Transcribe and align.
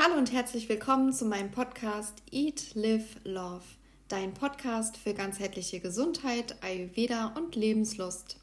Hallo 0.00 0.16
und 0.16 0.32
herzlich 0.32 0.68
willkommen 0.68 1.12
zu 1.12 1.24
meinem 1.24 1.50
Podcast 1.50 2.22
Eat, 2.30 2.76
Live, 2.76 3.16
Love, 3.24 3.64
dein 4.06 4.32
Podcast 4.32 4.96
für 4.96 5.12
ganzheitliche 5.12 5.80
Gesundheit, 5.80 6.54
Ayurveda 6.62 7.32
und 7.36 7.56
Lebenslust. 7.56 8.36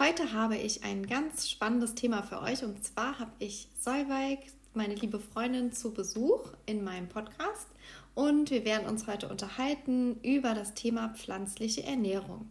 Heute 0.00 0.32
habe 0.32 0.56
ich 0.56 0.82
ein 0.82 1.06
ganz 1.06 1.48
spannendes 1.48 1.94
Thema 1.94 2.24
für 2.24 2.42
euch 2.42 2.64
und 2.64 2.82
zwar 2.82 3.20
habe 3.20 3.30
ich 3.38 3.68
Solveig, 3.78 4.40
meine 4.74 4.96
liebe 4.96 5.20
Freundin, 5.20 5.70
zu 5.70 5.94
Besuch 5.94 6.50
in 6.66 6.82
meinem 6.82 7.08
Podcast 7.08 7.68
und 8.16 8.50
wir 8.50 8.64
werden 8.64 8.88
uns 8.88 9.06
heute 9.06 9.28
unterhalten 9.28 10.18
über 10.24 10.54
das 10.54 10.74
Thema 10.74 11.10
pflanzliche 11.10 11.84
Ernährung. 11.84 12.50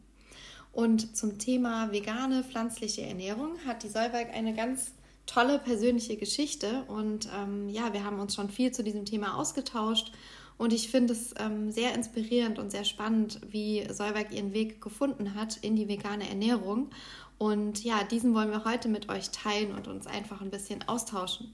Und 0.72 1.18
zum 1.18 1.40
Thema 1.40 1.92
vegane 1.92 2.46
pflanzliche 2.46 3.02
Ernährung 3.02 3.58
hat 3.66 3.84
die 3.84 3.90
Solveig 3.90 4.34
eine 4.34 4.54
ganz 4.54 4.94
tolle 5.28 5.60
persönliche 5.60 6.18
Geschichte 6.18 6.84
und 6.88 7.30
ähm, 7.38 7.70
ja, 7.70 7.94
wir 7.94 8.04
haben 8.04 8.20
uns 8.20 8.34
schon 8.34 8.50
viel 8.50 8.72
zu 8.72 8.84
diesem 8.84 9.06
Thema 9.06 9.38
ausgetauscht 9.38 10.12
und 10.58 10.74
ich 10.74 10.90
finde 10.90 11.14
es 11.14 11.36
ähm, 11.38 11.72
sehr 11.72 11.94
inspirierend 11.94 12.58
und 12.58 12.72
sehr 12.72 12.84
spannend, 12.84 13.40
wie 13.48 13.86
Solveig 13.94 14.32
ihren 14.32 14.54
Weg 14.54 14.82
gefunden 14.82 15.36
hat 15.36 15.58
in 15.58 15.76
die 15.76 15.88
vegane 15.88 16.28
Ernährung. 16.28 16.90
Und 17.38 17.84
ja, 17.84 18.04
diesen 18.04 18.34
wollen 18.34 18.50
wir 18.50 18.66
heute 18.66 18.90
mit 18.90 19.10
euch 19.10 19.30
teilen 19.30 19.76
und 19.76 19.88
uns 19.88 20.08
einfach 20.08 20.42
ein 20.42 20.50
bisschen 20.50 20.88
austauschen. 20.88 21.54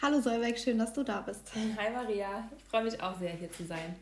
Hallo 0.00 0.20
Solveig, 0.20 0.58
schön, 0.58 0.78
dass 0.78 0.92
du 0.92 1.02
da 1.02 1.20
bist. 1.20 1.42
Hi 1.54 1.90
Maria, 1.92 2.48
ich 2.56 2.64
freue 2.64 2.84
mich 2.84 3.02
auch 3.02 3.18
sehr, 3.18 3.32
hier 3.32 3.50
zu 3.50 3.66
sein. 3.66 3.96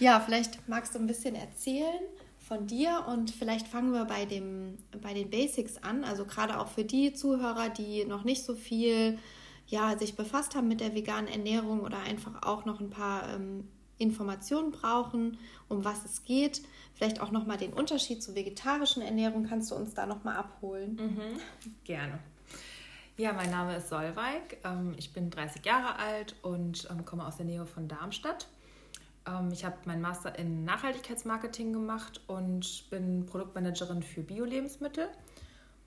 Ja, 0.00 0.18
vielleicht 0.18 0.66
magst 0.66 0.94
du 0.94 0.98
ein 0.98 1.06
bisschen 1.06 1.34
erzählen, 1.34 2.00
von 2.46 2.66
dir 2.66 3.04
und 3.08 3.30
vielleicht 3.30 3.66
fangen 3.66 3.92
wir 3.92 4.04
bei, 4.04 4.24
dem, 4.24 4.78
bei 5.02 5.14
den 5.14 5.30
Basics 5.30 5.78
an. 5.78 6.04
Also 6.04 6.24
gerade 6.24 6.60
auch 6.60 6.68
für 6.68 6.84
die 6.84 7.12
Zuhörer, 7.12 7.70
die 7.70 8.04
noch 8.04 8.22
nicht 8.22 8.44
so 8.44 8.54
viel 8.54 9.18
ja, 9.66 9.98
sich 9.98 10.14
befasst 10.14 10.54
haben 10.54 10.68
mit 10.68 10.80
der 10.80 10.94
veganen 10.94 11.28
Ernährung 11.28 11.80
oder 11.80 11.98
einfach 11.98 12.42
auch 12.42 12.64
noch 12.64 12.80
ein 12.80 12.90
paar 12.90 13.34
ähm, 13.34 13.68
Informationen 13.98 14.70
brauchen, 14.70 15.38
um 15.68 15.84
was 15.84 16.04
es 16.04 16.24
geht. 16.24 16.62
Vielleicht 16.94 17.20
auch 17.20 17.32
nochmal 17.32 17.56
den 17.56 17.72
Unterschied 17.72 18.22
zur 18.22 18.36
vegetarischen 18.36 19.02
Ernährung. 19.02 19.46
Kannst 19.48 19.72
du 19.72 19.74
uns 19.74 19.94
da 19.94 20.06
nochmal 20.06 20.36
abholen? 20.36 20.94
Mhm, 20.94 21.40
gerne. 21.84 22.20
Ja, 23.16 23.32
mein 23.32 23.50
Name 23.50 23.76
ist 23.76 23.88
Solveig. 23.88 24.58
Ähm, 24.62 24.94
ich 24.98 25.12
bin 25.12 25.30
30 25.30 25.64
Jahre 25.64 25.98
alt 25.98 26.36
und 26.42 26.86
ähm, 26.90 27.04
komme 27.04 27.26
aus 27.26 27.38
der 27.38 27.46
Nähe 27.46 27.66
von 27.66 27.88
Darmstadt. 27.88 28.46
Ähm, 29.26 29.50
ich 29.52 29.64
habe 29.64 29.76
meinen 29.84 30.00
Master 30.00 30.38
in 30.38 30.64
Nachhaltigkeitsmarketing 30.64 31.72
gemacht 31.72 32.20
und 32.26 32.88
bin 32.90 33.26
Produktmanagerin 33.26 34.02
für 34.02 34.22
Bio-Lebensmittel. 34.22 35.08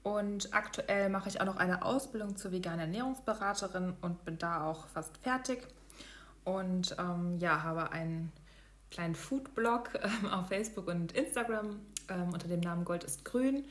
Und 0.04 0.54
aktuell 0.54 1.10
mache 1.10 1.30
ich 1.30 1.42
auch 1.42 1.46
noch 1.46 1.58
eine 1.58 1.84
Ausbildung 1.84 2.38
zur 2.38 2.52
veganen 2.52 2.80
Ernährungsberaterin 2.80 3.94
und 4.02 4.24
bin 4.26 4.38
da 4.38 4.66
auch 4.66 4.88
fast 4.88 5.18
fertig. 5.18 5.68
Und 6.46 6.96
ähm, 6.98 7.38
ja, 7.40 7.64
habe 7.64 7.92
einen 7.92 8.32
kleinen 8.92 9.16
Foodblog 9.16 9.92
ähm, 10.04 10.30
auf 10.30 10.48
Facebook 10.48 10.88
und 10.88 11.12
Instagram 11.12 11.80
ähm, 12.10 12.34
unter 12.34 12.48
dem 12.48 12.62
Namen 12.62 12.86
Gold 12.86 13.04
ist 13.04 13.26
Grün. 13.26 13.66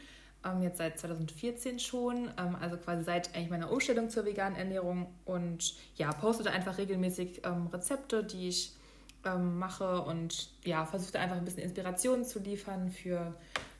Ähm, 0.44 0.62
jetzt 0.62 0.78
seit 0.78 0.98
2014 0.98 1.80
schon, 1.80 2.30
ähm, 2.38 2.56
also 2.60 2.76
quasi 2.76 3.04
seit 3.04 3.34
eigentlich 3.34 3.50
meiner 3.50 3.72
Umstellung 3.72 4.10
zur 4.10 4.24
veganen 4.24 4.56
Ernährung. 4.56 5.12
Und 5.24 5.74
ja, 5.96 6.12
poste 6.12 6.44
da 6.44 6.50
einfach 6.50 6.78
regelmäßig 6.78 7.42
Rezepte, 7.72 8.22
die 8.22 8.48
ich 8.48 8.77
ähm, 9.24 9.58
mache 9.58 10.02
und 10.02 10.50
ja, 10.64 10.86
versuche 10.86 11.18
einfach 11.18 11.36
ein 11.36 11.44
bisschen 11.44 11.62
Inspiration 11.62 12.24
zu 12.24 12.38
liefern 12.38 12.90
für 12.90 13.34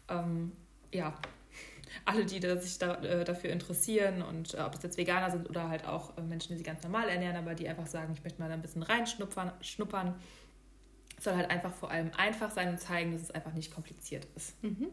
ähm, 0.08 0.52
ja, 0.92 1.14
alle, 2.04 2.24
die 2.26 2.40
da, 2.40 2.56
sich 2.56 2.78
da, 2.78 2.94
äh, 3.02 3.24
dafür 3.24 3.50
interessieren 3.50 4.22
und 4.22 4.54
äh, 4.54 4.60
ob 4.60 4.74
es 4.74 4.82
jetzt 4.82 4.96
Veganer 4.96 5.30
sind 5.30 5.48
oder 5.48 5.68
halt 5.68 5.86
auch 5.86 6.16
äh, 6.16 6.22
Menschen, 6.22 6.48
die 6.50 6.58
sich 6.58 6.66
ganz 6.66 6.82
normal 6.82 7.08
ernähren, 7.08 7.36
aber 7.36 7.54
die 7.54 7.68
einfach 7.68 7.86
sagen, 7.86 8.12
ich 8.14 8.22
möchte 8.22 8.40
mal 8.40 8.50
ein 8.50 8.62
bisschen 8.62 8.82
reinschnuppern. 8.82 9.52
Schnuppern. 9.60 10.14
Es 11.16 11.24
soll 11.24 11.34
halt 11.34 11.50
einfach 11.50 11.72
vor 11.72 11.90
allem 11.90 12.12
einfach 12.16 12.50
sein 12.52 12.68
und 12.68 12.78
zeigen, 12.78 13.12
dass 13.12 13.22
es 13.22 13.30
einfach 13.32 13.52
nicht 13.52 13.74
kompliziert 13.74 14.26
ist. 14.36 14.62
Mhm. 14.62 14.88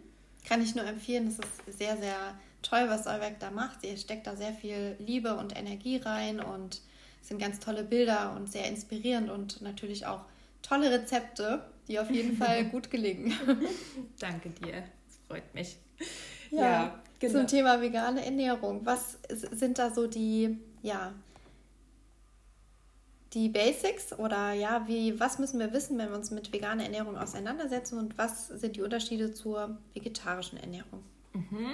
Kann 0.48 0.62
ich 0.62 0.76
nur 0.76 0.86
empfehlen, 0.86 1.26
das 1.26 1.40
ist 1.66 1.78
sehr, 1.78 1.98
sehr 1.98 2.36
toll, 2.62 2.86
was 2.88 3.08
Euwerk 3.08 3.40
da 3.40 3.52
macht. 3.52 3.84
Ihr 3.84 3.98
steckt 3.98 4.28
da 4.28 4.36
sehr 4.36 4.54
viel 4.54 4.96
Liebe 5.00 5.36
und 5.36 5.56
Energie 5.58 5.98
rein 5.98 6.40
und 6.40 6.82
es 7.22 7.28
sind 7.30 7.40
ganz 7.40 7.60
tolle 7.60 7.84
Bilder 7.84 8.36
und 8.36 8.52
sehr 8.52 8.68
inspirierend 8.68 9.30
und 9.30 9.62
natürlich 9.62 10.06
auch 10.06 10.26
tolle 10.68 10.92
Rezepte, 10.92 11.64
die 11.88 12.00
auf 12.00 12.10
jeden 12.10 12.38
Fall 12.42 12.66
gut 12.66 12.90
gelingen. 12.90 13.34
Danke 14.20 14.50
dir, 14.50 14.84
das 15.08 15.20
freut 15.28 15.54
mich. 15.54 15.78
Ja, 16.52 16.62
ja 16.62 17.00
genau. 17.20 17.40
zum 17.40 17.48
Thema 17.48 17.82
vegane 17.82 18.26
Ernährung. 18.26 18.86
Was 18.86 19.18
sind 19.30 19.80
da 19.80 19.92
so 19.92 20.08
die, 20.08 20.58
ja, 20.82 21.14
die 23.34 23.50
Basics 23.50 24.18
oder 24.18 24.54
ja, 24.54 24.88
wie, 24.88 25.20
was 25.20 25.40
müssen 25.40 25.60
wir 25.60 25.74
wissen, 25.74 25.98
wenn 25.98 26.10
wir 26.10 26.16
uns 26.16 26.32
mit 26.32 26.54
veganer 26.54 26.84
Ernährung 26.84 27.18
auseinandersetzen 27.18 28.00
und 28.00 28.18
was 28.18 28.48
sind 28.48 28.78
die 28.78 28.82
Unterschiede 28.82 29.34
zur 29.34 29.78
vegetarischen 29.94 30.58
Ernährung? 30.58 31.04
Mhm. 31.34 31.74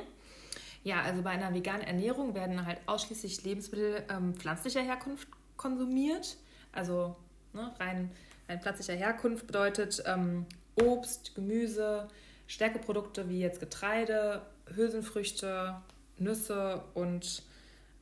Ja, 0.84 1.02
also 1.02 1.22
bei 1.22 1.29
einer 1.29 1.53
veganen 1.53 1.84
Ernährung 1.84 2.34
werden 2.34 2.66
halt 2.66 2.79
ausschließlich 2.88 3.44
Lebensmittel 3.44 4.03
ähm, 4.09 4.34
pflanzlicher 4.34 4.81
Herkunft 4.81 5.28
konsumiert, 5.56 6.38
also 6.72 7.16
ne, 7.53 7.72
rein 7.79 8.09
ein 8.47 8.62
pflanzlicher 8.62 8.94
Herkunft 8.94 9.47
bedeutet 9.47 10.03
ähm, 10.06 10.46
Obst, 10.75 11.35
Gemüse, 11.35 12.07
Stärkeprodukte 12.47 13.29
wie 13.29 13.40
jetzt 13.40 13.59
Getreide, 13.59 14.41
Hülsenfrüchte, 14.75 15.75
Nüsse 16.18 16.84
und 16.94 17.44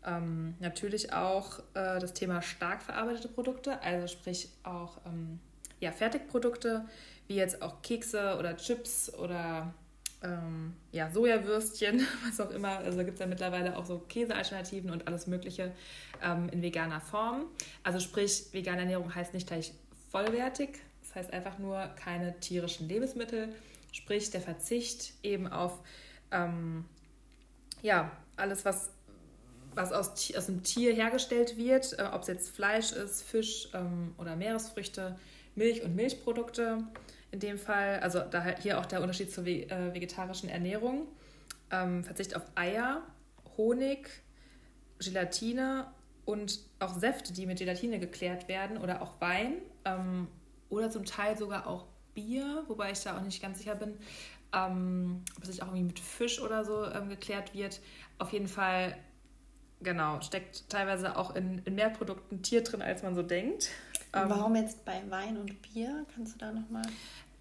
ähm, 0.06 0.56
natürlich 0.60 1.14
auch 1.14 1.60
äh, 1.74 2.00
das 2.00 2.14
Thema 2.14 2.42
stark 2.42 2.82
verarbeitete 2.82 3.28
Produkte, 3.28 3.82
also 3.82 4.08
sprich 4.08 4.50
auch 4.64 4.98
ähm, 5.06 5.40
ja, 5.80 5.92
Fertigprodukte 5.92 6.86
wie 7.28 7.36
jetzt 7.36 7.62
auch 7.62 7.82
Kekse 7.82 8.38
oder 8.40 8.58
Chips 8.58 9.14
oder 9.14 9.74
ähm, 10.24 10.74
ja, 10.92 11.10
Sojawürstchen, 11.12 12.06
was 12.28 12.40
auch 12.40 12.52
immer. 12.52 12.80
Also 12.80 12.98
gibt 13.00 13.14
es 13.14 13.20
ja 13.20 13.28
mittlerweile 13.28 13.78
auch 13.78 13.86
so 13.86 14.00
Käsealternativen 14.00 14.90
und 14.90 15.08
alles 15.08 15.28
Mögliche 15.28 15.72
ähm, 16.24 16.50
in 16.50 16.62
veganer 16.62 17.00
Form. 17.00 17.46
Also 17.84 18.00
sprich, 18.00 18.48
vegane 18.52 18.82
Ernährung 18.82 19.14
heißt 19.14 19.34
nicht 19.34 19.48
gleich 19.48 19.74
vollwertig. 20.12 20.80
Das 21.02 21.16
heißt 21.16 21.34
einfach 21.34 21.58
nur 21.58 21.88
keine 21.96 22.40
tierischen 22.40 22.88
Lebensmittel, 22.88 23.50
sprich 23.92 24.30
der 24.30 24.42
Verzicht 24.42 25.14
eben 25.24 25.48
auf 25.48 25.80
ähm, 26.32 26.86
ja, 27.82 28.12
alles, 28.36 28.66
was, 28.66 28.90
was 29.74 29.92
aus, 29.92 30.36
aus 30.36 30.50
einem 30.50 30.64
Tier 30.64 30.94
hergestellt 30.94 31.58
wird, 31.58 31.98
äh, 31.98 32.04
ob 32.14 32.22
es 32.22 32.28
jetzt 32.28 32.50
Fleisch 32.50 32.92
ist, 32.92 33.24
Fisch 33.24 33.70
ähm, 33.74 34.14
oder 34.18 34.36
Meeresfrüchte, 34.36 35.18
Milch 35.56 35.84
und 35.84 35.96
Milchprodukte 35.96 36.84
in 37.32 37.40
dem 37.40 37.58
Fall. 37.58 38.00
Also 38.00 38.20
da 38.20 38.44
hier 38.62 38.80
auch 38.80 38.86
der 38.86 39.02
Unterschied 39.02 39.32
zur 39.32 39.46
äh, 39.46 39.94
vegetarischen 39.94 40.50
Ernährung. 40.50 41.08
Ähm, 41.72 42.04
Verzicht 42.04 42.36
auf 42.36 42.44
Eier, 42.56 43.04
Honig, 43.58 44.10
Gelatine 45.00 45.88
und 46.30 46.60
auch 46.78 46.94
Säfte, 46.94 47.34
die 47.34 47.48
mit 47.48 47.58
Gelatine 47.58 47.98
geklärt 47.98 48.48
werden 48.48 48.78
oder 48.78 49.02
auch 49.02 49.20
Wein 49.20 49.54
ähm, 49.84 50.28
oder 50.70 50.92
zum 50.92 51.04
Teil 51.04 51.36
sogar 51.36 51.66
auch 51.66 51.88
Bier, 52.14 52.64
wobei 52.68 52.92
ich 52.92 53.00
da 53.00 53.18
auch 53.18 53.22
nicht 53.22 53.42
ganz 53.42 53.58
sicher 53.58 53.74
bin, 53.74 53.98
ähm, 54.54 55.24
ob 55.36 55.44
es 55.44 55.50
sich 55.50 55.64
auch 55.64 55.68
irgendwie 55.68 55.86
mit 55.86 56.00
Fisch 56.00 56.40
oder 56.40 56.64
so 56.64 56.86
ähm, 56.86 57.10
geklärt 57.10 57.56
wird. 57.56 57.82
Auf 58.20 58.32
jeden 58.32 58.48
Fall, 58.48 58.96
genau, 59.82 60.22
steckt 60.22 60.70
teilweise 60.70 61.18
auch 61.18 61.36
in, 61.36 61.64
in 61.66 61.74
mehr 61.74 61.90
Produkten 61.90 62.44
Tier 62.44 62.64
drin, 62.64 62.84
als 62.84 63.02
man 63.02 63.16
so 63.16 63.24
denkt. 63.24 63.70
Ähm, 64.14 64.30
Warum 64.30 64.56
jetzt 64.56 64.86
bei 64.86 65.02
Wein 65.10 65.36
und 65.36 65.60
Bier? 65.64 66.06
Kannst 66.14 66.36
du 66.36 66.38
da 66.38 66.52
nochmal... 66.52 66.84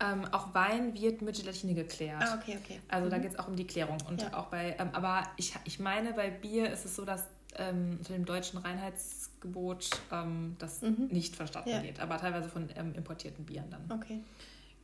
Ähm, 0.00 0.24
auch 0.32 0.54
Wein 0.54 0.94
wird 0.94 1.22
mit 1.22 1.36
Gelatine 1.36 1.74
geklärt. 1.74 2.22
Ah, 2.22 2.38
okay, 2.40 2.56
okay. 2.62 2.80
Also 2.88 3.06
mhm. 3.06 3.10
da 3.10 3.18
geht 3.18 3.32
es 3.32 3.38
auch 3.38 3.48
um 3.48 3.56
die 3.56 3.66
Klärung. 3.66 3.98
Und 4.08 4.22
ja. 4.22 4.32
auch 4.32 4.46
bei, 4.46 4.76
ähm, 4.78 4.90
aber 4.92 5.24
ich, 5.36 5.54
ich 5.64 5.80
meine, 5.80 6.12
bei 6.12 6.30
Bier 6.30 6.70
ist 6.70 6.84
es 6.84 6.94
so, 6.94 7.04
dass 7.04 7.26
ähm, 7.58 7.96
unter 7.98 8.12
dem 8.12 8.24
deutschen 8.24 8.58
Reinheitsgebot 8.58 9.90
ähm, 10.12 10.56
das 10.58 10.82
mhm. 10.82 11.08
nicht 11.10 11.36
verstanden 11.36 11.70
ja. 11.70 11.82
wird, 11.82 12.00
aber 12.00 12.18
teilweise 12.18 12.48
von 12.48 12.68
ähm, 12.76 12.94
importierten 12.94 13.44
Bieren 13.44 13.70
dann. 13.70 14.00
Okay. 14.00 14.20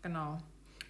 Genau. 0.03 0.39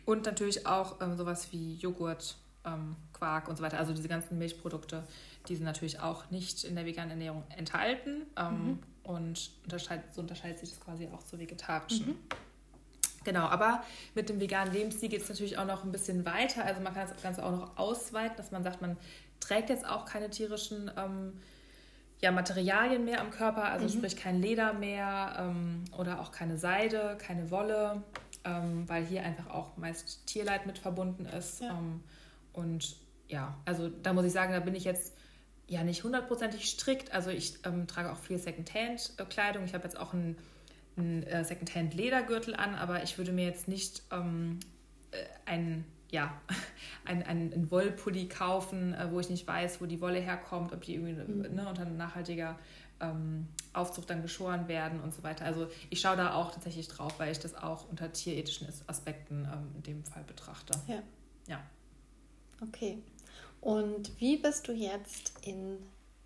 Und 0.05 0.27
natürlich 0.27 0.67
auch 0.67 1.01
ähm, 1.01 1.17
sowas 1.17 1.53
wie 1.53 1.77
Joghurt, 1.77 2.37
ähm, 2.65 2.97
Quark 3.13 3.49
und 3.49 3.57
so 3.57 3.63
weiter. 3.63 3.79
Also 3.79 3.93
diese 3.93 4.09
ganzen 4.09 4.39
Milchprodukte, 4.39 5.05
die 5.49 5.57
sind 5.57 5.65
natürlich 5.65 6.01
auch 6.01 6.31
nicht 6.31 6.65
in 6.65 6.75
der 6.75 6.85
veganen 6.85 7.11
Ernährung 7.11 7.45
enthalten. 7.57 8.23
Ähm, 8.37 8.67
mhm. 8.67 8.79
Und 9.05 9.51
unterscheidet, 9.65 10.15
so 10.15 10.23
unterscheidet 10.23 10.59
sich 10.59 10.71
das 10.71 10.81
quasi 10.81 11.09
auch 11.13 11.23
zur 11.23 11.39
vegetarischen. 11.39 12.09
Mhm. 12.09 12.19
Genau, 13.25 13.47
aber 13.47 13.83
mit 14.15 14.29
dem 14.29 14.41
veganen 14.41 14.73
Lebensstil 14.73 15.09
geht 15.09 15.23
es 15.23 15.29
natürlich 15.29 15.59
auch 15.59 15.67
noch 15.67 15.85
ein 15.85 15.93
bisschen 15.93 16.25
weiter. 16.27 16.65
Also 16.65 16.81
man 16.81 16.95
kann 16.95 17.09
das 17.09 17.23
Ganze 17.23 17.45
auch 17.45 17.51
noch 17.51 17.77
ausweiten, 17.77 18.37
dass 18.37 18.51
man 18.51 18.63
sagt, 18.63 18.83
man 18.83 18.97
trägt 19.41 19.71
jetzt 19.71 19.87
auch 19.87 20.05
keine 20.05 20.31
tierischen 20.31 20.91
ähm, 20.97 21.33
ja, 22.25 22.33
Materialien 22.33 23.05
mehr 23.05 23.21
am 23.21 23.31
Körper, 23.31 23.65
also 23.65 23.85
mhm. 23.85 23.99
sprich 23.99 24.17
kein 24.17 24.41
Leder 24.41 24.73
mehr 24.73 25.37
ähm, 25.39 25.85
oder 25.99 26.21
auch 26.21 26.33
keine 26.33 26.57
Seide, 26.57 27.19
keine 27.19 27.51
Wolle, 27.51 28.03
ähm, 28.45 28.89
weil 28.89 29.05
hier 29.05 29.23
einfach 29.25 29.51
auch 29.51 29.77
meist 29.77 30.27
Tierleid 30.27 30.65
mit 30.65 30.79
verbunden 30.79 31.27
ist. 31.27 31.61
Ja. 31.61 31.73
Ähm, 31.73 32.01
und 32.55 32.97
ja, 33.29 33.59
also 33.67 33.91
da 33.91 34.15
muss 34.15 34.25
ich 34.25 34.33
sagen, 34.33 34.55
da 34.55 34.61
bin 34.61 34.75
ich 34.75 34.85
jetzt 34.85 35.13
ja 35.69 35.85
nicht 35.85 36.03
hundertprozentig 36.03 36.65
strikt. 36.65 37.13
Also 37.13 37.29
ich 37.29 37.59
ähm, 37.67 37.87
trage 37.87 38.11
auch 38.11 38.17
viel 38.17 38.39
Secondhand-Kleidung. 38.39 39.67
Ich 39.67 39.75
habe 39.75 39.85
jetzt 39.85 39.99
auch 39.99 40.15
einen, 40.15 40.39
einen 40.97 41.25
äh, 41.25 41.45
Secondhand-Ledergürtel 41.45 42.55
an, 42.57 42.75
aber 42.75 43.03
ich 43.03 43.19
würde 43.19 43.33
mir 43.33 43.45
jetzt 43.45 43.69
nicht 43.69 44.01
ähm, 44.11 44.61
äh, 45.11 45.17
ein 45.45 45.85
ja, 46.15 46.33
ein, 47.05 47.23
ein, 47.25 47.53
ein 47.53 47.71
Wollpulli 47.71 48.29
kaufen, 48.29 48.95
äh, 48.95 49.11
wo 49.11 49.21
ich 49.21 49.29
nicht 49.29 49.47
weiß, 49.47 49.81
wo 49.81 49.87
die 49.87 50.01
Wolle 50.01 50.21
herkommt, 50.21 50.73
ob 50.73 50.83
die 50.83 50.95
irgendwie 50.95 51.13
mhm. 51.13 51.55
ne, 51.55 51.69
unter 51.69 51.85
nachhaltiger 51.85 52.57
ähm, 53.01 53.49
Aufzucht 53.73 54.09
dann 54.09 54.23
geschoren 54.23 54.69
werden 54.69 55.01
und 55.01 55.13
so 55.13 55.25
weiter. 55.25 55.45
Also 55.45 55.67
ich 55.91 56.01
schaue 56.01 56.17
da 56.17 56.35
auch 56.35 56.53
tatsächlich 56.53 56.87
drauf, 56.87 57.19
weil 57.19 57.33
ich 57.33 57.41
das 57.41 57.57
auch 57.57 57.91
unter 57.91 58.13
tierethischen 58.13 58.69
Aspekten 58.87 59.49
ähm, 59.53 59.73
in 59.75 59.83
dem 59.83 60.05
Fall 60.05 60.23
betrachte. 60.23 60.79
Ja. 60.87 61.03
Ja. 61.49 61.61
Okay. 62.63 62.99
Und 63.61 64.19
wie 64.21 64.37
bist 64.37 64.69
du 64.69 64.73
jetzt 64.73 65.33
in, 65.43 65.79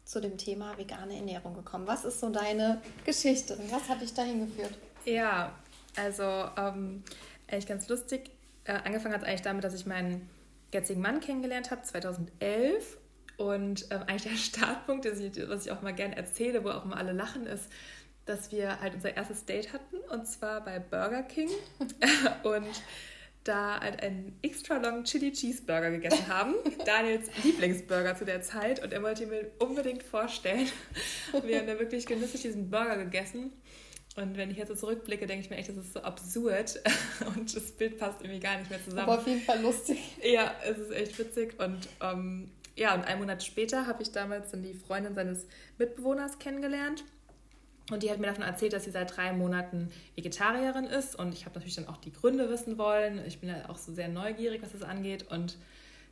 zu 0.05 0.21
dem 0.21 0.37
Thema 0.37 0.77
vegane 0.77 1.17
Ernährung 1.17 1.55
gekommen? 1.55 1.87
Was 1.87 2.05
ist 2.05 2.21
so 2.21 2.29
deine 2.29 2.83
Geschichte? 3.07 3.59
Was 3.71 3.89
hat 3.89 4.03
dich 4.03 4.13
dahin 4.13 4.47
geführt? 4.47 4.77
Ja, 5.07 5.53
also 5.97 6.23
ähm, 6.59 7.03
eigentlich 7.49 7.67
ganz 7.67 7.89
lustig. 7.89 8.31
Äh, 8.69 8.81
angefangen 8.85 9.15
hat 9.15 9.23
es 9.23 9.27
eigentlich 9.29 9.43
damit, 9.43 9.65
dass 9.65 9.75
ich 9.75 9.87
meinen 9.87 10.29
jetzigen 10.73 11.01
Mann 11.01 11.21
kennengelernt 11.21 11.71
habe, 11.71 11.83
2011. 11.83 12.99
Und 13.39 13.87
ähm, 13.91 14.03
eigentlich 14.07 14.25
der 14.25 14.37
Startpunkt, 14.37 15.07
ich, 15.07 15.49
was 15.49 15.67
ich 15.67 15.73
auch 15.73 15.81
mal 15.81 15.95
gerne 15.95 16.17
erzähle, 16.17 16.63
wo 16.63 16.71
auch 16.71 16.85
immer 16.85 16.99
alle 16.99 17.13
lachen, 17.13 17.47
ist, 17.47 17.73
dass 18.27 18.53
wir 18.53 18.81
halt 18.81 18.95
unser 18.95 19.17
erstes 19.17 19.47
Date 19.47 19.73
hatten 19.73 19.97
und 20.11 20.27
zwar 20.27 20.63
bei 20.63 20.79
Burger 20.79 21.23
King 21.23 21.49
und 22.43 22.83
da 23.45 23.81
halt 23.81 24.03
einen 24.03 24.39
extra 24.43 24.77
long 24.77 25.05
Chili 25.05 25.33
Cheeseburger 25.33 25.91
gegessen 25.91 26.29
haben. 26.29 26.55
Daniels 26.85 27.31
Lieblingsburger 27.43 28.15
zu 28.17 28.27
der 28.27 28.43
Zeit 28.43 28.83
und 28.85 28.93
er 28.93 29.03
wollte 29.03 29.25
mir 29.25 29.51
unbedingt 29.61 30.03
vorstellen. 30.03 30.69
Wir 31.43 31.61
haben 31.61 31.67
da 31.67 31.79
wirklich 31.79 32.05
genüsslich 32.05 32.43
diesen 32.43 32.69
Burger 32.69 32.99
gegessen. 32.99 33.51
Und 34.19 34.37
wenn 34.37 34.51
ich 34.51 34.57
jetzt 34.57 34.69
so 34.69 34.75
zurückblicke, 34.75 35.27
denke 35.27 35.45
ich 35.45 35.51
mir 35.51 35.57
echt, 35.57 35.69
das 35.69 35.77
ist 35.77 35.93
so 35.93 36.01
absurd 36.01 36.81
und 37.37 37.55
das 37.55 37.73
Bild 37.73 37.99
passt 37.99 38.21
irgendwie 38.21 38.41
gar 38.41 38.59
nicht 38.59 38.69
mehr 38.69 38.83
zusammen. 38.83 39.09
Aber 39.09 39.19
auf 39.19 39.27
jeden 39.27 39.43
Fall 39.43 39.61
lustig. 39.63 39.99
Ja, 40.23 40.55
es 40.65 40.79
ist 40.79 40.91
echt 40.91 41.19
witzig 41.19 41.59
und 41.61 41.89
ähm, 42.01 42.51
ja, 42.77 42.95
und 42.95 43.05
einen 43.05 43.21
Monat 43.21 43.43
später 43.43 43.87
habe 43.87 44.03
ich 44.03 44.13
damals 44.13 44.53
dann 44.53 44.63
die 44.63 44.75
Freundin 44.75 45.15
seines 45.15 45.47
Mitbewohners 45.79 46.39
kennengelernt. 46.39 47.05
Und 47.91 48.03
die 48.03 48.11
hat 48.11 48.19
mir 48.19 48.27
davon 48.27 48.45
erzählt, 48.45 48.73
dass 48.73 48.85
sie 48.85 48.91
seit 48.91 49.17
drei 49.17 49.33
Monaten 49.33 49.91
Vegetarierin 50.15 50.85
ist. 50.85 51.19
Und 51.19 51.33
ich 51.33 51.45
habe 51.45 51.55
natürlich 51.55 51.75
dann 51.75 51.89
auch 51.89 51.97
die 51.97 52.13
Gründe 52.13 52.51
wissen 52.51 52.79
wollen. 52.79 53.25
Ich 53.27 53.41
bin 53.41 53.49
ja 53.49 53.69
auch 53.69 53.79
so 53.79 53.93
sehr 53.93 54.09
neugierig, 54.09 54.63
was 54.63 54.73
das 54.73 54.83
angeht. 54.83 55.27
Und 55.31 55.57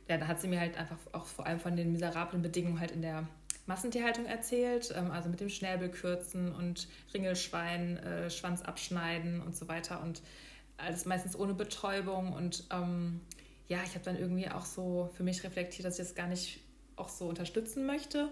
ja, 0.09 0.17
da 0.17 0.27
hat 0.27 0.41
sie 0.41 0.47
mir 0.47 0.59
halt 0.59 0.77
einfach 0.77 0.97
auch 1.11 1.25
vor 1.25 1.45
allem 1.45 1.59
von 1.59 1.75
den 1.75 1.91
miserablen 1.91 2.41
Bedingungen 2.41 2.79
halt 2.79 2.91
in 2.91 3.01
der 3.01 3.27
Massentierhaltung 3.67 4.25
erzählt. 4.25 4.93
Ähm, 4.95 5.11
also 5.11 5.29
mit 5.29 5.39
dem 5.39 5.49
Schnäbelkürzen 5.49 6.53
und 6.53 6.87
Ringelschwein, 7.13 7.97
äh, 7.97 8.29
Schwanz 8.29 8.61
abschneiden 8.61 9.41
und 9.41 9.55
so 9.55 9.67
weiter. 9.67 10.01
Und 10.01 10.21
alles 10.77 11.05
meistens 11.05 11.37
ohne 11.37 11.53
Betäubung. 11.53 12.33
Und 12.33 12.63
ähm, 12.71 13.21
ja, 13.67 13.79
ich 13.83 13.91
habe 13.91 14.05
dann 14.05 14.17
irgendwie 14.17 14.49
auch 14.49 14.65
so 14.65 15.09
für 15.15 15.23
mich 15.23 15.43
reflektiert, 15.43 15.85
dass 15.85 15.99
ich 15.99 16.05
das 16.05 16.15
gar 16.15 16.27
nicht 16.27 16.59
auch 16.95 17.09
so 17.09 17.27
unterstützen 17.27 17.85
möchte. 17.85 18.29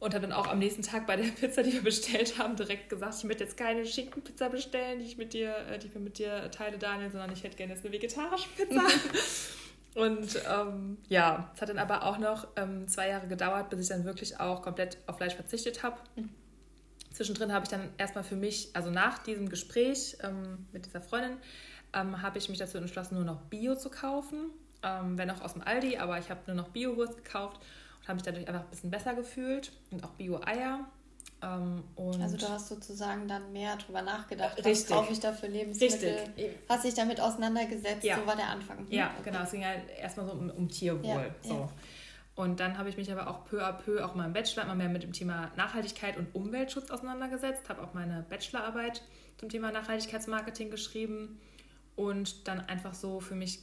Und 0.00 0.14
habe 0.14 0.26
dann 0.26 0.36
auch 0.36 0.48
am 0.48 0.58
nächsten 0.58 0.82
Tag 0.82 1.06
bei 1.06 1.14
der 1.14 1.24
Pizza, 1.40 1.62
die 1.62 1.74
wir 1.74 1.82
bestellt 1.82 2.36
haben, 2.38 2.56
direkt 2.56 2.88
gesagt, 2.90 3.14
ich 3.18 3.24
möchte 3.24 3.44
jetzt 3.44 3.56
keine 3.56 3.86
Schinkenpizza 3.86 4.48
bestellen, 4.48 4.98
die 4.98 5.04
ich 5.06 5.16
mit 5.16 5.32
dir, 5.32 5.56
äh, 5.68 5.78
die 5.78 5.86
ich 5.86 5.94
mit 5.94 6.18
dir 6.18 6.50
teile, 6.50 6.76
Daniel, 6.78 7.10
sondern 7.10 7.32
ich 7.32 7.44
hätte 7.44 7.56
gerne 7.56 7.74
jetzt 7.74 7.84
eine 7.84 7.94
vegetarische 7.94 8.48
Pizza. 8.56 8.82
Und 9.94 10.40
ähm, 10.48 10.98
ja, 11.08 11.50
es 11.54 11.60
hat 11.60 11.68
dann 11.68 11.78
aber 11.78 12.04
auch 12.04 12.18
noch 12.18 12.48
ähm, 12.56 12.88
zwei 12.88 13.10
Jahre 13.10 13.26
gedauert, 13.26 13.68
bis 13.70 13.80
ich 13.80 13.88
dann 13.88 14.04
wirklich 14.04 14.40
auch 14.40 14.62
komplett 14.62 14.96
auf 15.06 15.18
Fleisch 15.18 15.34
verzichtet 15.34 15.82
habe. 15.82 15.96
Mhm. 16.16 16.30
Zwischendrin 17.10 17.52
habe 17.52 17.64
ich 17.64 17.70
dann 17.70 17.90
erstmal 17.98 18.24
für 18.24 18.36
mich, 18.36 18.70
also 18.74 18.90
nach 18.90 19.18
diesem 19.18 19.50
Gespräch 19.50 20.16
ähm, 20.22 20.66
mit 20.72 20.86
dieser 20.86 21.02
Freundin, 21.02 21.36
ähm, 21.92 22.22
habe 22.22 22.38
ich 22.38 22.48
mich 22.48 22.58
dazu 22.58 22.78
entschlossen, 22.78 23.16
nur 23.16 23.24
noch 23.24 23.42
Bio 23.42 23.74
zu 23.74 23.90
kaufen. 23.90 24.50
Ähm, 24.82 25.16
wenn 25.16 25.30
auch 25.30 25.40
aus 25.42 25.52
dem 25.52 25.62
Aldi, 25.62 25.98
aber 25.98 26.18
ich 26.18 26.30
habe 26.30 26.40
nur 26.46 26.56
noch 26.56 26.68
Bio-Wurst 26.68 27.16
gekauft 27.16 27.60
und 28.00 28.08
habe 28.08 28.14
mich 28.14 28.24
dadurch 28.24 28.48
einfach 28.48 28.62
ein 28.62 28.70
bisschen 28.70 28.90
besser 28.90 29.14
gefühlt 29.14 29.72
und 29.90 30.02
auch 30.02 30.10
Bio-Eier. 30.10 30.86
Ähm, 31.42 31.82
also 31.96 32.36
du 32.36 32.48
hast 32.48 32.68
sozusagen 32.68 33.26
dann 33.26 33.52
mehr 33.52 33.76
darüber 33.76 34.02
nachgedacht, 34.02 34.58
was 34.58 34.64
richtig. 34.64 34.94
kaufe 34.94 35.12
ich 35.12 35.20
da 35.20 35.32
für 35.32 35.48
Lebensmittel? 35.48 36.14
Richtig. 36.36 36.50
Hast 36.68 36.84
dich 36.84 36.94
damit 36.94 37.20
auseinandergesetzt, 37.20 38.04
ja. 38.04 38.16
so 38.18 38.26
war 38.26 38.36
der 38.36 38.48
Anfang. 38.48 38.78
Hm? 38.78 38.86
Ja, 38.90 39.10
okay. 39.18 39.30
genau, 39.30 39.42
es 39.42 39.50
ging 39.50 39.64
halt 39.64 39.82
erstmal 39.98 40.26
so 40.26 40.32
um, 40.32 40.50
um 40.50 40.68
Tierwohl. 40.68 41.06
Ja. 41.08 41.34
So. 41.42 41.54
Ja. 41.54 41.68
Und 42.34 42.60
dann 42.60 42.78
habe 42.78 42.88
ich 42.88 42.96
mich 42.96 43.12
aber 43.12 43.28
auch 43.28 43.44
peu 43.44 43.62
à 43.62 43.72
peu 43.72 44.04
auch 44.04 44.14
mal 44.14 44.24
im 44.24 44.32
Bachelor 44.32 44.64
immer 44.64 44.74
mehr 44.74 44.88
mit 44.88 45.02
dem 45.02 45.12
Thema 45.12 45.50
Nachhaltigkeit 45.56 46.16
und 46.16 46.34
Umweltschutz 46.34 46.90
auseinandergesetzt, 46.90 47.68
habe 47.68 47.82
auch 47.82 47.92
meine 47.92 48.24
Bachelorarbeit 48.30 49.02
zum 49.36 49.48
Thema 49.48 49.70
Nachhaltigkeitsmarketing 49.70 50.70
geschrieben 50.70 51.40
und 51.96 52.48
dann 52.48 52.60
einfach 52.60 52.94
so 52.94 53.20
für 53.20 53.34
mich 53.34 53.58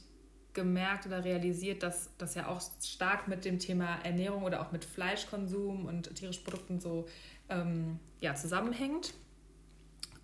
gemerkt 0.52 1.06
oder 1.06 1.24
realisiert, 1.24 1.82
dass 1.82 2.10
das 2.18 2.34
ja 2.34 2.48
auch 2.48 2.60
stark 2.82 3.28
mit 3.28 3.44
dem 3.44 3.58
Thema 3.58 3.98
Ernährung 4.04 4.42
oder 4.44 4.60
auch 4.60 4.72
mit 4.72 4.84
Fleischkonsum 4.84 5.86
und 5.86 6.14
tierischen 6.14 6.44
Produkten 6.44 6.80
so 6.80 7.06
ähm, 7.50 7.98
ja, 8.20 8.34
zusammenhängt. 8.34 9.14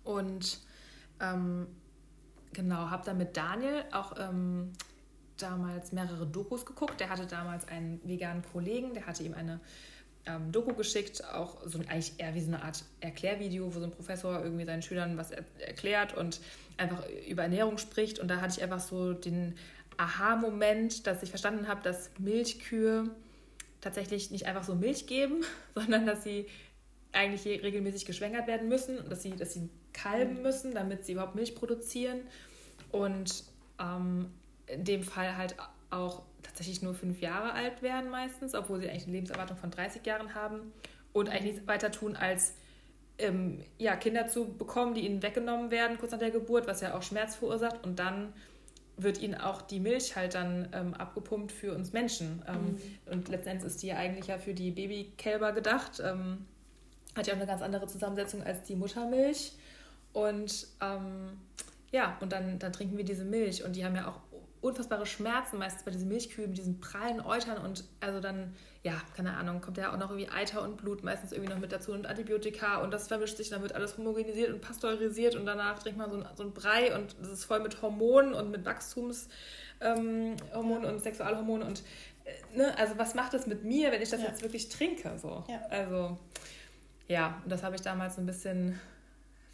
Und 0.03 0.59
ähm, 1.19 1.67
genau, 2.53 2.89
habe 2.89 3.03
dann 3.05 3.17
mit 3.17 3.37
Daniel 3.37 3.83
auch 3.91 4.13
ähm, 4.17 4.71
damals 5.37 5.91
mehrere 5.91 6.25
Dokus 6.25 6.65
geguckt. 6.65 6.99
Der 6.99 7.09
hatte 7.09 7.27
damals 7.27 7.67
einen 7.67 8.01
veganen 8.03 8.43
Kollegen, 8.51 8.93
der 8.93 9.05
hatte 9.05 9.23
ihm 9.23 9.33
eine 9.33 9.59
ähm, 10.25 10.51
Doku 10.51 10.73
geschickt, 10.73 11.23
auch 11.33 11.57
so 11.65 11.79
eigentlich 11.79 12.13
eher 12.17 12.35
wie 12.35 12.41
so 12.41 12.47
eine 12.47 12.63
Art 12.63 12.83
Erklärvideo, 12.99 13.73
wo 13.73 13.79
so 13.79 13.85
ein 13.85 13.91
Professor 13.91 14.43
irgendwie 14.43 14.65
seinen 14.65 14.81
Schülern 14.81 15.17
was 15.17 15.31
er 15.31 15.43
erklärt 15.59 16.15
und 16.15 16.41
einfach 16.77 17.03
über 17.27 17.43
Ernährung 17.43 17.77
spricht. 17.77 18.19
Und 18.19 18.27
da 18.27 18.41
hatte 18.41 18.55
ich 18.57 18.63
einfach 18.63 18.79
so 18.79 19.13
den 19.13 19.55
Aha-Moment, 19.97 21.07
dass 21.07 21.23
ich 21.23 21.29
verstanden 21.29 21.67
habe, 21.67 21.81
dass 21.81 22.11
Milchkühe 22.19 23.09
tatsächlich 23.81 24.31
nicht 24.31 24.45
einfach 24.45 24.63
so 24.63 24.75
Milch 24.75 25.07
geben, 25.07 25.43
sondern 25.75 26.05
dass 26.05 26.23
sie 26.23 26.47
eigentlich 27.17 27.63
regelmäßig 27.63 28.05
geschwängert 28.05 28.47
werden 28.47 28.69
müssen 28.69 28.99
und 28.99 29.11
dass 29.11 29.23
sie, 29.23 29.31
dass 29.31 29.53
sie 29.53 29.69
kalben 29.93 30.41
müssen, 30.41 30.73
damit 30.73 31.05
sie 31.05 31.13
überhaupt 31.13 31.35
Milch 31.35 31.55
produzieren. 31.55 32.19
Und 32.91 33.43
ähm, 33.79 34.31
in 34.67 34.83
dem 34.83 35.03
Fall 35.03 35.37
halt 35.37 35.55
auch 35.89 36.23
tatsächlich 36.43 36.81
nur 36.81 36.93
fünf 36.93 37.21
Jahre 37.21 37.53
alt 37.53 37.81
werden 37.81 38.09
meistens, 38.09 38.53
obwohl 38.53 38.79
sie 38.79 38.89
eigentlich 38.89 39.03
eine 39.03 39.13
Lebenserwartung 39.13 39.57
von 39.57 39.71
30 39.71 40.05
Jahren 40.05 40.35
haben 40.35 40.73
und 41.13 41.29
eigentlich 41.29 41.53
nichts 41.53 41.67
weiter 41.67 41.91
tun, 41.91 42.15
als 42.15 42.53
ähm, 43.17 43.63
ja, 43.77 43.95
Kinder 43.95 44.27
zu 44.27 44.53
bekommen, 44.53 44.93
die 44.93 45.01
ihnen 45.01 45.23
weggenommen 45.23 45.71
werden 45.71 45.97
kurz 45.97 46.11
nach 46.11 46.19
der 46.19 46.31
Geburt, 46.31 46.67
was 46.67 46.81
ja 46.81 46.95
auch 46.95 47.01
Schmerz 47.01 47.35
verursacht 47.35 47.83
und 47.83 47.99
dann 47.99 48.33
wird 48.97 49.21
ihnen 49.21 49.35
auch 49.35 49.61
die 49.61 49.79
Milch 49.79 50.15
halt 50.15 50.33
dann 50.33 50.69
ähm, 50.73 50.93
abgepumpt 50.95 51.51
für 51.51 51.73
uns 51.73 51.93
Menschen. 51.93 52.43
Ähm, 52.47 52.55
mhm. 52.55 53.11
Und 53.11 53.29
letztendlich 53.29 53.71
ist 53.71 53.83
die 53.83 53.93
eigentlich 53.93 54.27
ja 54.27 54.39
für 54.39 54.55
die 54.55 54.71
Babykälber 54.71 55.53
gedacht. 55.53 56.01
Ähm, 56.03 56.45
hat 57.17 57.27
ja 57.27 57.33
auch 57.33 57.37
eine 57.37 57.47
ganz 57.47 57.61
andere 57.61 57.87
Zusammensetzung 57.87 58.43
als 58.43 58.63
die 58.63 58.75
Muttermilch. 58.75 59.53
Und 60.13 60.67
ähm, 60.81 61.39
ja, 61.91 62.17
und 62.21 62.31
dann, 62.31 62.59
dann 62.59 62.73
trinken 62.73 62.97
wir 62.97 63.05
diese 63.05 63.25
Milch. 63.25 63.63
Und 63.63 63.75
die 63.75 63.85
haben 63.85 63.95
ja 63.95 64.07
auch 64.07 64.21
unfassbare 64.61 65.05
Schmerzen 65.05 65.57
meistens 65.57 65.83
bei 65.83 65.91
diesen 65.91 66.07
Milchkühen 66.07 66.49
mit 66.49 66.57
diesen 66.57 66.79
prallen 66.79 67.21
Eutern 67.21 67.63
und 67.63 67.83
also 67.99 68.19
dann, 68.19 68.55
ja, 68.83 68.93
keine 69.15 69.37
Ahnung, 69.37 69.61
kommt 69.61 69.77
ja 69.77 69.93
auch 69.93 69.97
noch 69.97 70.09
irgendwie 70.09 70.29
Eiter 70.29 70.63
und 70.63 70.77
Blut 70.77 71.03
meistens 71.03 71.31
irgendwie 71.31 71.51
noch 71.53 71.59
mit 71.59 71.71
dazu 71.71 71.91
und 71.91 72.07
Antibiotika 72.07 72.81
und 72.81 72.91
das 72.91 73.07
vermischt 73.07 73.37
sich, 73.37 73.49
dann 73.49 73.61
wird 73.61 73.73
alles 73.73 73.97
homogenisiert 73.97 74.51
und 74.51 74.61
pasteurisiert 74.61 75.35
und 75.35 75.45
danach 75.45 75.79
trinkt 75.79 75.99
man 75.99 76.09
so 76.11 76.17
ein, 76.17 76.25
so 76.35 76.43
ein 76.43 76.53
Brei 76.53 76.95
und 76.95 77.15
das 77.21 77.29
ist 77.29 77.45
voll 77.45 77.59
mit 77.59 77.81
Hormonen 77.81 78.33
und 78.33 78.49
mit 78.49 78.65
Wachstumshormonen 78.65 80.37
ähm, 80.53 80.85
und 80.85 80.99
Sexualhormonen 81.01 81.67
und 81.67 81.83
äh, 82.25 82.57
ne, 82.57 82.77
also 82.77 82.97
was 82.97 83.13
macht 83.13 83.33
das 83.33 83.45
mit 83.47 83.63
mir, 83.63 83.91
wenn 83.91 84.01
ich 84.01 84.09
das 84.09 84.21
ja. 84.21 84.27
jetzt 84.27 84.41
wirklich 84.41 84.69
trinke, 84.69 85.17
so. 85.21 85.43
Ja. 85.47 85.61
Also, 85.69 86.17
ja, 87.07 87.41
und 87.43 87.51
das 87.51 87.63
habe 87.63 87.75
ich 87.75 87.81
damals 87.81 88.15
so 88.15 88.21
ein 88.21 88.25
bisschen 88.25 88.79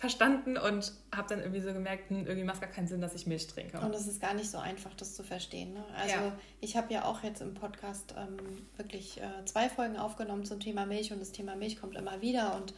verstanden 0.03 0.57
und 0.57 0.91
habe 1.15 1.29
dann 1.29 1.39
irgendwie 1.39 1.61
so 1.61 1.71
gemerkt, 1.71 2.09
hm, 2.09 2.25
irgendwie 2.25 2.43
macht 2.43 2.55
es 2.55 2.61
gar 2.61 2.69
keinen 2.69 2.87
Sinn, 2.87 2.99
dass 2.99 3.15
ich 3.15 3.25
Milch 3.25 3.47
trinke. 3.47 3.79
Und 3.79 3.95
es 3.95 4.05
ist 4.05 4.19
gar 4.19 4.33
nicht 4.33 4.51
so 4.51 4.57
einfach, 4.57 4.93
das 4.95 5.15
zu 5.15 5.23
verstehen. 5.23 5.73
Ne? 5.73 5.83
Also 5.95 6.15
ja. 6.15 6.37
ich 6.59 6.75
habe 6.75 6.93
ja 6.93 7.05
auch 7.05 7.23
jetzt 7.23 7.41
im 7.41 7.53
Podcast 7.53 8.13
ähm, 8.17 8.67
wirklich 8.75 9.21
äh, 9.21 9.45
zwei 9.45 9.69
Folgen 9.69 9.95
aufgenommen 9.95 10.43
zum 10.43 10.59
Thema 10.59 10.85
Milch 10.85 11.13
und 11.13 11.21
das 11.21 11.31
Thema 11.31 11.55
Milch 11.55 11.79
kommt 11.79 11.95
immer 11.95 12.21
wieder 12.21 12.55
und 12.57 12.73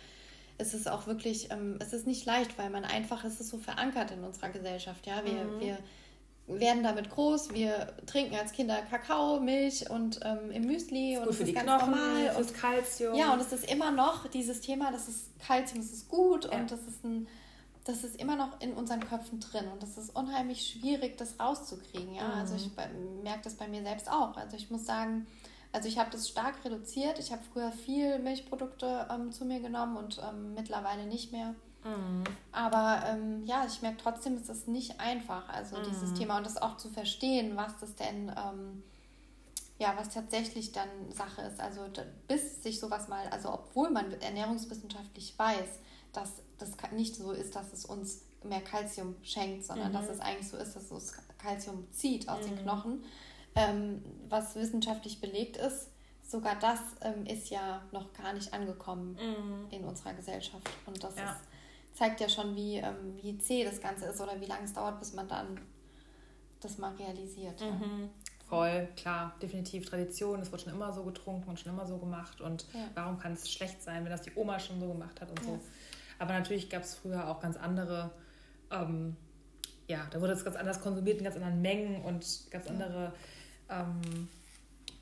es 0.59 0.75
ist 0.75 0.87
auch 0.87 1.07
wirklich, 1.07 1.51
ähm, 1.51 1.77
es 1.79 1.93
ist 1.93 2.05
nicht 2.05 2.25
leicht, 2.25 2.59
weil 2.59 2.69
man 2.69 2.85
einfach, 2.85 3.23
es 3.23 3.39
ist 3.39 3.49
so 3.49 3.57
verankert 3.57 4.11
in 4.11 4.23
unserer 4.23 4.49
Gesellschaft. 4.49 5.07
Ja, 5.07 5.25
wir, 5.25 5.45
mhm. 5.45 5.59
wir 5.59 5.77
werden 6.47 6.83
damit 6.83 7.09
groß. 7.09 7.53
Wir 7.53 7.93
trinken 8.05 8.35
als 8.35 8.51
Kinder 8.51 8.77
Kakao, 8.89 9.39
Milch 9.39 9.89
und 9.89 10.19
ähm, 10.23 10.51
im 10.51 10.65
Müsli 10.65 11.17
und 11.17 11.27
das 11.27 11.39
ist 11.39 11.53
ganz 11.53 11.65
Knochen, 11.65 11.91
normal. 11.91 12.31
Fürs 12.35 12.47
und 12.47 12.53
Kalzium. 12.53 13.15
Ja, 13.15 13.33
und 13.33 13.41
es 13.41 13.51
ist 13.51 13.71
immer 13.71 13.91
noch 13.91 14.27
dieses 14.27 14.61
Thema, 14.61 14.91
das 14.91 15.07
ist 15.07 15.39
Kalzium, 15.39 15.81
das 15.81 15.91
ist 15.91 16.07
gut 16.09 16.45
ja. 16.45 16.51
und 16.51 16.71
das 16.71 16.81
ist 16.81 17.03
ein 17.03 17.27
das 17.87 18.03
ist 18.03 18.19
immer 18.19 18.35
noch 18.35 18.59
in 18.61 18.73
unseren 18.73 18.99
Köpfen 18.99 19.39
drin 19.39 19.65
und 19.71 19.83
das 19.83 19.99
ist 19.99 20.15
unheimlich 20.15 20.65
schwierig, 20.67 21.19
das 21.19 21.39
rauszukriegen. 21.39 22.15
Ja, 22.15 22.29
mhm. 22.29 22.39
also 22.39 22.55
ich 22.55 22.71
merke 23.23 23.43
das 23.43 23.53
bei 23.53 23.67
mir 23.67 23.83
selbst 23.83 24.09
auch. 24.09 24.35
Also 24.37 24.57
ich 24.57 24.71
muss 24.71 24.87
sagen, 24.87 25.27
Also 25.75 25.89
ich 25.89 25.99
habe 25.99 26.09
das 26.09 26.29
stark 26.29 26.63
reduziert. 26.63 27.19
Ich 27.19 27.33
habe 27.33 27.41
früher 27.51 27.69
viel 27.69 28.17
Milchprodukte 28.19 29.07
ähm, 29.11 29.33
zu 29.33 29.43
mir 29.43 29.59
genommen 29.59 29.97
und 29.97 30.21
ähm, 30.25 30.53
mittlerweile 30.53 31.05
nicht 31.05 31.33
mehr. 31.33 31.53
Mhm. 31.85 32.23
Aber 32.51 33.03
ähm, 33.07 33.45
ja, 33.45 33.65
ich 33.65 33.81
merke 33.81 33.97
trotzdem, 34.01 34.35
es 34.35 34.49
ist 34.49 34.67
nicht 34.67 34.99
einfach, 34.99 35.47
also 35.49 35.77
mhm. 35.77 35.83
dieses 35.83 36.13
Thema 36.13 36.37
und 36.37 36.45
das 36.45 36.57
auch 36.57 36.77
zu 36.77 36.89
verstehen, 36.89 37.55
was 37.55 37.77
das 37.79 37.95
denn, 37.95 38.29
ähm, 38.29 38.83
ja, 39.77 39.93
was 39.97 40.09
tatsächlich 40.09 40.71
dann 40.71 40.89
Sache 41.11 41.43
ist. 41.43 41.59
Also 41.59 41.81
bis 42.27 42.63
sich 42.63 42.79
sowas 42.79 43.07
mal, 43.07 43.27
also 43.29 43.53
obwohl 43.53 43.91
man 43.91 44.11
ernährungswissenschaftlich 44.19 45.37
weiß, 45.37 45.79
dass 46.11 46.31
das 46.57 46.71
nicht 46.91 47.15
so 47.15 47.31
ist, 47.31 47.55
dass 47.55 47.71
es 47.71 47.85
uns 47.85 48.21
mehr 48.43 48.61
Kalzium 48.61 49.15
schenkt, 49.23 49.65
sondern 49.65 49.89
mhm. 49.89 49.93
dass 49.93 50.09
es 50.09 50.19
eigentlich 50.19 50.47
so 50.47 50.57
ist, 50.57 50.75
dass 50.75 50.89
es 50.91 51.13
Kalzium 51.37 51.87
zieht 51.91 52.27
aus 52.29 52.45
den 52.45 52.55
mhm. 52.55 52.59
Knochen, 52.59 53.03
ähm, 53.55 54.03
was 54.27 54.55
wissenschaftlich 54.55 55.21
belegt 55.21 55.57
ist. 55.57 55.89
Sogar 56.23 56.55
das 56.55 56.79
ähm, 57.01 57.27
ist 57.27 57.49
ja 57.49 57.83
noch 57.91 58.11
gar 58.13 58.33
nicht 58.33 58.51
angekommen 58.53 59.17
mhm. 59.21 59.67
in 59.69 59.83
unserer 59.83 60.13
Gesellschaft. 60.13 60.67
Und 60.87 61.03
das 61.03 61.15
ja. 61.17 61.31
ist 61.31 61.41
zeigt 61.95 62.19
ja 62.19 62.29
schon, 62.29 62.55
wie, 62.55 62.77
ähm, 62.77 63.17
wie 63.21 63.37
zäh 63.37 63.63
das 63.63 63.81
Ganze 63.81 64.05
ist 64.05 64.21
oder 64.21 64.39
wie 64.39 64.45
lange 64.45 64.65
es 64.65 64.73
dauert, 64.73 64.99
bis 64.99 65.13
man 65.13 65.27
dann 65.27 65.59
das 66.59 66.77
mal 66.77 66.93
realisiert. 66.95 67.59
Mhm. 67.61 68.09
Voll, 68.47 68.87
klar, 68.95 69.35
definitiv 69.41 69.89
Tradition. 69.89 70.41
Es 70.41 70.51
wird 70.51 70.61
schon 70.61 70.73
immer 70.73 70.93
so 70.93 71.03
getrunken 71.03 71.49
und 71.49 71.59
schon 71.59 71.73
immer 71.73 71.87
so 71.87 71.97
gemacht. 71.97 72.41
Und 72.41 72.67
ja. 72.73 72.87
warum 72.93 73.17
kann 73.17 73.33
es 73.33 73.51
schlecht 73.51 73.81
sein, 73.81 74.03
wenn 74.03 74.11
das 74.11 74.21
die 74.21 74.31
Oma 74.35 74.59
schon 74.59 74.79
so 74.79 74.87
gemacht 74.87 75.19
hat 75.19 75.29
und 75.29 75.39
ja. 75.39 75.45
so. 75.45 75.59
Aber 76.19 76.33
natürlich 76.33 76.69
gab 76.69 76.83
es 76.83 76.95
früher 76.95 77.27
auch 77.27 77.39
ganz 77.39 77.57
andere, 77.57 78.11
ähm, 78.71 79.15
ja, 79.87 80.05
da 80.11 80.21
wurde 80.21 80.33
es 80.33 80.43
ganz 80.43 80.57
anders 80.57 80.81
konsumiert 80.81 81.17
in 81.17 81.23
ganz 81.23 81.35
anderen 81.35 81.61
Mengen 81.61 82.03
und 82.03 82.51
ganz 82.51 82.67
andere, 82.67 83.13
ähm, 83.69 84.27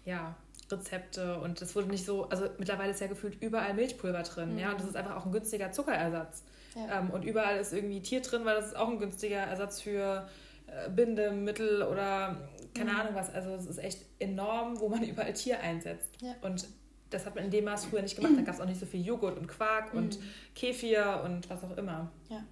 ja, 0.05 0.35
Rezepte 0.73 1.39
und 1.39 1.61
es 1.61 1.75
wurde 1.75 1.89
nicht 1.89 2.05
so, 2.05 2.29
also 2.29 2.47
mittlerweile 2.57 2.91
ist 2.91 3.01
ja 3.01 3.07
gefühlt 3.07 3.41
überall 3.41 3.73
Milchpulver 3.73 4.23
drin, 4.23 4.53
mhm. 4.53 4.59
ja, 4.59 4.71
und 4.71 4.79
das 4.79 4.87
ist 4.87 4.95
einfach 4.95 5.15
auch 5.15 5.25
ein 5.25 5.31
günstiger 5.31 5.71
Zuckerersatz. 5.71 6.43
Ja. 6.75 6.99
Ähm, 6.99 7.11
und 7.11 7.23
überall 7.23 7.57
ist 7.59 7.73
irgendwie 7.73 8.01
Tier 8.01 8.21
drin, 8.21 8.45
weil 8.45 8.55
das 8.55 8.67
ist 8.67 8.75
auch 8.75 8.89
ein 8.89 8.99
günstiger 8.99 9.37
Ersatz 9.37 9.81
für 9.81 10.27
äh, 10.67 10.89
Bindemittel 10.89 11.83
oder 11.83 12.37
keine 12.73 12.91
mhm. 12.91 12.99
Ahnung 12.99 13.15
was. 13.15 13.33
Also 13.33 13.51
es 13.51 13.65
ist 13.65 13.77
echt 13.77 14.05
enorm, 14.19 14.79
wo 14.79 14.89
man 14.89 15.03
überall 15.07 15.33
Tier 15.33 15.59
einsetzt. 15.59 16.09
Ja. 16.21 16.33
Und 16.41 16.67
das 17.09 17.25
hat 17.25 17.35
man 17.35 17.45
in 17.45 17.51
dem 17.51 17.65
Maß 17.65 17.85
früher 17.85 18.01
nicht 18.01 18.15
gemacht. 18.15 18.33
Da 18.35 18.41
gab 18.41 18.55
es 18.55 18.61
auch 18.61 18.65
nicht 18.65 18.79
so 18.79 18.85
viel 18.85 19.05
Joghurt 19.05 19.37
und 19.37 19.47
Quark 19.47 19.93
mhm. 19.93 19.99
und 19.99 20.19
Kefir 20.55 21.21
und 21.23 21.49
was 21.49 21.63
auch 21.63 21.77
immer. 21.77 22.11
Ja. 22.29 22.43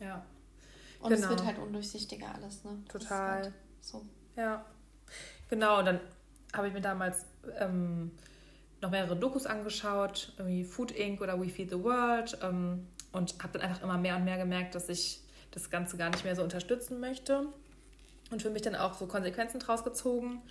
Ja. 0.00 0.24
Und 1.00 1.10
genau. 1.10 1.24
es 1.24 1.28
wird 1.30 1.44
halt 1.44 1.58
undurchsichtiger 1.58 2.34
alles, 2.34 2.64
ne? 2.64 2.78
Total. 2.88 3.42
Halt 3.42 3.52
so. 3.80 4.04
Ja. 4.36 4.64
Genau, 5.50 5.78
und 5.78 5.86
dann 5.86 6.00
habe 6.56 6.68
ich 6.68 6.74
mir 6.74 6.80
damals 6.80 7.26
ähm, 7.58 8.10
noch 8.80 8.90
mehrere 8.90 9.16
Dokus 9.16 9.46
angeschaut, 9.46 10.32
irgendwie 10.38 10.64
Food 10.64 10.92
Inc. 10.92 11.20
oder 11.20 11.40
We 11.40 11.48
Feed 11.48 11.70
the 11.70 11.82
World. 11.82 12.38
Ähm, 12.42 12.86
und 13.12 13.42
habe 13.42 13.58
dann 13.58 13.62
einfach 13.62 13.82
immer 13.82 13.98
mehr 13.98 14.16
und 14.16 14.24
mehr 14.24 14.36
gemerkt, 14.36 14.74
dass 14.74 14.88
ich 14.88 15.20
das 15.50 15.70
Ganze 15.70 15.96
gar 15.96 16.10
nicht 16.10 16.24
mehr 16.24 16.36
so 16.36 16.42
unterstützen 16.42 17.00
möchte. 17.00 17.46
Und 18.30 18.42
für 18.42 18.50
mich 18.50 18.62
dann 18.62 18.74
auch 18.74 18.94
so 18.94 19.06
Konsequenzen 19.06 19.58
draus 19.58 19.84
gezogen 19.84 20.42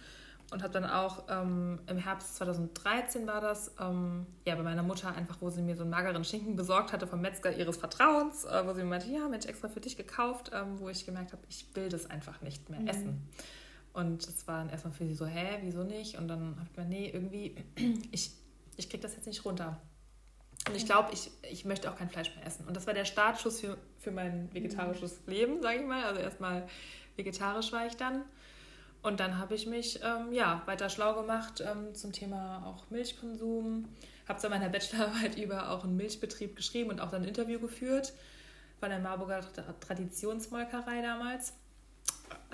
und 0.52 0.64
habe 0.64 0.74
dann 0.74 0.86
auch 0.86 1.24
ähm, 1.30 1.80
im 1.88 1.98
Herbst 1.98 2.36
2013 2.38 3.28
war 3.28 3.42
das, 3.42 3.72
ähm, 3.80 4.26
ja, 4.46 4.56
bei 4.56 4.64
meiner 4.64 4.84
Mutter 4.84 5.14
einfach, 5.14 5.38
wo 5.42 5.50
sie 5.50 5.62
mir 5.62 5.76
so 5.76 5.82
einen 5.82 5.92
mageren 5.92 6.24
Schinken 6.24 6.56
besorgt 6.56 6.94
hatte 6.94 7.08
vom 7.08 7.22
Metzger 7.22 7.56
ihres 7.56 7.78
Vertrauens, 7.78 8.46
äh, 8.46 8.66
wo 8.66 8.74
sie 8.74 8.84
mir 8.84 8.90
meinte, 8.90 9.10
ja, 9.10 9.28
Mensch, 9.28 9.46
extra 9.46 9.68
für 9.68 9.82
dich 9.82 9.98
gekauft, 9.98 10.52
ähm, 10.54 10.80
wo 10.80 10.90
ich 10.90 11.06
gemerkt 11.06 11.34
habe, 11.34 11.42
ich 11.50 11.68
will 11.74 11.90
das 11.90 12.10
einfach 12.10 12.42
nicht 12.42 12.70
mehr 12.70 12.80
mhm. 12.80 12.88
essen. 12.88 13.30
Und 13.96 14.28
es 14.28 14.46
war 14.46 14.58
dann 14.58 14.70
erstmal 14.70 14.94
für 14.94 15.08
sie 15.08 15.16
so, 15.16 15.26
hä, 15.26 15.60
wieso 15.62 15.86
nicht? 15.86 16.18
Und 16.18 16.28
dann 16.28 16.58
habe 16.58 16.68
ich 16.70 16.78
mir, 16.78 16.84
nee, 16.84 17.10
irgendwie, 17.14 17.56
ich, 18.12 18.32
ich 18.76 18.90
kriege 18.90 19.02
das 19.02 19.16
jetzt 19.16 19.26
nicht 19.26 19.46
runter. 19.46 19.80
Und 20.68 20.76
ich 20.76 20.86
glaube, 20.86 21.14
ich, 21.14 21.32
ich 21.50 21.64
möchte 21.64 21.90
auch 21.90 21.96
kein 21.96 22.10
Fleisch 22.10 22.36
mehr 22.36 22.46
essen. 22.46 22.68
Und 22.68 22.76
das 22.76 22.88
war 22.88 22.94
der 22.94 23.06
Startschuss 23.06 23.62
für, 23.62 23.78
für 24.00 24.12
mein 24.12 24.54
vegetarisches 24.54 25.22
mhm. 25.26 25.34
Leben, 25.34 25.62
sage 25.62 25.80
ich 25.80 25.86
mal. 25.86 26.04
Also 26.04 26.20
erstmal 26.20 26.68
vegetarisch 27.16 27.72
war 27.72 27.88
ich 27.88 27.96
dann. 27.96 28.26
Und 29.02 29.22
dann 29.22 29.38
habe 29.38 29.56
ich 29.56 29.66
mich 29.66 30.02
ähm, 30.04 30.34
ja, 30.34 30.62
weiter 30.66 30.90
schlau 30.90 31.14
gemacht 31.14 31.64
ähm, 31.66 31.96
zum 31.96 32.12
Thema 32.12 32.66
auch 32.66 32.90
Milchkonsum. 32.90 33.88
Habe 34.28 34.40
zu 34.40 34.50
meiner 34.50 34.68
Bachelorarbeit 34.68 35.38
über 35.42 35.72
auch 35.72 35.86
einen 35.86 35.96
Milchbetrieb 35.96 36.58
geschrieben 36.58 36.90
und 36.90 37.00
auch 37.00 37.12
dann 37.12 37.22
ein 37.22 37.30
Interview 37.30 37.62
geführt 37.62 38.12
von 38.82 38.90
der 38.90 39.00
Marburger 39.00 39.40
Traditionsmolkerei 39.80 41.02
damals. 41.02 41.54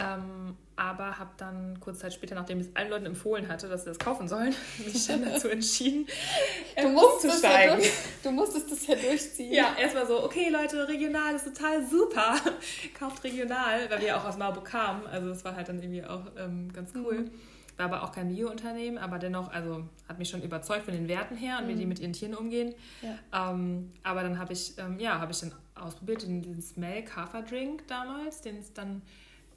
Ähm, 0.02 0.58
aber 0.76 1.20
habe 1.20 1.30
dann 1.38 1.80
kurze 1.80 2.00
Zeit 2.00 2.14
später, 2.14 2.34
nachdem 2.34 2.60
ich 2.60 2.68
es 2.68 2.76
allen 2.76 2.90
Leuten 2.90 3.06
empfohlen 3.06 3.48
hatte, 3.50 3.70
dass 3.70 3.84
sie 3.84 3.90
das 3.90 4.00
kaufen 4.00 4.28
sollen, 4.28 4.56
mich 4.86 5.06
dann 5.06 5.24
dazu 5.24 5.50
entschieden, 5.50 6.08
du 6.76 6.88
umzusteigen. 6.88 7.82
Ja 7.82 7.90
du 8.24 8.32
musstest 8.32 8.72
das 8.72 8.88
ja 8.88 8.96
durchziehen. 8.96 9.54
Ja, 9.54 9.76
erstmal 9.78 10.08
so, 10.08 10.24
okay 10.24 10.50
Leute, 10.50 10.88
regional 10.88 11.36
ist 11.36 11.46
total 11.46 11.86
super. 11.86 12.36
Kauft 12.98 13.24
regional, 13.24 13.90
weil 13.90 14.02
wir 14.02 14.18
auch 14.18 14.26
aus 14.26 14.38
Marburg 14.38 14.66
kamen. 14.66 15.06
Also 15.08 15.30
das 15.30 15.44
war 15.46 15.56
halt 15.56 15.70
dann 15.70 15.82
irgendwie 15.82 16.04
auch 16.04 16.26
ähm, 16.38 16.72
ganz 16.74 16.92
cool. 16.96 17.20
Mhm. 17.20 17.32
War 17.78 17.86
aber 17.86 18.04
auch 18.04 18.12
kein 18.12 18.30
Bio-Unternehmen, 18.30 18.98
aber 18.98 19.18
dennoch, 19.20 19.52
also 19.52 19.84
hat 20.08 20.20
mich 20.20 20.30
schon 20.30 20.42
überzeugt 20.42 20.86
von 20.86 20.94
den 20.94 21.08
Werten 21.08 21.36
her 21.36 21.58
und 21.60 21.66
mhm. 21.66 21.70
wie 21.70 21.76
die 21.76 21.84
mhm. 21.84 21.90
mit 21.90 22.00
ihren 22.00 22.14
Tieren 22.14 22.36
umgehen. 22.36 22.74
Ja. 23.02 23.52
Ähm, 23.52 23.92
aber 24.04 24.24
dann 24.24 24.40
habe 24.40 24.54
ich, 24.54 24.78
ähm, 24.78 25.00
ja, 25.00 25.20
habe 25.20 25.32
ich 25.32 25.40
dann 25.40 25.54
ausprobiert, 25.76 26.24
den, 26.24 26.42
den 26.42 26.62
Smell 26.62 27.04
Kaffee 27.04 27.44
Drink 27.44 27.88
damals, 27.88 28.42
den 28.42 28.58
es 28.58 28.74
dann 28.74 29.02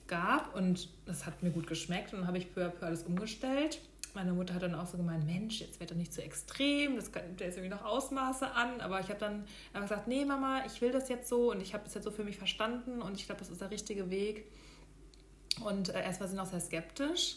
gab 0.06 0.54
und 0.54 0.88
das 1.06 1.26
hat 1.26 1.42
mir 1.42 1.50
gut 1.50 1.66
geschmeckt 1.66 2.12
und 2.14 2.26
habe 2.26 2.38
ich 2.38 2.52
peu 2.54 2.64
à 2.64 2.68
peu 2.68 2.86
alles 2.86 3.02
umgestellt. 3.04 3.80
Meine 4.14 4.32
Mutter 4.32 4.54
hat 4.54 4.62
dann 4.62 4.76
auch 4.76 4.86
so 4.86 4.96
gemeint, 4.96 5.26
Mensch, 5.26 5.60
jetzt 5.60 5.80
wird 5.80 5.90
er 5.90 5.96
nicht 5.96 6.12
zu 6.12 6.20
so 6.20 6.26
extrem, 6.26 6.94
das 6.94 7.10
der 7.10 7.48
ist 7.48 7.56
irgendwie 7.56 7.74
noch 7.74 7.84
Ausmaße 7.84 8.48
an. 8.52 8.80
Aber 8.80 9.00
ich 9.00 9.08
habe 9.08 9.18
dann 9.18 9.44
einfach 9.72 9.88
gesagt, 9.88 10.06
nee 10.06 10.24
Mama, 10.24 10.62
ich 10.66 10.80
will 10.80 10.92
das 10.92 11.08
jetzt 11.08 11.28
so 11.28 11.50
und 11.50 11.60
ich 11.60 11.74
habe 11.74 11.84
das 11.84 11.94
jetzt 11.94 12.04
so 12.04 12.12
für 12.12 12.22
mich 12.22 12.38
verstanden 12.38 13.02
und 13.02 13.16
ich 13.16 13.26
glaube, 13.26 13.40
das 13.40 13.50
ist 13.50 13.60
der 13.60 13.70
richtige 13.70 14.10
Weg. 14.10 14.46
Und 15.64 15.88
äh, 15.88 16.02
erst 16.02 16.20
war 16.20 16.28
sie 16.28 16.36
noch 16.36 16.46
sehr 16.46 16.60
skeptisch. 16.60 17.36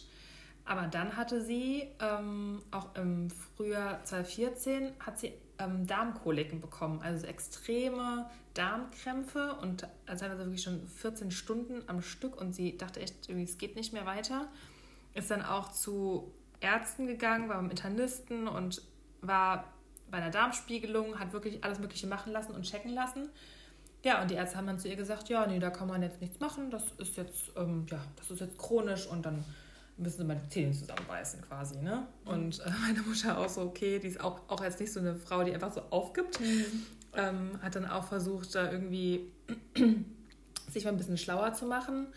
Aber 0.65 0.87
dann 0.87 1.15
hatte 1.15 1.41
sie, 1.41 1.87
ähm, 1.99 2.61
auch 2.71 2.93
im 2.95 3.29
Frühjahr 3.55 4.03
2014, 4.03 4.91
hat 4.99 5.17
sie 5.17 5.33
ähm, 5.59 5.87
Darmkoliken 5.87 6.61
bekommen, 6.61 7.01
also 7.01 7.25
extreme 7.25 8.29
Darmkrämpfe 8.53 9.55
und 9.61 9.87
also 10.05 10.25
teilweise 10.25 10.45
wirklich 10.45 10.63
schon 10.63 10.87
14 10.87 11.31
Stunden 11.31 11.83
am 11.87 12.01
Stück 12.01 12.39
und 12.39 12.53
sie 12.53 12.77
dachte 12.77 12.99
echt, 12.99 13.29
es 13.29 13.57
geht 13.57 13.75
nicht 13.75 13.93
mehr 13.93 14.05
weiter. 14.05 14.47
Ist 15.13 15.31
dann 15.31 15.43
auch 15.43 15.71
zu 15.71 16.31
Ärzten 16.59 17.07
gegangen, 17.07 17.49
war 17.49 17.57
beim 17.57 17.69
Internisten 17.69 18.47
und 18.47 18.81
war 19.21 19.73
bei 20.09 20.17
einer 20.17 20.31
Darmspiegelung, 20.31 21.19
hat 21.19 21.33
wirklich 21.33 21.63
alles 21.63 21.79
Mögliche 21.79 22.07
machen 22.07 22.31
lassen 22.31 22.53
und 22.53 22.63
checken 22.63 22.93
lassen. 22.93 23.29
Ja, 24.03 24.21
und 24.21 24.31
die 24.31 24.35
Ärzte 24.35 24.57
haben 24.57 24.67
dann 24.67 24.79
zu 24.79 24.87
ihr 24.87 24.95
gesagt, 24.95 25.27
ja, 25.29 25.45
nee, 25.47 25.59
da 25.59 25.69
kann 25.69 25.87
man 25.87 26.01
jetzt 26.01 26.21
nichts 26.21 26.39
machen, 26.39 26.71
das 26.71 26.83
ist 26.97 27.17
jetzt, 27.17 27.51
ähm, 27.57 27.85
ja, 27.89 27.99
das 28.15 28.31
ist 28.31 28.39
jetzt 28.39 28.57
chronisch 28.57 29.07
und 29.07 29.25
dann 29.25 29.43
müssen 29.97 30.19
sie 30.19 30.23
mal 30.23 30.35
die 30.35 30.49
Zähne 30.49 30.71
zusammenbeißen 30.71 31.41
quasi, 31.41 31.77
ne? 31.77 32.07
Mhm. 32.23 32.31
Und 32.31 32.59
äh, 32.59 32.69
meine 32.81 33.01
Mutter 33.01 33.37
auch 33.37 33.49
so, 33.49 33.61
okay, 33.61 33.99
die 33.99 34.07
ist 34.07 34.21
auch, 34.21 34.41
auch 34.47 34.63
jetzt 34.63 34.79
nicht 34.79 34.93
so 34.93 34.99
eine 34.99 35.15
Frau, 35.15 35.43
die 35.43 35.53
einfach 35.53 35.73
so 35.73 35.81
aufgibt. 35.89 36.39
Mhm. 36.39 36.65
Ähm, 37.13 37.59
hat 37.61 37.75
dann 37.75 37.85
auch 37.85 38.03
versucht, 38.03 38.53
da 38.53 38.71
irgendwie 38.71 39.31
sich 40.71 40.83
mal 40.85 40.91
ein 40.91 40.97
bisschen 40.97 41.17
schlauer 41.17 41.53
zu 41.53 41.65
machen 41.65 42.07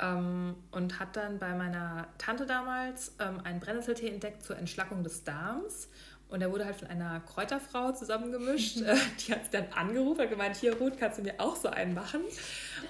ähm, 0.00 0.56
und 0.70 1.00
hat 1.00 1.16
dann 1.16 1.38
bei 1.38 1.54
meiner 1.54 2.08
Tante 2.18 2.46
damals 2.46 3.14
ähm, 3.20 3.40
einen 3.44 3.60
Brennnesseltee 3.60 4.08
entdeckt 4.08 4.42
zur 4.42 4.58
Entschlackung 4.58 5.02
des 5.02 5.24
Darms. 5.24 5.88
Und 6.28 6.40
der 6.40 6.52
wurde 6.52 6.64
halt 6.64 6.76
von 6.76 6.88
einer 6.88 7.20
Kräuterfrau 7.20 7.92
zusammengemischt. 7.92 8.82
Äh, 8.82 8.96
die 9.26 9.32
hat 9.32 9.44
sie 9.46 9.50
dann 9.50 9.72
angerufen 9.72 10.20
und 10.20 10.30
gemeint, 10.30 10.56
hier 10.56 10.76
Ruth, 10.76 10.98
kannst 10.98 11.18
du 11.18 11.22
mir 11.22 11.34
auch 11.38 11.56
so 11.56 11.68
einen 11.68 11.94
machen? 11.94 12.20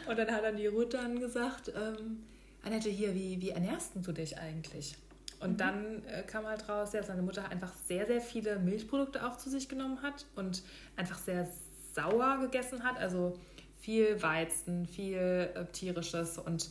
Und 0.07 0.19
dann 0.19 0.31
hat 0.31 0.45
dann 0.45 0.57
die 0.57 0.67
Ruth 0.67 0.95
dann 0.95 1.21
gesagt, 1.21 1.73
ähm, 1.75 2.25
Annette, 2.63 2.91
hier, 2.91 3.15
wie, 3.15 3.41
wie 3.41 3.51
ernährst 3.51 3.93
du 3.95 4.13
dich 4.13 4.39
eigentlich? 4.39 4.97
Und 5.41 5.53
mhm. 5.53 5.57
dann 5.57 6.05
äh, 6.05 6.23
kam 6.23 6.47
halt 6.47 6.69
raus, 6.69 6.91
dass 6.91 7.07
seine 7.07 7.23
Mutter 7.23 7.49
einfach 7.49 7.73
sehr, 7.87 8.07
sehr 8.07 8.21
viele 8.21 8.59
Milchprodukte 8.59 9.27
auch 9.27 9.37
zu 9.37 9.51
sich 9.51 9.69
genommen 9.69 10.03
hat 10.03 10.27
und 10.37 10.63
einfach 10.97 11.19
sehr 11.19 11.49
sauer 11.95 12.39
gegessen 12.41 12.85
hat. 12.85 12.99
Also 12.99 13.39
viel 13.81 14.23
Weizen, 14.23 14.87
viel 14.87 15.51
äh, 15.55 15.65
tierisches 15.73 16.39
und 16.39 16.71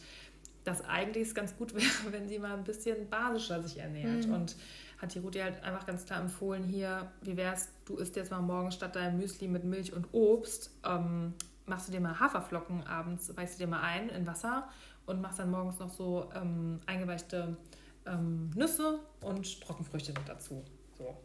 dass 0.64 0.86
eigentlich 0.86 1.30
es 1.30 1.36
ganz 1.36 1.58
gut 1.58 1.74
wäre, 1.74 1.86
wenn 2.12 2.28
sie 2.28 2.38
mal 2.38 2.56
ein 2.56 2.64
bisschen 2.64 3.10
basischer 3.10 3.62
sich 3.64 3.80
ernährt. 3.80 4.28
Mhm. 4.28 4.34
Und 4.34 4.56
hat 5.00 5.16
die 5.16 5.20
Rudi 5.20 5.40
halt 5.40 5.64
einfach 5.64 5.86
ganz 5.86 6.06
klar 6.06 6.20
empfohlen, 6.20 6.64
hier, 6.64 7.10
wie 7.22 7.38
wär's, 7.38 7.70
du 7.86 7.96
isst 7.96 8.16
jetzt 8.18 8.32
mal 8.32 8.42
morgen 8.42 8.72
statt 8.72 8.96
deinem 8.96 9.18
Müsli 9.18 9.48
mit 9.48 9.64
Milch 9.64 9.94
und 9.94 10.08
Obst, 10.12 10.72
ähm, 10.86 11.34
machst 11.66 11.88
du 11.88 11.92
dir 11.92 12.02
mal 12.02 12.20
Haferflocken 12.20 12.86
abends, 12.86 13.36
weichst 13.36 13.56
du 13.56 13.64
dir 13.64 13.70
mal 13.70 13.82
ein 13.82 14.10
in 14.10 14.28
Wasser 14.28 14.68
und 15.10 15.22
machst 15.22 15.40
dann 15.40 15.50
morgens 15.50 15.80
noch 15.80 15.90
so 15.90 16.30
ähm, 16.36 16.80
eingeweichte 16.86 17.58
ähm, 18.06 18.52
Nüsse 18.56 19.00
und 19.22 19.62
Trockenfrüchte 19.62 20.14
mit 20.14 20.28
dazu. 20.28 20.64
So. 20.98 21.18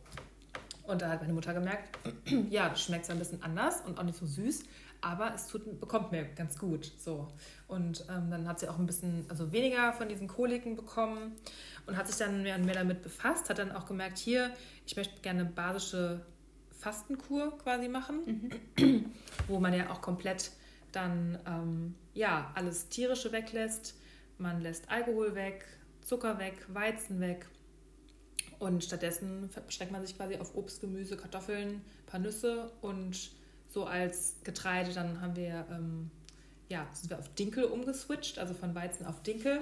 Und 0.84 1.02
da 1.02 1.10
hat 1.10 1.20
meine 1.20 1.32
Mutter 1.32 1.54
gemerkt, 1.54 1.98
ja, 2.50 2.68
das 2.68 2.82
schmeckt 2.82 3.06
zwar 3.06 3.16
ein 3.16 3.18
bisschen 3.18 3.42
anders 3.42 3.82
und 3.82 3.98
auch 3.98 4.02
nicht 4.02 4.18
so 4.18 4.26
süß, 4.26 4.64
aber 5.00 5.34
es 5.34 5.46
tut, 5.46 5.80
bekommt 5.80 6.12
mir 6.12 6.24
ganz 6.24 6.58
gut. 6.58 6.92
So. 6.98 7.28
Und 7.68 8.06
ähm, 8.10 8.30
dann 8.30 8.48
hat 8.48 8.60
sie 8.60 8.68
auch 8.68 8.78
ein 8.78 8.86
bisschen, 8.86 9.26
also 9.28 9.52
weniger 9.52 9.92
von 9.92 10.08
diesen 10.08 10.28
Koliken 10.28 10.76
bekommen 10.76 11.32
und 11.86 11.96
hat 11.96 12.08
sich 12.08 12.16
dann 12.16 12.42
mehr 12.42 12.56
und 12.56 12.64
mehr 12.64 12.74
damit 12.74 13.02
befasst, 13.02 13.50
hat 13.50 13.58
dann 13.58 13.72
auch 13.72 13.86
gemerkt, 13.86 14.18
hier, 14.18 14.50
ich 14.86 14.96
möchte 14.96 15.20
gerne 15.20 15.44
basische 15.44 16.24
Fastenkur 16.78 17.56
quasi 17.58 17.88
machen, 17.88 18.50
mhm. 18.76 19.12
wo 19.46 19.58
man 19.58 19.74
ja 19.74 19.90
auch 19.90 20.00
komplett 20.00 20.50
dann 20.96 21.38
ähm, 21.46 21.94
ja 22.12 22.52
alles 22.54 22.88
tierische 22.88 23.32
weglässt. 23.32 23.96
Man 24.38 24.60
lässt 24.60 24.90
Alkohol 24.90 25.34
weg, 25.34 25.66
Zucker 26.00 26.38
weg, 26.38 26.54
Weizen 26.68 27.20
weg 27.20 27.46
und 28.58 28.84
stattdessen 28.84 29.50
beschränkt 29.66 29.92
man 29.92 30.04
sich 30.04 30.16
quasi 30.16 30.36
auf 30.36 30.54
Obst, 30.54 30.80
Gemüse, 30.80 31.16
Kartoffeln, 31.16 31.76
ein 31.76 32.06
paar 32.06 32.20
Nüsse 32.20 32.72
und 32.80 33.30
so 33.68 33.84
als 33.84 34.36
Getreide 34.44 34.92
dann 34.92 35.20
haben 35.20 35.36
wir 35.36 35.66
ähm, 35.70 36.10
ja 36.68 36.86
sind 36.92 37.10
wir 37.10 37.18
auf 37.18 37.28
Dinkel 37.34 37.64
umgeswitcht, 37.64 38.38
also 38.38 38.54
von 38.54 38.74
Weizen 38.74 39.06
auf 39.06 39.22
Dinkel 39.22 39.60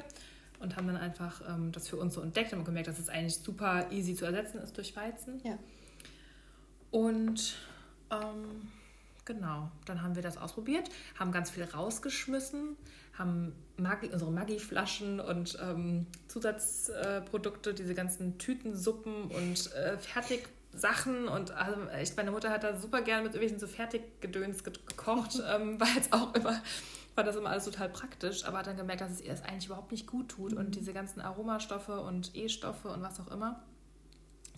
und 0.62 0.76
haben 0.76 0.86
dann 0.86 0.96
einfach 0.96 1.42
ähm, 1.48 1.72
das 1.72 1.88
für 1.88 1.96
uns 1.96 2.14
so 2.14 2.20
entdeckt 2.20 2.52
und 2.52 2.64
gemerkt, 2.64 2.88
dass 2.88 2.98
es 2.98 3.08
eigentlich 3.08 3.36
super 3.36 3.90
easy 3.90 4.14
zu 4.14 4.24
ersetzen 4.24 4.58
ist 4.58 4.76
durch 4.76 4.94
Weizen. 4.94 5.40
Ja. 5.44 5.58
Und 6.92 7.56
ähm, 8.10 8.68
genau, 9.24 9.70
dann 9.86 10.02
haben 10.02 10.14
wir 10.14 10.22
das 10.22 10.36
ausprobiert, 10.36 10.88
haben 11.18 11.32
ganz 11.32 11.50
viel 11.50 11.64
rausgeschmissen, 11.64 12.76
haben 13.18 13.52
Maggi, 13.76 14.08
unsere 14.08 14.30
Maggi-Flaschen 14.30 15.20
und 15.20 15.58
ähm, 15.62 16.06
Zusatzprodukte, 16.28 17.74
diese 17.74 17.94
ganzen 17.94 18.38
Tütensuppen 18.38 19.24
und 19.24 19.72
äh, 19.74 19.98
Fertigsachen 19.98 21.28
und 21.28 21.50
also 21.52 21.88
echt, 21.88 22.16
meine 22.16 22.30
Mutter 22.30 22.50
hat 22.50 22.64
da 22.64 22.76
super 22.76 23.02
gerne 23.02 23.22
mit 23.22 23.34
irgendwelchen 23.34 23.58
so 23.58 23.66
Fertiggedöns 23.66 24.64
gekocht, 24.64 25.42
ähm, 25.54 25.80
weil 25.80 25.98
es 25.98 26.12
auch 26.12 26.34
immer 26.34 26.60
war 27.14 27.24
das 27.24 27.36
immer 27.36 27.50
alles 27.50 27.64
total 27.64 27.88
praktisch, 27.88 28.44
aber 28.44 28.58
hat 28.58 28.66
dann 28.66 28.76
gemerkt, 28.76 29.02
dass 29.02 29.10
es 29.10 29.20
ihr 29.20 29.30
das 29.30 29.42
eigentlich 29.42 29.66
überhaupt 29.66 29.92
nicht 29.92 30.06
gut 30.06 30.30
tut 30.30 30.52
mhm. 30.52 30.58
und 30.58 30.74
diese 30.74 30.92
ganzen 30.92 31.20
Aromastoffe 31.20 32.00
und 32.00 32.34
E-Stoffe 32.34 32.88
und 32.88 33.02
was 33.02 33.20
auch 33.20 33.30
immer. 33.30 33.62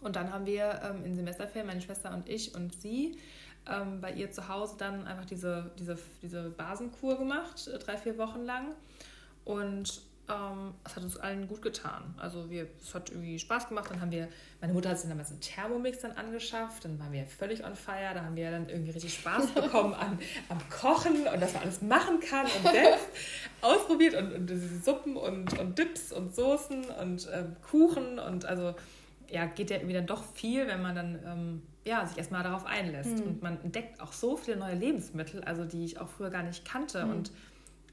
Und 0.00 0.16
dann 0.16 0.32
haben 0.32 0.46
wir 0.46 0.82
ähm, 0.84 1.04
in 1.04 1.16
Semesterferien, 1.16 1.66
meine 1.66 1.80
Schwester 1.80 2.12
und 2.12 2.28
ich 2.28 2.54
und 2.54 2.74
sie, 2.80 3.18
ähm, 3.70 4.00
bei 4.00 4.12
ihr 4.12 4.30
zu 4.30 4.48
Hause 4.48 4.74
dann 4.78 5.06
einfach 5.06 5.24
diese, 5.24 5.70
diese, 5.78 5.98
diese 6.22 6.50
Basenkur 6.50 7.18
gemacht, 7.18 7.68
äh, 7.68 7.78
drei, 7.78 7.96
vier 7.96 8.18
Wochen 8.18 8.44
lang. 8.44 8.74
Und 9.44 10.02
ähm, 10.28 10.72
es 10.84 10.96
hat 10.96 11.02
uns 11.02 11.16
allen 11.18 11.48
gut 11.48 11.60
getan. 11.60 12.14
Also 12.16 12.48
wir, 12.48 12.66
es 12.80 12.94
hat 12.94 13.10
irgendwie 13.10 13.38
Spaß 13.38 13.68
gemacht. 13.68 13.90
Dann 13.90 14.00
haben 14.00 14.10
wir, 14.10 14.28
meine 14.60 14.72
Mutter 14.72 14.90
hat 14.90 14.98
sich 14.98 15.08
damals 15.08 15.30
einen 15.30 15.40
Thermomix 15.40 16.00
dann 16.00 16.12
angeschafft. 16.12 16.84
Dann 16.84 16.98
waren 16.98 17.12
wir 17.12 17.26
völlig 17.26 17.64
on 17.64 17.76
fire. 17.76 18.14
Da 18.14 18.24
haben 18.24 18.36
wir 18.36 18.50
dann 18.50 18.68
irgendwie 18.68 18.92
richtig 18.92 19.14
Spaß 19.14 19.50
bekommen 19.54 19.94
an, 19.94 20.18
am 20.48 20.58
Kochen 20.70 21.26
und 21.26 21.40
dass 21.40 21.52
man 21.52 21.62
alles 21.62 21.82
machen 21.82 22.20
kann 22.20 22.46
und 22.46 22.72
selbst 22.72 23.06
ausprobiert 23.60 24.14
und, 24.14 24.32
und 24.32 24.46
diese 24.48 24.78
Suppen 24.78 25.16
und, 25.16 25.58
und 25.58 25.78
Dips 25.78 26.12
und 26.12 26.34
Soßen 26.34 26.84
und 26.84 27.28
ähm, 27.32 27.56
Kuchen 27.62 28.18
und 28.18 28.46
also 28.46 28.74
ja, 29.28 29.46
geht 29.46 29.70
ja 29.70 29.76
irgendwie 29.76 29.94
dann 29.94 30.06
doch 30.06 30.24
viel, 30.34 30.66
wenn 30.66 30.80
man 30.80 30.94
dann 30.94 31.18
ähm, 31.26 31.62
ja, 31.84 32.06
sich 32.06 32.18
erstmal 32.18 32.42
darauf 32.42 32.64
einlässt. 32.66 33.18
Mhm. 33.18 33.26
Und 33.26 33.42
man 33.42 33.60
entdeckt 33.62 34.00
auch 34.00 34.12
so 34.12 34.36
viele 34.36 34.56
neue 34.56 34.74
Lebensmittel, 34.74 35.44
also 35.44 35.64
die 35.64 35.84
ich 35.84 36.00
auch 36.00 36.08
früher 36.08 36.30
gar 36.30 36.42
nicht 36.42 36.64
kannte. 36.64 37.04
Mhm. 37.04 37.10
Und 37.10 37.30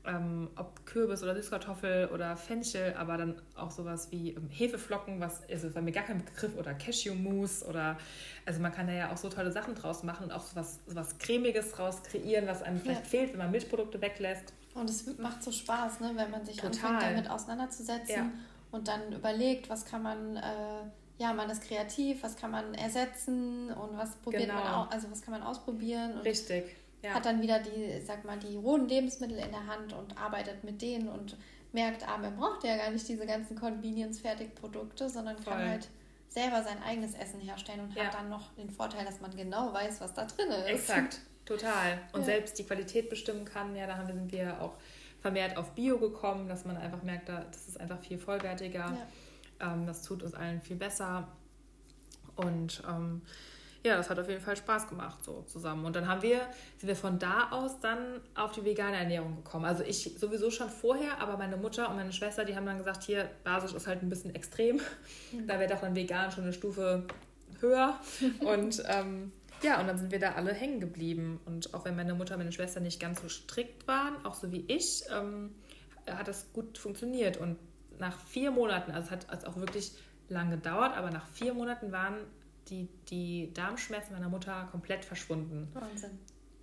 ähm, 0.06 0.50
ob 0.56 0.86
Kürbis 0.86 1.22
oder 1.22 1.36
Süßkartoffel 1.36 2.08
oder 2.08 2.36
Fenchel, 2.36 2.96
aber 2.98 3.18
dann 3.18 3.42
auch 3.56 3.70
sowas 3.70 4.12
wie 4.12 4.32
ähm, 4.32 4.50
Hefeflocken, 4.50 5.20
was 5.20 5.42
ist 5.42 5.64
also, 5.64 5.76
war 5.76 5.82
mir 5.82 5.92
gar 5.92 6.06
kein 6.06 6.24
Begriff, 6.26 6.58
oder 6.58 6.74
Cashewmousse 6.74 7.66
oder 7.68 7.98
also 8.46 8.60
man 8.62 8.72
kann 8.72 8.88
da 8.88 8.94
ja 8.94 9.12
auch 9.12 9.18
so 9.18 9.30
tolle 9.30 9.52
Sachen 9.52 9.76
draus 9.76 10.04
machen 10.04 10.26
und 10.26 10.32
auch 10.32 10.44
sowas, 10.44 10.80
sowas 10.88 11.20
Cremiges 11.20 11.72
draus 11.74 12.02
kreieren, 12.04 12.48
was 12.48 12.64
einem 12.64 12.80
vielleicht 12.80 13.04
ja. 13.04 13.10
fehlt, 13.10 13.32
wenn 13.32 13.40
man 13.40 13.52
Milchprodukte 13.52 14.02
weglässt. 14.02 14.54
Und 14.74 14.90
es 14.90 15.06
macht 15.18 15.44
so 15.44 15.52
Spaß, 15.52 16.00
ne, 16.00 16.14
wenn 16.16 16.32
man 16.32 16.46
sich 16.46 16.58
Total. 16.58 16.96
anfängt, 16.96 17.18
damit 17.18 17.30
auseinanderzusetzen 17.30 18.16
ja. 18.16 18.32
und 18.72 18.88
dann 18.88 19.12
überlegt, 19.12 19.70
was 19.70 19.86
kann 19.86 20.02
man 20.02 20.38
äh, 20.38 20.42
ja, 21.22 21.34
man 21.34 21.50
ist 21.52 21.64
kreativ, 21.64 22.24
was 22.24 22.36
kann 22.36 22.50
man 22.50 22.74
ersetzen 22.74 23.72
und 23.72 23.96
was 23.96 24.16
probiert 24.16 24.48
genau. 24.48 24.56
man 24.56 24.74
auch, 24.74 24.92
also 24.92 25.12
was 25.12 25.22
kann 25.22 25.34
man 25.34 25.44
ausprobieren. 25.44 26.14
Und 26.14 26.26
Richtig. 26.26 26.76
Ja. 27.04 27.12
Hat 27.12 27.26
dann 27.26 27.42
wieder 27.42 27.60
die, 27.60 28.02
sag 28.04 28.26
mal, 28.26 28.40
die 28.40 28.56
rohen 28.56 28.88
Lebensmittel 28.88 29.38
in 29.38 29.52
der 29.52 29.68
Hand 29.68 29.94
und 29.94 30.18
arbeitet 30.18 30.64
mit 30.64 30.82
denen 30.82 31.08
und 31.08 31.38
merkt, 31.74 32.08
ah, 32.08 32.18
man 32.18 32.36
braucht 32.36 32.64
ja 32.64 32.76
gar 32.76 32.90
nicht 32.90 33.08
diese 33.08 33.26
ganzen 33.28 33.56
Convenience-Fertigprodukte, 33.56 35.10
sondern 35.10 35.38
Voll. 35.38 35.54
kann 35.54 35.70
halt 35.70 35.88
selber 36.28 36.64
sein 36.64 36.82
eigenes 36.84 37.14
Essen 37.14 37.40
herstellen 37.40 37.82
und 37.82 37.96
ja. 37.96 38.06
hat 38.06 38.16
dann 38.16 38.30
noch 38.30 38.54
den 38.54 38.72
Vorteil, 38.72 39.06
dass 39.06 39.22
man 39.22 39.36
genau 39.36 39.72
weiß, 39.74 40.02
was 40.02 40.14
da 40.14 40.26
drin 40.26 40.50
ist. 40.50 40.70
Exakt, 40.70 41.20
total. 41.46 42.00
Und 42.14 42.22
ja. 42.22 42.26
selbst 42.26 42.58
die 42.58 42.64
Qualität 42.64 43.10
bestimmen 43.10 43.46
kann. 43.46 43.76
Ja, 43.76 43.86
da 43.86 44.06
sind 44.06 44.32
wir 44.32 44.62
auch 44.62 44.74
vermehrt 45.22 45.58
auf 45.58 45.72
Bio 45.72 46.00
gekommen, 46.00 46.48
dass 46.48 46.66
man 46.66 46.78
einfach 46.78 47.04
merkt, 47.04 47.30
das 47.30 47.68
ist 47.68 47.80
einfach 47.80 48.00
viel 48.00 48.18
vollwertiger. 48.18 48.80
Ja. 48.80 49.08
Ähm, 49.62 49.86
das 49.86 50.04
tut 50.04 50.24
uns 50.24 50.34
allen 50.34 50.62
viel 50.62 50.76
besser. 50.76 51.28
Und 52.36 52.84
ähm, 52.88 53.22
ja, 53.84 53.98
das 53.98 54.10
hat 54.10 54.20
auf 54.20 54.30
jeden 54.30 54.42
Fall 54.42 54.56
Spaß 54.56 54.88
gemacht, 54.88 55.24
so 55.24 55.42
zusammen. 55.48 55.86
Und 55.86 55.96
dann 55.96 56.08
haben 56.08 56.22
wir, 56.22 56.42
sind 56.78 56.88
wir 56.88 56.96
von 56.96 57.18
da 57.18 57.50
aus 57.50 57.80
dann 57.80 58.22
auf 58.36 58.52
die 58.52 58.64
vegane 58.64 58.98
Ernährung 58.98 59.38
gekommen. 59.38 59.66
Also 59.66 59.84
ich 59.84 60.18
sowieso 60.20 60.52
schon 60.52 60.70
vorher, 60.70 61.20
aber 61.20 61.38
meine 61.38 61.58
Mutter 61.58 61.90
und 61.90 61.96
meine 61.96 62.14
Schwester, 62.14 62.46
die 62.46 62.56
haben 62.56 62.66
dann 62.66 62.78
gesagt, 62.78 63.04
hier, 63.04 63.30
basisch 63.44 63.74
ist 63.74 63.88
halt 63.88 64.04
ein 64.04 64.10
bisschen 64.10 64.36
extrem. 64.36 64.80
Mhm. 65.32 65.48
Da 65.48 65.60
wäre 65.60 65.74
doch 65.74 65.82
dann 65.82 65.96
vegan 65.96 66.32
schon 66.32 66.44
eine 66.44 66.54
Stufe 66.54 67.06
höher. 67.60 68.00
und 68.42 68.84
ähm, 68.88 69.32
ja, 69.64 69.80
und 69.80 69.88
dann 69.88 69.98
sind 69.98 70.12
wir 70.12 70.20
da 70.20 70.34
alle 70.34 70.54
hängen 70.54 70.80
geblieben. 70.80 71.40
Und 71.46 71.74
auch 71.74 71.84
wenn 71.84 71.96
meine 71.96 72.14
Mutter 72.14 72.36
und 72.36 72.40
meine 72.40 72.52
Schwester 72.52 72.82
nicht 72.82 73.00
ganz 73.00 73.22
so 73.22 73.30
strikt 73.30 73.88
waren, 73.88 74.24
auch 74.26 74.36
so 74.36 74.52
wie 74.52 74.64
ich, 74.68 75.04
ähm, 75.12 75.56
hat 76.08 76.28
das 76.28 76.54
gut 76.54 76.78
funktioniert. 76.78 77.38
Und 77.38 77.58
nach 78.00 78.20
vier 78.20 78.52
Monaten, 78.52 78.92
also 78.92 79.06
es 79.06 79.12
hat 79.12 79.30
also 79.30 79.48
auch 79.48 79.56
wirklich 79.58 79.94
lange 80.30 80.58
gedauert, 80.58 80.96
aber 80.96 81.12
nach 81.12 81.28
vier 81.28 81.54
Monaten 81.54 81.92
waren 81.92 82.16
die, 82.70 82.88
die 83.10 83.54
Darmschmerzen 83.54 84.14
meiner 84.14 84.30
Mutter 84.30 84.68
komplett 84.72 85.06
verschwunden. 85.06 85.68
Wahnsinn. 85.74 86.12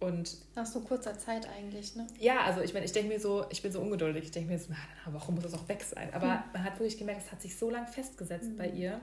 Und 0.01 0.37
nach 0.55 0.67
so 0.67 0.81
kurzer 0.81 1.19
Zeit 1.19 1.49
eigentlich, 1.49 1.97
ne? 1.97 2.07
Ja, 2.21 2.45
also 2.45 2.61
ich 2.61 2.73
meine, 2.73 2.87
ich 2.87 2.93
denke 2.93 3.13
mir 3.13 3.19
so, 3.19 3.47
ich 3.51 3.63
bin 3.63 3.73
so 3.73 3.81
ungeduldig. 3.81 4.25
Ich 4.25 4.31
denke 4.31 4.53
mir 4.53 4.59
so, 4.59 4.71
na, 4.71 5.13
Woche 5.13 5.33
muss 5.33 5.45
es 5.45 5.55
auch 5.55 5.69
weg 5.69 5.83
sein. 5.83 6.15
Aber 6.15 6.35
hm. 6.35 6.43
man 6.53 6.65
hat 6.65 6.75
wirklich 6.75 6.99
gemerkt, 6.99 7.23
es 7.27 7.33
hat 7.33 7.43
sich 7.43 7.57
so 7.57 7.69
lang 7.69 7.89
festgesetzt 7.89 8.51
hm. 8.51 8.57
bei 8.57 8.69
ihr, 8.69 9.01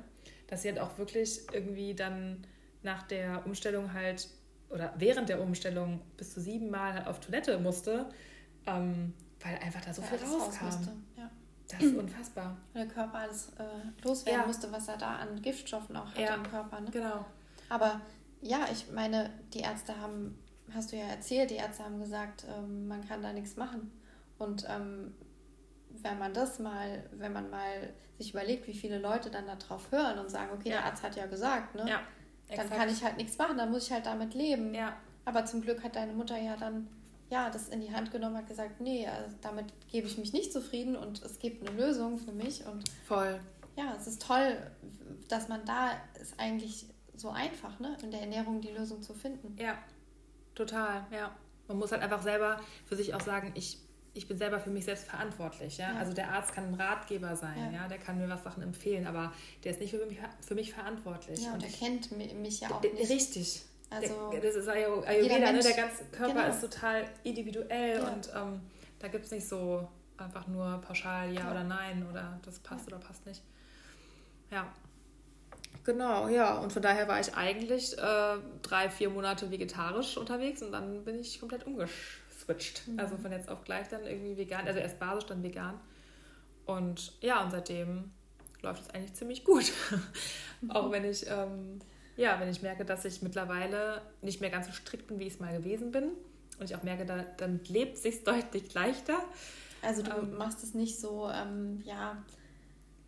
dass 0.47 0.61
sie 0.61 0.69
halt 0.69 0.79
auch 0.79 0.97
wirklich 0.97 1.41
irgendwie 1.51 1.95
dann 1.95 2.47
nach 2.81 3.03
der 3.03 3.45
Umstellung 3.45 3.91
halt 3.91 4.29
oder 4.69 4.93
während 4.97 5.27
der 5.29 5.41
Umstellung 5.41 6.01
bis 6.17 6.33
zu 6.33 6.41
sieben 6.41 6.69
Mal 6.69 6.93
halt 6.93 7.07
auf 7.07 7.19
Toilette 7.19 7.59
musste, 7.59 8.09
ähm, 8.65 9.13
weil 9.41 9.57
einfach 9.57 9.81
da 9.81 9.93
so 9.93 10.01
ja, 10.01 10.07
viel 10.07 10.17
rauskam. 10.19 10.89
Ja. 11.17 11.29
Das 11.79 11.89
ist 11.89 11.97
unfassbar. 11.97 12.57
Weil 12.73 12.85
der 12.85 12.93
Körper 12.93 13.19
alles 13.19 13.49
äh, 13.57 14.03
loswerden 14.03 14.41
ja. 14.41 14.47
musste, 14.47 14.71
was 14.71 14.88
er 14.88 14.97
da 14.97 15.15
an 15.17 15.41
Giftstoffen 15.41 15.95
auch 15.95 16.07
hat 16.07 16.19
ja. 16.19 16.35
im 16.35 16.43
Körper. 16.43 16.81
Ne? 16.81 16.91
Genau. 16.91 17.25
Aber 17.69 18.01
ja, 18.41 18.67
ich 18.71 18.91
meine, 18.91 19.31
die 19.53 19.59
Ärzte 19.59 19.99
haben, 19.99 20.38
hast 20.73 20.91
du 20.91 20.97
ja 20.97 21.05
erzählt, 21.05 21.49
die 21.49 21.55
Ärzte 21.55 21.83
haben 21.83 21.99
gesagt, 21.99 22.45
ähm, 22.55 22.88
man 22.88 23.07
kann 23.07 23.21
da 23.21 23.33
nichts 23.33 23.55
machen. 23.55 23.91
Und 24.38 24.65
ähm, 24.69 25.15
wenn 25.89 26.19
man 26.19 26.33
das 26.33 26.59
mal, 26.59 27.03
wenn 27.13 27.33
man 27.33 27.49
mal 27.49 27.93
sich 28.17 28.31
überlegt, 28.31 28.67
wie 28.67 28.73
viele 28.73 28.99
Leute 28.99 29.29
dann 29.29 29.45
darauf 29.45 29.91
hören 29.91 30.19
und 30.19 30.29
sagen, 30.29 30.51
okay, 30.53 30.69
ja. 30.69 30.77
der 30.77 30.85
Arzt 30.85 31.03
hat 31.03 31.15
ja 31.15 31.25
gesagt, 31.25 31.75
ne? 31.75 31.85
Ja, 31.89 32.01
dann 32.55 32.69
kann 32.69 32.89
ich 32.89 33.03
halt 33.03 33.17
nichts 33.17 33.38
machen, 33.38 33.57
dann 33.57 33.71
muss 33.71 33.88
ich 33.88 33.91
halt 33.91 34.05
damit 34.05 34.33
leben. 34.33 34.73
Ja. 34.73 34.95
Aber 35.25 35.45
zum 35.45 35.61
Glück 35.61 35.83
hat 35.83 35.95
deine 35.95 36.13
Mutter 36.13 36.38
ja 36.38 36.55
dann 36.55 36.88
ja, 37.29 37.49
das 37.49 37.69
in 37.69 37.81
die 37.81 37.93
Hand 37.93 38.11
genommen 38.11 38.38
hat, 38.38 38.47
gesagt, 38.47 38.81
nee, 38.81 39.07
also 39.07 39.35
damit 39.41 39.65
gebe 39.91 40.07
ich 40.07 40.17
mich 40.17 40.33
nicht 40.33 40.53
zufrieden 40.53 40.95
und 40.95 41.21
es 41.23 41.39
gibt 41.39 41.67
eine 41.67 41.77
Lösung 41.77 42.17
für 42.17 42.31
mich. 42.31 42.65
Und 42.65 42.83
Voll. 43.07 43.39
Ja, 43.75 43.93
es 43.99 44.07
ist 44.07 44.21
toll, 44.21 44.57
dass 45.27 45.49
man 45.49 45.65
da 45.65 45.91
ist 46.21 46.39
eigentlich 46.39 46.85
so 47.15 47.29
einfach, 47.29 47.79
ne, 47.79 47.97
in 48.03 48.11
der 48.11 48.21
Ernährung 48.21 48.61
die 48.61 48.69
Lösung 48.69 49.01
zu 49.01 49.13
finden. 49.13 49.55
Ja, 49.59 49.77
total, 50.53 51.05
ja. 51.11 51.35
Man 51.67 51.77
muss 51.77 51.91
halt 51.91 52.03
einfach 52.03 52.21
selber 52.21 52.61
für 52.85 52.95
sich 52.95 53.13
auch 53.15 53.21
sagen, 53.21 53.51
ich, 53.55 53.79
ich 54.13 54.27
bin 54.27 54.38
selber 54.38 54.59
für 54.59 54.69
mich 54.69 54.85
selbst 54.85 55.05
verantwortlich. 55.05 55.77
Ja? 55.77 55.93
ja. 55.93 55.99
Also 55.99 56.13
der 56.13 56.31
Arzt 56.31 56.53
kann 56.53 56.65
ein 56.65 56.73
Ratgeber 56.75 57.35
sein, 57.35 57.73
ja. 57.73 57.81
ja. 57.81 57.88
der 57.88 57.97
kann 57.97 58.19
mir 58.19 58.29
was 58.29 58.43
Sachen 58.43 58.61
empfehlen, 58.61 59.07
aber 59.07 59.33
der 59.63 59.71
ist 59.71 59.81
nicht 59.81 59.91
für 59.91 60.05
mich, 60.05 60.19
für 60.41 60.55
mich 60.55 60.73
verantwortlich. 60.73 61.41
Ja, 61.41 61.53
und, 61.53 61.63
und 61.63 61.65
ich, 61.65 61.79
kennt 61.79 62.11
mich 62.11 62.59
ja 62.59 62.69
auch 62.69 62.81
nicht. 62.81 63.09
Richtig, 63.09 63.65
also 63.89 64.31
der, 64.31 64.41
das 64.41 64.55
ist 64.55 64.67
Ayurveda, 64.67 65.51
ne? 65.51 65.59
der 65.59 65.73
ganze 65.73 66.05
Körper 66.11 66.33
genau. 66.33 66.47
ist 66.47 66.61
total 66.61 67.05
individuell 67.23 67.99
ja. 67.99 68.07
und 68.07 68.29
ähm, 68.35 68.61
da 68.99 69.07
gibt 69.07 69.25
es 69.25 69.31
nicht 69.31 69.47
so 69.47 69.87
einfach 70.17 70.47
nur 70.47 70.81
pauschal 70.81 71.31
ja, 71.33 71.41
ja, 71.41 71.51
oder 71.51 71.63
nein 71.63 72.05
oder 72.09 72.39
das 72.43 72.59
passt 72.59 72.89
ja. 72.89 72.95
oder 72.95 73.05
passt 73.05 73.25
nicht. 73.25 73.41
Ja. 74.51 74.67
Genau, 75.83 76.27
ja. 76.27 76.57
Und 76.57 76.73
von 76.73 76.81
daher 76.81 77.07
war 77.07 77.19
ich 77.19 77.35
eigentlich 77.35 77.97
äh, 77.97 78.37
drei, 78.63 78.89
vier 78.89 79.09
Monate 79.09 79.51
vegetarisch 79.51 80.17
unterwegs 80.17 80.63
und 80.63 80.71
dann 80.71 81.03
bin 81.03 81.19
ich 81.19 81.39
komplett 81.39 81.67
umgeswitcht. 81.67 82.87
Mhm. 82.87 82.99
Also 82.99 83.17
von 83.17 83.31
jetzt 83.31 83.49
auf 83.49 83.63
gleich 83.63 83.87
dann 83.89 84.05
irgendwie 84.05 84.35
vegan, 84.37 84.67
also 84.67 84.79
erst 84.79 84.99
basisch, 84.99 85.25
dann 85.25 85.43
vegan. 85.43 85.79
Und 86.65 87.13
ja, 87.21 87.43
und 87.43 87.51
seitdem 87.51 88.11
läuft 88.61 88.81
es 88.81 88.89
eigentlich 88.89 89.13
ziemlich 89.13 89.43
gut. 89.43 89.71
Mhm. 90.61 90.71
Auch 90.71 90.89
wenn 90.89 91.03
ich 91.03 91.29
ähm, 91.29 91.81
ja, 92.17 92.39
wenn 92.39 92.49
ich 92.49 92.62
merke, 92.62 92.86
dass 92.86 93.06
ich 93.06 93.21
mittlerweile 93.21 94.01
nicht 94.21 94.41
mehr 94.41 94.49
ganz 94.49 94.67
so 94.67 94.73
strikt 94.73 95.08
bin, 95.08 95.19
wie 95.19 95.28
ich 95.28 95.34
es 95.34 95.39
mal 95.39 95.58
gewesen 95.58 95.91
bin 95.91 96.12
und 96.60 96.65
ich 96.65 96.75
auch 96.75 96.84
merke, 96.84 97.06
da, 97.06 97.23
dann 97.38 97.60
lebt 97.67 97.95
es 97.95 98.04
sich 98.04 98.23
deutlich 98.25 98.73
leichter. 98.73 99.19
Also 99.82 100.01
du 100.01 100.12
ähm, 100.12 100.38
machst 100.38 100.63
es 100.63 100.73
nicht 100.73 100.99
so, 100.99 101.30
ähm, 101.30 101.82
ja, 101.86 102.23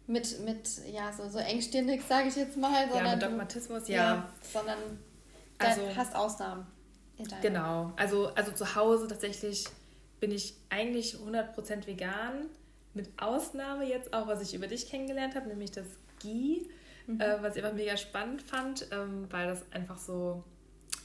mit, 0.06 0.39
mit 0.41 0.70
ja, 0.91 1.12
so, 1.12 1.28
so 1.30 1.39
engstirnig, 1.39 2.02
sage 2.08 2.30
ich 2.30 2.36
jetzt 2.36 2.58
mal. 2.58 2.88
Sondern 2.88 3.06
ja, 3.06 3.13
mit 3.13 3.24
Dogmatismus, 3.24 3.84
du, 3.86 3.93
ja. 3.93 3.98
ja. 3.98 4.30
Sondern 4.41 4.78
also, 5.58 5.82
hast 5.96 6.15
Ausnahmen. 6.15 6.67
Genau. 7.41 7.91
Also, 7.96 8.28
also 8.36 8.52
zu 8.52 8.76
Hause 8.76 9.08
tatsächlich 9.08 9.65
bin 10.20 10.32
ich 10.32 10.56
eigentlich 10.70 11.15
100% 11.15 11.88
vegan. 11.88 12.48
Mit 12.93 13.10
Ausnahme 13.22 13.86
jetzt 13.86 14.13
auch, 14.13 14.28
was 14.28 14.41
ich 14.41 14.54
über 14.54 14.67
dich 14.67 14.89
kennengelernt 14.89 15.36
habe, 15.36 15.48
nämlich 15.48 15.72
das 15.72 15.86
Ghee, 16.20 16.67
mhm. 17.08 17.20
äh, 17.20 17.41
was 17.41 17.56
ich 17.56 17.63
einfach 17.63 17.76
mega 17.76 17.98
spannend 17.98 18.41
fand, 18.41 18.88
ähm, 18.91 19.28
weil 19.30 19.48
das 19.48 19.65
einfach 19.72 19.98
so, 19.98 20.43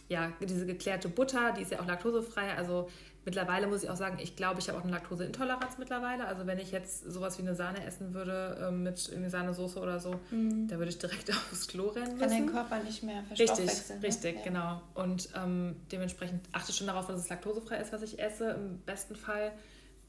ja, 0.08 0.32
diese 0.40 0.66
geklärte 0.66 1.08
Butter, 1.08 1.52
die 1.52 1.62
ist 1.62 1.72
ja 1.72 1.80
auch 1.80 1.86
laktosefrei. 1.86 2.54
Also 2.54 2.88
Mittlerweile 3.24 3.68
muss 3.68 3.84
ich 3.84 3.90
auch 3.90 3.96
sagen, 3.96 4.18
ich 4.20 4.34
glaube, 4.34 4.58
ich 4.58 4.68
habe 4.68 4.78
auch 4.78 4.82
eine 4.82 4.90
Laktoseintoleranz 4.90 5.78
mittlerweile. 5.78 6.26
Also 6.26 6.44
wenn 6.46 6.58
ich 6.58 6.72
jetzt 6.72 7.04
sowas 7.04 7.38
wie 7.38 7.42
eine 7.42 7.54
Sahne 7.54 7.84
essen 7.84 8.14
würde 8.14 8.58
äh, 8.60 8.72
mit 8.72 9.08
irgendwie 9.08 9.30
Sahnesoße 9.30 9.78
oder 9.78 10.00
so, 10.00 10.18
mhm. 10.32 10.66
da 10.66 10.78
würde 10.78 10.90
ich 10.90 10.98
direkt 10.98 11.30
aufs 11.52 11.68
Klo 11.68 11.88
rennen 11.88 12.14
müssen. 12.14 12.18
Kann 12.18 12.30
dein 12.30 12.46
Körper 12.46 12.82
nicht 12.82 13.04
mehr 13.04 13.22
verstoffwechseln. 13.22 13.68
Richtig, 13.68 13.96
ne? 13.96 14.02
richtig, 14.02 14.36
ja. 14.38 14.42
genau. 14.42 14.82
Und 14.94 15.28
ähm, 15.36 15.76
dementsprechend 15.92 16.48
achte 16.50 16.72
ich 16.72 16.76
schon 16.76 16.88
darauf, 16.88 17.06
dass 17.06 17.20
es 17.20 17.28
laktosefrei 17.28 17.76
ist, 17.76 17.92
was 17.92 18.02
ich 18.02 18.18
esse, 18.18 18.50
im 18.50 18.78
besten 18.78 19.14
Fall. 19.14 19.52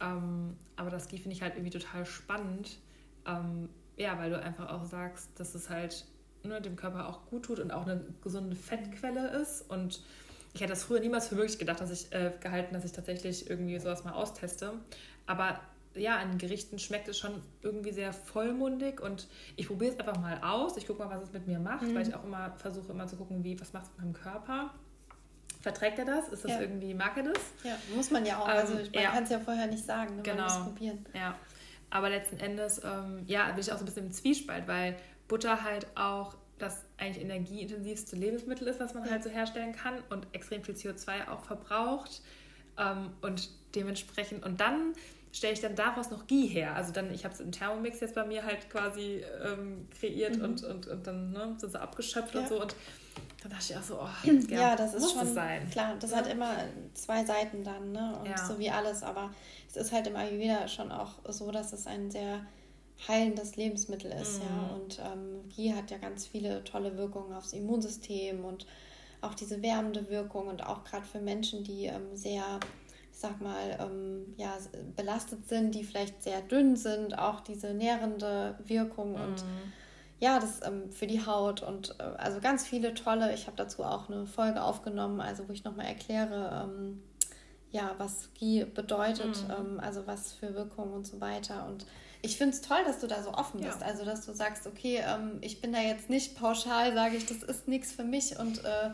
Ähm, 0.01 0.57
aber 0.75 0.89
das 0.89 1.07
Ghee 1.07 1.17
finde 1.17 1.35
ich 1.35 1.43
halt 1.43 1.53
irgendwie 1.53 1.77
total 1.77 2.07
spannend. 2.07 2.79
Ähm, 3.27 3.69
ja, 3.97 4.17
weil 4.17 4.29
du 4.29 4.41
einfach 4.41 4.69
auch 4.69 4.85
sagst, 4.85 5.29
dass 5.39 5.55
es 5.55 5.69
halt 5.69 6.05
ne, 6.43 6.61
dem 6.61 6.75
Körper 6.75 7.07
auch 7.07 7.25
gut 7.27 7.45
tut 7.45 7.59
und 7.59 7.71
auch 7.71 7.85
eine 7.85 8.01
gesunde 8.21 8.55
Fettquelle 8.55 9.29
ist 9.41 9.69
und 9.69 10.01
ich 10.53 10.61
hätte 10.61 10.71
das 10.71 10.83
früher 10.83 10.99
niemals 10.99 11.27
für 11.27 11.35
möglich 11.35 11.57
gedacht, 11.57 11.81
dass 11.81 11.89
ich 11.89 12.13
äh, 12.13 12.31
gehalten, 12.39 12.73
dass 12.73 12.85
ich 12.85 12.91
tatsächlich 12.91 13.49
irgendwie 13.49 13.79
sowas 13.79 14.03
mal 14.03 14.13
austeste. 14.13 14.73
Aber 15.25 15.59
ja, 15.95 16.17
an 16.17 16.37
Gerichten 16.37 16.79
schmeckt 16.79 17.07
es 17.07 17.17
schon 17.17 17.41
irgendwie 17.61 17.91
sehr 17.91 18.13
vollmundig 18.13 19.01
und 19.01 19.27
ich 19.55 19.67
probiere 19.67 19.93
es 19.93 19.99
einfach 19.99 20.19
mal 20.19 20.39
aus. 20.43 20.77
Ich 20.77 20.87
gucke 20.87 21.03
mal, 21.03 21.09
was 21.09 21.23
es 21.23 21.33
mit 21.33 21.47
mir 21.47 21.59
macht, 21.59 21.83
mhm. 21.83 21.95
weil 21.95 22.07
ich 22.07 22.13
auch 22.13 22.23
immer 22.23 22.51
versuche, 22.57 22.91
immer 22.91 23.07
zu 23.07 23.15
gucken, 23.15 23.43
wie, 23.43 23.59
was 23.59 23.73
macht 23.73 23.85
es 23.85 23.91
mit 23.91 23.99
meinem 23.99 24.13
Körper. 24.13 24.73
Verträgt 25.61 25.97
er 25.97 26.05
das? 26.05 26.29
Ist 26.29 26.43
das 26.43 26.51
ja. 26.51 26.61
irgendwie, 26.61 26.93
mag 26.93 27.15
er 27.15 27.23
das? 27.23 27.39
Ja, 27.63 27.77
muss 27.95 28.11
man 28.11 28.25
ja 28.25 28.37
auch. 28.37 28.47
Ähm, 28.47 28.55
also 28.55 28.73
man 28.73 28.93
ja. 28.93 29.11
kann 29.11 29.23
es 29.23 29.29
ja 29.29 29.39
vorher 29.39 29.67
nicht 29.67 29.85
sagen, 29.85 30.17
ne? 30.17 30.21
genau. 30.23 30.45
man 30.45 30.53
muss 30.53 30.63
probieren. 30.65 31.05
Ja, 31.13 31.35
aber 31.93 32.09
letzten 32.09 32.39
Endes, 32.39 32.81
ähm, 32.83 33.23
ja, 33.27 33.51
bin 33.51 33.59
ich 33.59 33.71
auch 33.71 33.77
so 33.77 33.83
ein 33.83 33.85
bisschen 33.85 34.07
im 34.07 34.11
Zwiespalt, 34.11 34.67
weil 34.67 34.97
Butter 35.27 35.63
halt 35.63 35.85
auch 35.95 36.35
das 36.57 36.83
eigentlich 36.97 37.23
energieintensivste 37.23 38.15
Lebensmittel 38.15 38.67
ist, 38.67 38.79
was 38.79 38.95
man 38.95 39.07
halt 39.07 39.23
so 39.23 39.29
herstellen 39.29 39.73
kann 39.73 40.01
und 40.09 40.25
extrem 40.31 40.63
viel 40.63 40.73
CO2 40.73 41.27
auch 41.29 41.43
verbraucht. 41.43 42.23
Ähm, 42.79 43.11
und 43.21 43.49
dementsprechend, 43.75 44.43
und 44.43 44.59
dann 44.59 44.93
stelle 45.31 45.53
ich 45.53 45.59
dann 45.59 45.75
daraus 45.75 46.09
noch 46.09 46.25
Ghee 46.25 46.47
her. 46.47 46.75
Also 46.75 46.91
dann, 46.91 47.13
ich 47.13 47.25
habe 47.25 47.35
es 47.35 47.39
im 47.39 47.51
Thermomix 47.51 47.99
jetzt 47.99 48.15
bei 48.15 48.25
mir 48.25 48.43
halt 48.43 48.71
quasi 48.71 49.23
ähm, 49.43 49.87
kreiert 49.99 50.37
mhm. 50.37 50.45
und, 50.45 50.63
und, 50.63 50.87
und 50.87 51.05
dann 51.05 51.31
ne, 51.31 51.55
so, 51.59 51.67
so 51.67 51.77
abgeschöpft 51.77 52.33
ja. 52.33 52.41
und 52.41 52.49
so. 52.49 52.59
Und 52.59 52.75
dann 53.43 53.51
dachte 53.51 53.73
ich 53.73 53.77
auch 53.77 53.83
so, 53.83 53.99
oh, 53.99 54.29
ja, 54.49 54.61
ja 54.61 54.75
das 54.75 54.93
ist 54.93 55.11
schon, 55.11 55.33
sein. 55.33 55.69
klar, 55.69 55.95
das 55.99 56.11
ja. 56.11 56.17
hat 56.17 56.27
immer 56.27 56.55
zwei 56.93 57.25
Seiten 57.25 57.63
dann, 57.63 57.91
ne? 57.91 58.17
Und 58.19 58.39
so 58.39 58.57
wie 58.57 58.69
alles, 58.69 59.03
aber 59.03 59.31
es 59.67 59.75
ist 59.75 59.91
halt 59.91 60.07
im 60.07 60.15
Ayurveda 60.15 60.67
schon 60.69 60.91
auch 60.91 61.15
so, 61.27 61.51
dass 61.51 61.73
es 61.73 61.85
ein 61.85 62.09
sehr 62.09 62.45
heilendes 63.05 63.57
Lebensmittel 63.57 64.11
ist. 64.11 64.39
Mhm. 64.39 64.47
Ja? 64.47 64.75
Und 64.75 64.99
ähm, 64.99 65.49
Ghee 65.53 65.73
hat 65.73 65.91
ja 65.91 65.97
ganz 65.97 66.25
viele 66.25 66.63
tolle 66.63 66.97
Wirkungen 66.97 67.33
aufs 67.33 67.51
Immunsystem 67.51 68.45
und 68.45 68.65
auch 69.19 69.33
diese 69.33 69.61
wärmende 69.61 70.09
Wirkung 70.09 70.47
und 70.47 70.65
auch 70.65 70.85
gerade 70.85 71.05
für 71.05 71.19
Menschen, 71.19 71.65
die 71.65 71.85
ähm, 71.85 72.15
sehr, 72.15 72.43
ich 73.11 73.19
sag 73.19 73.41
mal, 73.41 73.77
ähm, 73.79 74.33
ja, 74.37 74.57
belastet 74.95 75.49
sind, 75.49 75.75
die 75.75 75.83
vielleicht 75.83 76.23
sehr 76.23 76.41
dünn 76.41 76.77
sind, 76.77 77.17
auch 77.17 77.41
diese 77.41 77.73
nährende 77.73 78.57
Wirkung 78.65 79.13
mhm. 79.13 79.35
Ja, 80.23 80.39
das 80.39 80.65
ähm, 80.65 80.89
für 80.89 81.05
die 81.05 81.25
Haut 81.25 81.63
und 81.63 81.95
äh, 81.99 82.03
also 82.17 82.39
ganz 82.39 82.65
viele 82.65 82.93
tolle. 82.93 83.33
Ich 83.33 83.45
habe 83.47 83.57
dazu 83.57 83.83
auch 83.83 84.09
eine 84.09 84.25
Folge 84.25 84.63
aufgenommen, 84.63 85.19
also 85.19 85.49
wo 85.49 85.51
ich 85.51 85.65
nochmal 85.65 85.87
erkläre, 85.87 86.63
ähm, 86.63 87.03
ja, 87.71 87.93
was 87.97 88.29
Ghee 88.39 88.63
bedeutet, 88.63 89.43
mhm. 89.43 89.51
Ähm, 89.51 89.79
also 89.81 90.07
was 90.07 90.31
für 90.31 90.53
Wirkungen 90.53 90.93
und 90.93 91.05
so 91.05 91.19
weiter 91.19 91.65
und 91.67 91.85
ich 92.21 92.37
finde 92.37 92.55
es 92.55 92.61
toll, 92.61 92.77
dass 92.85 93.01
du 93.01 93.07
da 93.07 93.21
so 93.21 93.33
offen 93.33 93.59
bist. 93.59 93.81
Ja. 93.81 93.87
Also, 93.87 94.05
dass 94.05 94.25
du 94.25 94.31
sagst, 94.31 94.65
okay, 94.65 95.03
ähm, 95.05 95.39
ich 95.41 95.59
bin 95.59 95.73
da 95.73 95.79
jetzt 95.79 96.09
nicht 96.09 96.37
pauschal, 96.37 96.93
sage 96.93 97.17
ich, 97.17 97.25
das 97.25 97.43
ist 97.43 97.67
nichts 97.67 97.91
für 97.91 98.05
mich 98.05 98.39
und 98.39 98.63
äh, 98.63 98.91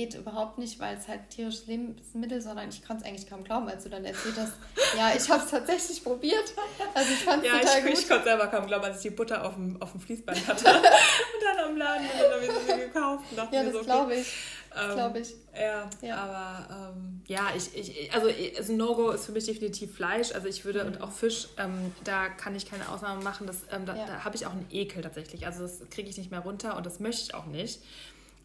geht 0.00 0.14
überhaupt 0.14 0.56
nicht, 0.56 0.80
weil 0.80 0.96
es 0.96 1.08
halt 1.08 1.28
tierisches 1.28 1.66
Lebensmittel, 1.66 2.40
sondern 2.40 2.70
ich 2.70 2.82
konnte 2.82 3.02
es 3.02 3.08
eigentlich 3.08 3.28
kaum 3.28 3.44
glauben, 3.44 3.68
als 3.68 3.84
du 3.84 3.90
dann 3.90 4.04
erzählt 4.04 4.34
hast, 4.38 4.54
ja, 4.96 5.12
ich 5.14 5.28
habe 5.28 5.44
es 5.44 5.50
tatsächlich 5.50 6.02
probiert. 6.02 6.54
Also 6.94 7.12
ich 7.12 7.18
fand 7.18 7.44
es 7.44 7.48
ja, 7.50 7.58
total 7.58 7.78
ich, 7.78 7.84
gut. 7.84 7.98
ich 7.98 8.08
konnte 8.08 8.24
selber 8.24 8.46
kaum 8.46 8.66
glauben, 8.66 8.84
als 8.84 8.96
ich 8.96 9.02
die 9.02 9.10
Butter 9.10 9.44
auf 9.44 9.54
dem, 9.54 9.80
auf 9.82 9.92
dem 9.92 10.00
Fließband 10.00 10.48
hatte 10.48 10.64
und 10.64 11.44
dann 11.44 11.70
am 11.70 11.76
Laden 11.76 12.06
und 12.06 12.22
dann 12.22 12.32
habe 12.32 12.44
ich 12.44 12.50
sie 12.50 12.80
gekauft. 12.80 13.24
Ja, 13.52 13.62
das 13.62 13.72
so, 13.74 13.80
glaube 13.82 14.14
ich. 14.14 14.32
Ähm, 14.72 14.94
glaube 14.94 15.18
ich. 15.18 15.34
Ja, 15.52 15.90
ja. 16.00 16.16
aber 16.16 16.92
ähm, 16.94 17.22
ja, 17.26 17.48
ich, 17.56 17.74
ich, 17.76 18.14
also, 18.14 18.28
also 18.56 18.72
No-Go 18.72 19.10
ist 19.10 19.26
für 19.26 19.32
mich 19.32 19.44
definitiv 19.44 19.96
Fleisch. 19.96 20.32
Also 20.32 20.46
ich 20.46 20.64
würde, 20.64 20.84
mhm. 20.84 20.92
und 20.92 21.00
auch 21.02 21.10
Fisch, 21.10 21.48
ähm, 21.58 21.92
da 22.04 22.28
kann 22.28 22.54
ich 22.54 22.70
keine 22.70 22.88
Ausnahme 22.88 23.22
machen. 23.22 23.46
Das, 23.48 23.64
ähm, 23.72 23.84
da, 23.84 23.96
ja. 23.96 24.06
da 24.06 24.24
habe 24.24 24.36
ich 24.36 24.46
auch 24.46 24.52
einen 24.52 24.66
Ekel 24.70 25.02
tatsächlich. 25.02 25.46
Also 25.46 25.62
das 25.62 25.80
kriege 25.90 26.08
ich 26.08 26.16
nicht 26.16 26.30
mehr 26.30 26.40
runter 26.40 26.76
und 26.76 26.86
das 26.86 27.00
möchte 27.00 27.22
ich 27.22 27.34
auch 27.34 27.46
nicht. 27.46 27.80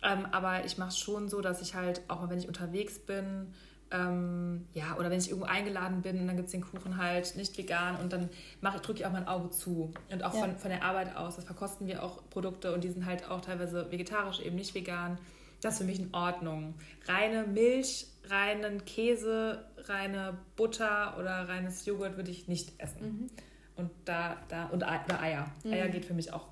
Ähm, 0.06 0.26
aber 0.32 0.66
ich 0.66 0.78
mache 0.78 0.90
es 0.90 0.98
schon 0.98 1.30
so, 1.30 1.42
dass 1.42 1.62
ich 1.62 1.76
halt, 1.76 2.02
auch 2.08 2.22
mal 2.22 2.30
wenn 2.30 2.38
ich 2.38 2.48
unterwegs 2.48 3.00
bin, 3.00 3.54
ähm, 3.92 4.68
ja, 4.74 4.96
oder 4.98 5.10
wenn 5.10 5.20
ich 5.20 5.30
irgendwo 5.30 5.48
eingeladen 5.48 6.02
bin 6.02 6.20
und 6.20 6.28
dann 6.28 6.36
gibt 6.38 6.48
es 6.48 6.52
den 6.52 6.62
Kuchen 6.62 6.98
halt 6.98 7.36
nicht 7.36 7.58
vegan 7.58 7.98
und 7.98 8.14
dann 8.14 8.30
drücke 8.62 9.00
ich 9.00 9.06
auch 9.06 9.12
mein 9.12 9.28
Auge 9.28 9.50
zu. 9.50 9.94
Und 10.12 10.24
auch 10.24 10.34
ja. 10.34 10.40
von, 10.42 10.58
von 10.58 10.70
der 10.70 10.84
Arbeit 10.84 11.16
aus, 11.16 11.36
das 11.36 11.46
verkosten 11.46 11.88
wir 11.88 12.04
auch 12.04 12.22
Produkte 12.30 12.74
und 12.74 12.84
die 12.84 12.90
sind 12.90 13.06
halt 13.06 13.30
auch 13.30 13.42
teilweise 13.42 13.92
vegetarisch, 13.92 14.40
eben 14.40 14.56
nicht 14.56 14.74
vegan 14.74 15.18
das 15.66 15.74
ist 15.74 15.80
für 15.80 15.86
mich 15.86 16.00
in 16.00 16.14
Ordnung. 16.14 16.76
Reine 17.08 17.46
Milch, 17.48 18.08
reinen 18.30 18.86
Käse, 18.86 19.66
reine 19.78 20.38
Butter 20.56 21.18
oder 21.18 21.48
reines 21.50 21.86
Joghurt 21.86 22.18
würde 22.18 22.32
ich 22.32 22.48
nicht 22.48 22.74
essen. 22.80 23.02
Mhm. 23.02 23.30
Und 23.76 23.92
da, 24.06 24.38
da, 24.48 24.66
und 24.68 24.84
Eier. 24.84 25.52
Mhm. 25.64 25.74
Eier 25.74 25.90
geht 25.90 26.06
für 26.06 26.14
mich 26.14 26.32
auch 26.32 26.48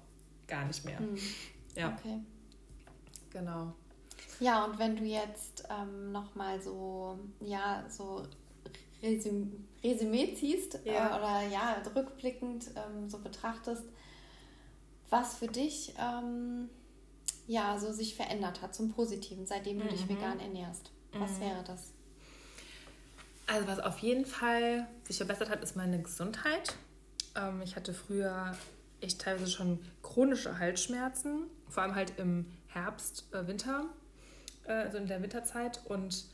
gar 0.48 0.66
nicht 0.66 0.84
mehr. 0.84 1.00
Mhm. 1.00 1.18
Ja. 1.76 1.96
Okay. 1.98 2.20
Genau. 3.34 3.74
Ja, 4.40 4.66
und 4.66 4.80
wenn 4.80 4.96
du 4.96 5.04
jetzt 5.04 5.64
ähm, 5.70 6.12
nochmal 6.12 6.62
so, 6.62 7.20
ja, 7.42 7.84
so 7.90 8.24
Resüm 9.02 9.68
Resümee 9.84 10.34
ziehst 10.34 10.80
ja. 10.86 11.10
Äh, 11.10 11.20
oder 11.20 11.48
ja, 11.52 11.82
rückblickend 11.94 12.72
ähm, 12.76 13.10
so 13.10 13.20
betrachtest, 13.20 13.84
was 15.10 15.36
für 15.36 15.48
dich 15.48 15.94
ähm, 16.00 16.70
ja, 17.48 17.78
so 17.78 17.92
sich 17.92 18.16
verändert 18.16 18.62
hat 18.62 18.74
zum 18.74 18.94
Positiven, 18.94 19.46
seitdem 19.46 19.80
du 19.80 19.86
mhm. 19.86 19.90
dich 19.90 20.08
vegan 20.08 20.40
ernährst? 20.40 20.92
Was 21.12 21.32
mhm. 21.32 21.42
wäre 21.42 21.64
das? 21.66 21.92
Also 23.46 23.68
was 23.68 23.80
auf 23.80 24.00
jeden 24.00 24.26
Fall 24.26 24.88
sich 25.04 25.18
verbessert 25.18 25.50
hat, 25.50 25.62
ist 25.62 25.76
meine 25.76 26.02
Gesundheit. 26.02 26.76
Ähm, 27.36 27.62
ich 27.62 27.76
hatte 27.76 27.94
früher 27.94 28.56
echt 29.02 29.22
teilweise 29.22 29.52
schon 29.52 29.80
chronische 30.02 30.60
Halsschmerzen, 30.60 31.44
vor 31.68 31.84
allem 31.84 31.96
halt 31.96 32.14
im 32.18 32.46
Herbst, 32.74 33.28
äh, 33.34 33.48
Winter, 33.48 33.86
äh, 34.66 34.74
also 34.74 34.98
in 34.98 35.08
der 35.08 35.22
Winterzeit 35.22 35.82
und 35.86 36.26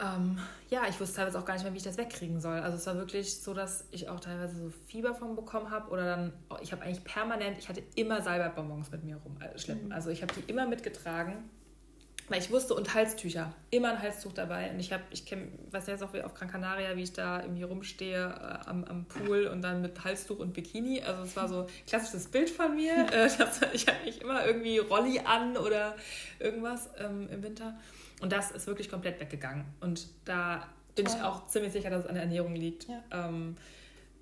ähm, 0.00 0.38
ja, 0.70 0.82
ich 0.88 1.00
wusste 1.00 1.16
teilweise 1.16 1.38
auch 1.38 1.44
gar 1.44 1.54
nicht 1.54 1.64
mehr, 1.64 1.72
wie 1.72 1.78
ich 1.78 1.82
das 1.82 1.98
wegkriegen 1.98 2.40
soll. 2.40 2.58
Also 2.58 2.76
es 2.76 2.86
war 2.86 2.94
wirklich 2.94 3.40
so, 3.40 3.52
dass 3.52 3.84
ich 3.90 4.08
auch 4.08 4.20
teilweise 4.20 4.56
so 4.56 4.70
Fieber 4.86 5.14
von 5.14 5.34
bekommen 5.34 5.70
habe 5.70 5.90
oder 5.90 6.04
dann, 6.04 6.32
ich 6.62 6.70
habe 6.72 6.82
eigentlich 6.82 7.02
permanent, 7.02 7.58
ich 7.58 7.68
hatte 7.68 7.82
immer 7.96 8.22
Salbeibonbons 8.22 8.90
mit 8.92 9.02
mir 9.02 9.16
rumschleppen. 9.16 9.86
Mhm. 9.86 9.92
Also 9.92 10.10
ich 10.10 10.22
habe 10.22 10.32
die 10.34 10.48
immer 10.48 10.66
mitgetragen, 10.66 11.50
weil 12.28 12.40
ich 12.40 12.50
wusste, 12.50 12.74
und 12.74 12.94
Halstücher, 12.94 13.52
immer 13.70 13.92
ein 13.92 14.02
Halstuch 14.02 14.32
dabei. 14.32 14.70
Und 14.70 14.80
ich 14.80 14.92
habe, 14.92 15.02
ich 15.10 15.24
kenn, 15.24 15.52
weiß 15.70 15.86
jetzt 15.86 16.02
auch 16.02 16.12
wie 16.12 16.22
auf 16.22 16.34
Gran 16.34 16.50
Canaria, 16.50 16.96
wie 16.96 17.02
ich 17.02 17.12
da 17.12 17.42
irgendwie 17.42 17.62
rumstehe 17.62 18.26
äh, 18.26 18.68
am, 18.68 18.84
am 18.84 19.06
Pool 19.06 19.46
und 19.46 19.62
dann 19.62 19.82
mit 19.82 20.04
Halstuch 20.04 20.38
und 20.38 20.52
Bikini. 20.52 21.02
Also 21.02 21.22
es 21.22 21.36
war 21.36 21.48
so 21.48 21.60
ein 21.62 21.66
klassisches 21.86 22.28
Bild 22.28 22.50
von 22.50 22.74
mir. 22.74 23.06
Äh, 23.18 23.30
das, 23.38 23.60
ich 23.72 23.86
habe 23.86 24.04
nicht 24.04 24.22
immer 24.22 24.44
irgendwie 24.46 24.78
Rolli 24.78 25.20
an 25.20 25.56
oder 25.56 25.96
irgendwas 26.38 26.90
ähm, 26.98 27.28
im 27.30 27.42
Winter. 27.42 27.78
Und 28.20 28.32
das 28.32 28.50
ist 28.50 28.66
wirklich 28.66 28.90
komplett 28.90 29.18
weggegangen. 29.18 29.64
Und 29.80 30.08
da 30.24 30.68
bin 30.94 31.06
ich 31.06 31.22
auch 31.22 31.46
ziemlich 31.46 31.72
sicher, 31.72 31.90
dass 31.90 32.04
es 32.04 32.06
an 32.06 32.14
der 32.14 32.24
Ernährung 32.24 32.54
liegt. 32.54 32.86
Ja. 32.88 33.02
Ähm, 33.10 33.56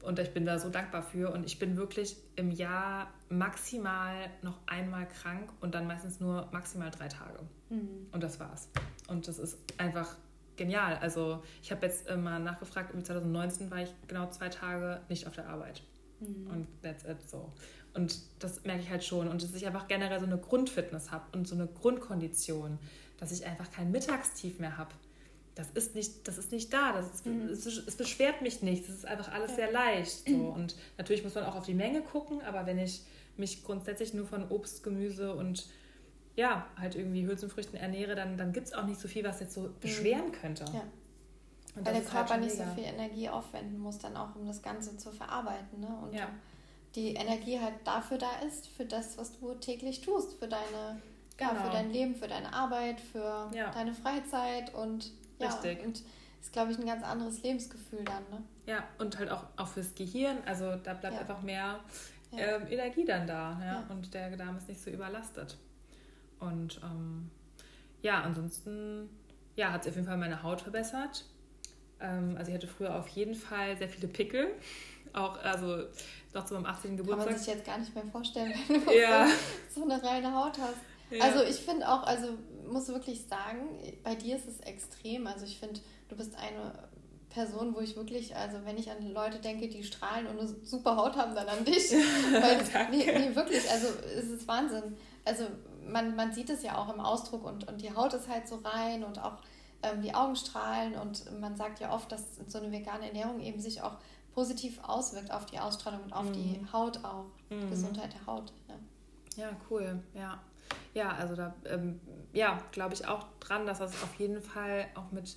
und 0.03 0.19
ich 0.19 0.33
bin 0.33 0.47
da 0.47 0.59
so 0.59 0.69
dankbar 0.69 1.03
für. 1.03 1.33
Und 1.33 1.45
ich 1.47 1.59
bin 1.59 1.77
wirklich 1.77 2.17
im 2.37 2.51
Jahr 2.51 3.09
maximal 3.29 4.31
noch 4.43 4.59
einmal 4.67 5.09
krank 5.09 5.51
und 5.61 5.75
dann 5.75 5.87
meistens 5.87 6.21
nur 6.21 6.49
maximal 6.53 6.91
drei 6.91 7.09
Tage. 7.09 7.41
Mhm. 7.71 8.07
Und 8.13 8.23
das 8.23 8.39
war's. 8.39 8.69
Und 9.09 9.27
das 9.27 9.39
ist 9.39 9.59
einfach 9.79 10.17
genial. 10.57 10.97
Also 10.99 11.43
ich 11.63 11.71
habe 11.71 11.87
jetzt 11.87 12.09
mal 12.17 12.39
nachgefragt, 12.39 12.95
im 12.95 13.05
2019 13.05 13.71
war 13.71 13.83
ich 13.83 13.93
genau 14.07 14.31
zwei 14.31 14.49
Tage 14.49 15.01
nicht 15.09 15.27
auf 15.27 15.35
der 15.35 15.49
Arbeit. 15.49 15.83
Mhm. 16.21 16.51
Und 16.51 16.69
that's 16.83 17.05
it 17.05 17.29
so. 17.29 17.53
Und 17.95 18.21
das 18.39 18.63
merke 18.65 18.83
ich 18.83 18.91
halt 18.91 19.05
schon. 19.05 19.29
Und 19.29 19.43
dass 19.43 19.55
ich 19.55 19.67
einfach 19.67 19.89
generell 19.89 20.21
so 20.21 20.27
eine 20.27 20.39
Grundfitness 20.39 21.11
habe 21.11 21.25
und 21.33 21.49
so 21.49 21.55
eine 21.55 21.67
Grundkondition, 21.67 22.79
dass 23.19 23.33
ich 23.33 23.47
einfach 23.47 23.71
kein 23.71 23.91
Mittagstief 23.91 24.59
mehr 24.59 24.77
habe. 24.77 24.91
Das 25.57 25.71
ist 25.71 25.95
nicht, 25.95 26.29
das 26.29 26.37
ist 26.37 26.53
nicht 26.53 26.71
da. 26.73 26.93
Das 26.93 27.11
ist, 27.13 27.27
mhm. 27.27 27.49
es, 27.49 27.65
es, 27.65 27.97
beschwert 27.97 28.43
mich 28.43 28.63
nicht. 28.63 28.87
Es 28.89 28.95
ist 28.95 29.07
einfach 29.07 29.33
alles 29.33 29.53
ja. 29.53 29.57
sehr 29.57 29.73
leicht. 29.73 30.29
So. 30.29 30.35
Und 30.35 30.77
natürlich 30.99 31.25
muss 31.25 31.35
man 31.35 31.45
auch 31.45 31.57
auf 31.57 31.65
die 31.65 31.75
Menge 31.75 32.03
gucken, 32.03 32.43
aber 32.43 32.67
wenn 32.67 32.79
ich 32.79 33.03
mich 33.39 33.65
grundsätzlich 33.65 34.13
nur 34.13 34.27
von 34.27 34.51
Obst, 34.51 34.83
Gemüse 34.83 35.35
und 35.35 35.67
ja, 36.37 36.67
halt 36.79 36.95
irgendwie 36.95 37.27
Hülsenfrüchten 37.27 37.79
ernähre, 37.79 38.15
dann, 38.15 38.37
dann 38.37 38.53
gibt 38.53 38.67
es 38.67 38.75
auch 38.75 38.85
nicht 38.85 39.01
so 39.01 39.09
viel, 39.09 39.25
was 39.25 39.41
jetzt 39.41 39.55
so 39.55 39.63
mhm. 39.63 39.75
beschweren 39.81 40.31
könnte. 40.31 40.67
Ja. 40.75 40.83
Weil 41.75 41.95
der 41.95 42.03
Körper 42.03 42.35
halt 42.35 42.43
nicht 42.43 42.57
so 42.57 42.65
viel 42.75 42.85
Energie 42.85 43.29
aufwenden 43.29 43.79
muss, 43.79 43.99
dann 43.99 44.17
auch 44.17 44.35
um 44.37 44.47
das 44.47 44.63
Ganze 44.63 44.97
zu 44.99 45.11
verarbeiten. 45.11 45.81
Ne? 45.81 45.89
Und 46.03 46.15
ja. 46.15 46.29
die 46.95 47.15
Energie 47.15 47.59
halt 47.61 47.75
dafür 47.85 48.19
da 48.19 48.31
ist, 48.47 48.69
für 48.69 48.85
das, 48.85 49.17
was 49.17 49.39
du 49.39 49.55
täglich 49.55 50.03
tust, 50.03 50.39
für 50.39 50.49
deine, 50.49 51.01
genau. 51.39 51.53
ja, 51.53 51.63
für 51.63 51.71
dein 51.71 51.91
Leben, 51.91 52.15
für 52.15 52.29
deine 52.29 52.53
Arbeit, 52.53 53.01
für 53.01 53.51
ja. 53.55 53.71
deine 53.73 53.95
Freizeit 53.95 54.75
und 54.75 55.13
ja, 55.39 55.49
Richtig. 55.49 55.85
und 55.85 56.03
ist, 56.41 56.53
glaube 56.53 56.73
ich, 56.73 56.79
ein 56.79 56.87
ganz 56.87 57.03
anderes 57.03 57.43
Lebensgefühl 57.43 58.05
dann. 58.05 58.23
Ne? 58.31 58.43
Ja, 58.67 58.85
und 58.99 59.19
halt 59.19 59.31
auch, 59.31 59.45
auch 59.57 59.69
fürs 59.69 59.95
Gehirn. 59.95 60.39
Also 60.47 60.77
da 60.77 60.95
bleibt 60.95 61.19
einfach 61.19 61.43
mehr 61.43 61.81
ähm, 62.33 62.67
Energie 62.69 63.05
dann 63.05 63.27
da. 63.27 63.61
Ja? 63.63 63.85
Und 63.89 64.13
der 64.15 64.37
Darm 64.37 64.57
ist 64.57 64.69
nicht 64.69 64.81
so 64.81 64.91
überlastet. 64.91 65.57
Und 66.39 66.81
ähm, 66.83 67.31
ja, 68.03 68.23
ansonsten 68.23 69.09
ja, 69.57 69.73
hat 69.73 69.83
es 69.83 69.89
auf 69.89 69.95
jeden 69.97 70.07
Fall 70.07 70.19
meine 70.19 70.43
Haut 70.43 70.61
verbessert. 70.61 71.25
Ähm, 72.01 72.37
also 72.39 72.51
ich 72.51 72.55
hatte 72.55 72.67
früher 72.67 72.95
auf 72.95 73.09
jeden 73.09 73.35
Fall 73.35 73.77
sehr 73.77 73.89
viele 73.89 74.09
Pickel. 74.09 74.49
Auch, 75.13 75.39
also 75.43 75.85
noch 76.35 76.45
zu 76.45 76.55
meinem 76.55 76.67
18. 76.67 76.97
Geburtstag. 76.99 77.25
Kann 77.25 77.35
man 77.35 77.43
sich 77.43 77.55
jetzt 77.55 77.67
gar 77.67 77.79
nicht 77.79 77.95
mehr 77.95 78.05
vorstellen, 78.05 78.53
wenn 78.69 78.85
du 78.85 79.01
ja. 79.01 79.27
so 79.75 79.83
eine 79.83 80.03
reine 80.03 80.35
Haut 80.35 80.59
hast. 80.59 80.77
Ja. 81.11 81.25
Also 81.25 81.43
ich 81.43 81.57
finde 81.57 81.89
auch, 81.89 82.03
also 82.03 82.37
muss 82.69 82.89
wirklich 82.89 83.27
sagen, 83.27 83.69
bei 84.03 84.15
dir 84.15 84.37
ist 84.37 84.49
es 84.49 84.61
extrem. 84.61 85.27
Also 85.27 85.45
ich 85.45 85.59
finde, 85.59 85.81
du 86.09 86.17
bist 86.17 86.37
eine 86.37 86.73
Person, 87.31 87.75
wo 87.75 87.81
ich 87.81 87.97
wirklich, 87.97 88.35
also 88.35 88.59
wenn 88.65 88.79
ich 88.79 88.91
an 88.91 89.13
Leute 89.13 89.39
denke, 89.39 89.69
die 89.69 89.85
strahlen 89.85 90.27
und 90.27 90.39
eine 90.39 90.49
super 90.65 90.97
Haut 90.97 91.17
haben, 91.17 91.35
dann 91.35 91.49
an 91.49 91.65
dich. 91.65 91.91
Weil, 92.33 92.89
nee, 92.91 93.05
nee, 93.07 93.35
wirklich, 93.35 93.71
also 93.71 93.89
es 94.17 94.25
ist 94.25 94.49
Wahnsinn. 94.49 94.97
Also 95.25 95.45
man, 95.87 96.17
man 96.17 96.33
sieht 96.33 96.51
es 96.51 96.63
ja 96.63 96.79
auch 96.79 96.93
im 96.93 97.01
Ausdruck 97.01 97.45
und, 97.45 97.69
und 97.69 97.83
die 97.83 97.95
Haut 97.95 98.15
ist 98.15 98.29
halt 98.29 98.49
so 98.49 98.57
rein 98.57 99.05
und 99.05 99.23
auch 99.23 99.39
ähm, 99.83 100.01
die 100.03 100.15
Augen 100.15 100.37
strahlen 100.37 100.95
und 100.95 101.41
man 101.41 101.57
sagt 101.57 101.81
ja 101.81 101.93
oft, 101.93 102.11
dass 102.11 102.23
so 102.47 102.59
eine 102.59 102.73
vegane 102.73 103.07
Ernährung 103.07 103.41
eben 103.41 103.61
sich 103.61 103.83
auch 103.83 103.99
positiv 104.35 104.79
auswirkt 104.83 105.31
auf 105.31 105.47
die 105.47 105.59
Ausstrahlung 105.59 106.05
und 106.05 106.13
auf 106.13 106.27
mhm. 106.27 106.33
die 106.33 106.67
Haut 106.73 107.05
auch, 107.05 107.25
mhm. 107.51 107.61
die 107.63 107.71
Gesundheit 107.71 108.13
der 108.15 108.27
Haut. 108.27 108.53
Ja, 108.69 109.45
ja 109.45 109.51
cool, 109.71 110.03
ja. 110.15 110.41
Ja, 110.95 111.13
also 111.13 111.35
da 111.35 111.55
ähm, 111.67 112.01
ja, 112.33 112.59
glaube 112.73 112.95
ich 112.95 113.07
auch 113.07 113.27
dran, 113.41 113.67
dass 113.67 113.79
das 113.79 114.03
auf 114.03 114.15
jeden 114.19 114.41
Fall 114.41 114.87
auch 114.95 115.13
mit 115.13 115.37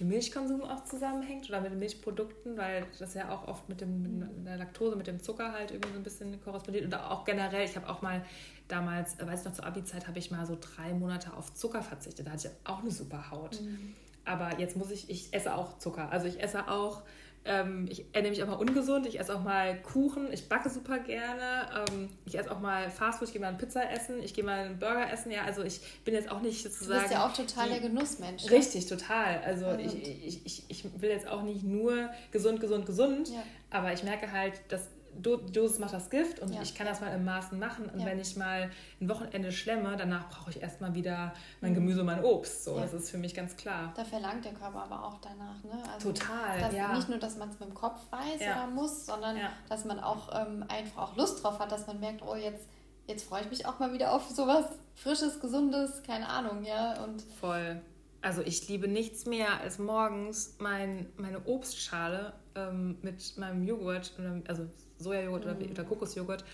dem 0.00 0.08
Milchkonsum 0.08 0.62
auch 0.62 0.84
zusammenhängt 0.84 1.48
oder 1.48 1.60
mit 1.60 1.72
den 1.72 1.78
Milchprodukten, 1.78 2.56
weil 2.56 2.86
das 2.98 3.14
ja 3.14 3.30
auch 3.30 3.48
oft 3.48 3.68
mit, 3.68 3.80
dem, 3.80 4.18
mit 4.18 4.46
der 4.46 4.56
Laktose, 4.56 4.96
mit 4.96 5.06
dem 5.06 5.20
Zucker 5.20 5.52
halt 5.52 5.70
irgendwie 5.70 5.90
so 5.92 5.98
ein 5.98 6.02
bisschen 6.02 6.40
korrespondiert. 6.42 6.84
Und 6.84 6.94
auch 6.94 7.24
generell, 7.24 7.64
ich 7.64 7.76
habe 7.76 7.88
auch 7.88 8.02
mal 8.02 8.24
damals, 8.68 9.18
äh, 9.18 9.26
weiß 9.26 9.40
ich 9.40 9.46
noch, 9.46 9.52
zur 9.52 9.66
Abi-Zeit 9.66 10.06
habe 10.08 10.18
ich 10.18 10.30
mal 10.30 10.46
so 10.46 10.56
drei 10.58 10.92
Monate 10.94 11.34
auf 11.36 11.52
Zucker 11.54 11.82
verzichtet. 11.82 12.26
Da 12.26 12.32
hatte 12.32 12.48
ich 12.48 12.68
auch 12.68 12.80
eine 12.80 12.90
super 12.90 13.30
Haut. 13.30 13.60
Mhm. 13.60 13.94
Aber 14.24 14.58
jetzt 14.58 14.76
muss 14.76 14.90
ich, 14.90 15.10
ich 15.10 15.34
esse 15.34 15.54
auch 15.54 15.78
Zucker. 15.78 16.10
Also 16.10 16.26
ich 16.26 16.40
esse 16.40 16.68
auch 16.68 17.02
ähm, 17.44 17.86
ich 17.90 18.04
ernähre 18.12 18.30
mich 18.30 18.42
auch 18.42 18.48
mal 18.48 18.54
ungesund, 18.54 19.06
ich 19.06 19.18
esse 19.18 19.34
auch 19.34 19.42
mal 19.42 19.80
Kuchen, 19.82 20.32
ich 20.32 20.48
backe 20.48 20.70
super 20.70 20.98
gerne, 21.00 21.68
ähm, 21.90 22.08
ich 22.24 22.38
esse 22.38 22.50
auch 22.50 22.60
mal 22.60 22.90
Fastfood, 22.90 23.28
ich 23.28 23.32
gehe 23.32 23.40
mal 23.40 23.48
eine 23.48 23.58
Pizza 23.58 23.90
essen, 23.90 24.22
ich 24.22 24.32
gehe 24.34 24.44
mal 24.44 24.66
einen 24.66 24.78
Burger 24.78 25.12
essen. 25.12 25.32
Ja, 25.32 25.44
also 25.44 25.62
ich 25.62 25.80
bin 26.04 26.14
jetzt 26.14 26.30
auch 26.30 26.40
nicht 26.40 26.62
sozusagen. 26.62 27.00
Du 27.00 27.00
bist 27.02 27.12
ja 27.12 27.26
auch 27.26 27.32
total 27.32 27.68
der 27.68 27.80
Genussmensch. 27.80 28.44
Ne? 28.44 28.50
Richtig, 28.52 28.86
total. 28.86 29.40
Also 29.44 29.72
ich, 29.72 30.26
ich, 30.26 30.46
ich, 30.46 30.64
ich 30.68 31.00
will 31.00 31.10
jetzt 31.10 31.26
auch 31.26 31.42
nicht 31.42 31.64
nur 31.64 32.10
gesund, 32.30 32.60
gesund, 32.60 32.86
gesund, 32.86 33.30
ja. 33.30 33.42
aber 33.70 33.92
ich 33.92 34.04
merke 34.04 34.30
halt, 34.30 34.54
dass 34.68 34.88
Do 35.18 35.36
Dosis 35.36 35.78
macht 35.78 35.92
das 35.92 36.10
Gift 36.10 36.40
und 36.40 36.52
ja. 36.52 36.62
ich 36.62 36.74
kann 36.74 36.86
das 36.86 37.00
mal 37.00 37.14
im 37.14 37.24
Maßen 37.24 37.58
machen. 37.58 37.86
Und 37.86 38.00
ja. 38.00 38.06
wenn 38.06 38.18
ich 38.18 38.36
mal 38.36 38.70
ein 39.00 39.08
Wochenende 39.08 39.52
schlemme, 39.52 39.96
danach 39.96 40.28
brauche 40.28 40.50
ich 40.50 40.62
erstmal 40.62 40.94
wieder 40.94 41.32
mein 41.60 41.72
mhm. 41.72 41.76
Gemüse 41.76 42.00
und 42.00 42.06
mein 42.06 42.24
Obst. 42.24 42.64
So, 42.64 42.76
ja. 42.76 42.82
Das 42.82 42.92
ist 42.92 43.10
für 43.10 43.18
mich 43.18 43.34
ganz 43.34 43.56
klar. 43.56 43.92
Da 43.96 44.04
verlangt 44.04 44.44
der 44.44 44.52
Körper 44.52 44.84
aber 44.84 45.04
auch 45.04 45.18
danach. 45.20 45.62
Ne? 45.64 45.82
Also 45.92 46.12
Total, 46.12 46.74
ja. 46.74 46.94
Nicht 46.94 47.08
nur, 47.08 47.18
dass 47.18 47.36
man 47.36 47.50
es 47.50 47.60
mit 47.60 47.68
dem 47.68 47.74
Kopf 47.74 48.00
weiß 48.10 48.40
oder 48.40 48.66
muss, 48.68 49.06
sondern 49.06 49.38
dass 49.68 49.84
man 49.84 50.00
auch 50.00 50.28
ähm, 50.34 50.64
einfach 50.68 51.10
auch 51.10 51.16
Lust 51.16 51.42
drauf 51.42 51.58
hat, 51.58 51.70
dass 51.72 51.86
man 51.86 52.00
merkt, 52.00 52.22
oh, 52.22 52.34
jetzt, 52.34 52.66
jetzt 53.06 53.24
freue 53.24 53.42
ich 53.42 53.50
mich 53.50 53.66
auch 53.66 53.78
mal 53.78 53.92
wieder 53.92 54.12
auf 54.12 54.28
sowas 54.30 54.66
Frisches, 54.94 55.40
Gesundes, 55.40 56.02
keine 56.06 56.28
Ahnung, 56.28 56.64
ja. 56.64 57.02
Und 57.02 57.22
Voll. 57.40 57.80
Also 58.22 58.40
ich 58.42 58.68
liebe 58.68 58.88
nichts 58.88 59.26
mehr 59.26 59.60
als 59.60 59.78
morgens 59.78 60.54
mein, 60.58 61.06
meine 61.16 61.44
Obstschale 61.44 62.32
ähm, 62.54 62.96
mit 63.02 63.36
meinem 63.36 63.64
Joghurt, 63.66 64.12
also 64.46 64.68
Sojajoghurt 64.98 65.44
mhm. 65.44 65.50
oder, 65.50 65.70
oder 65.70 65.84
Kokosjoghurt 65.84 66.44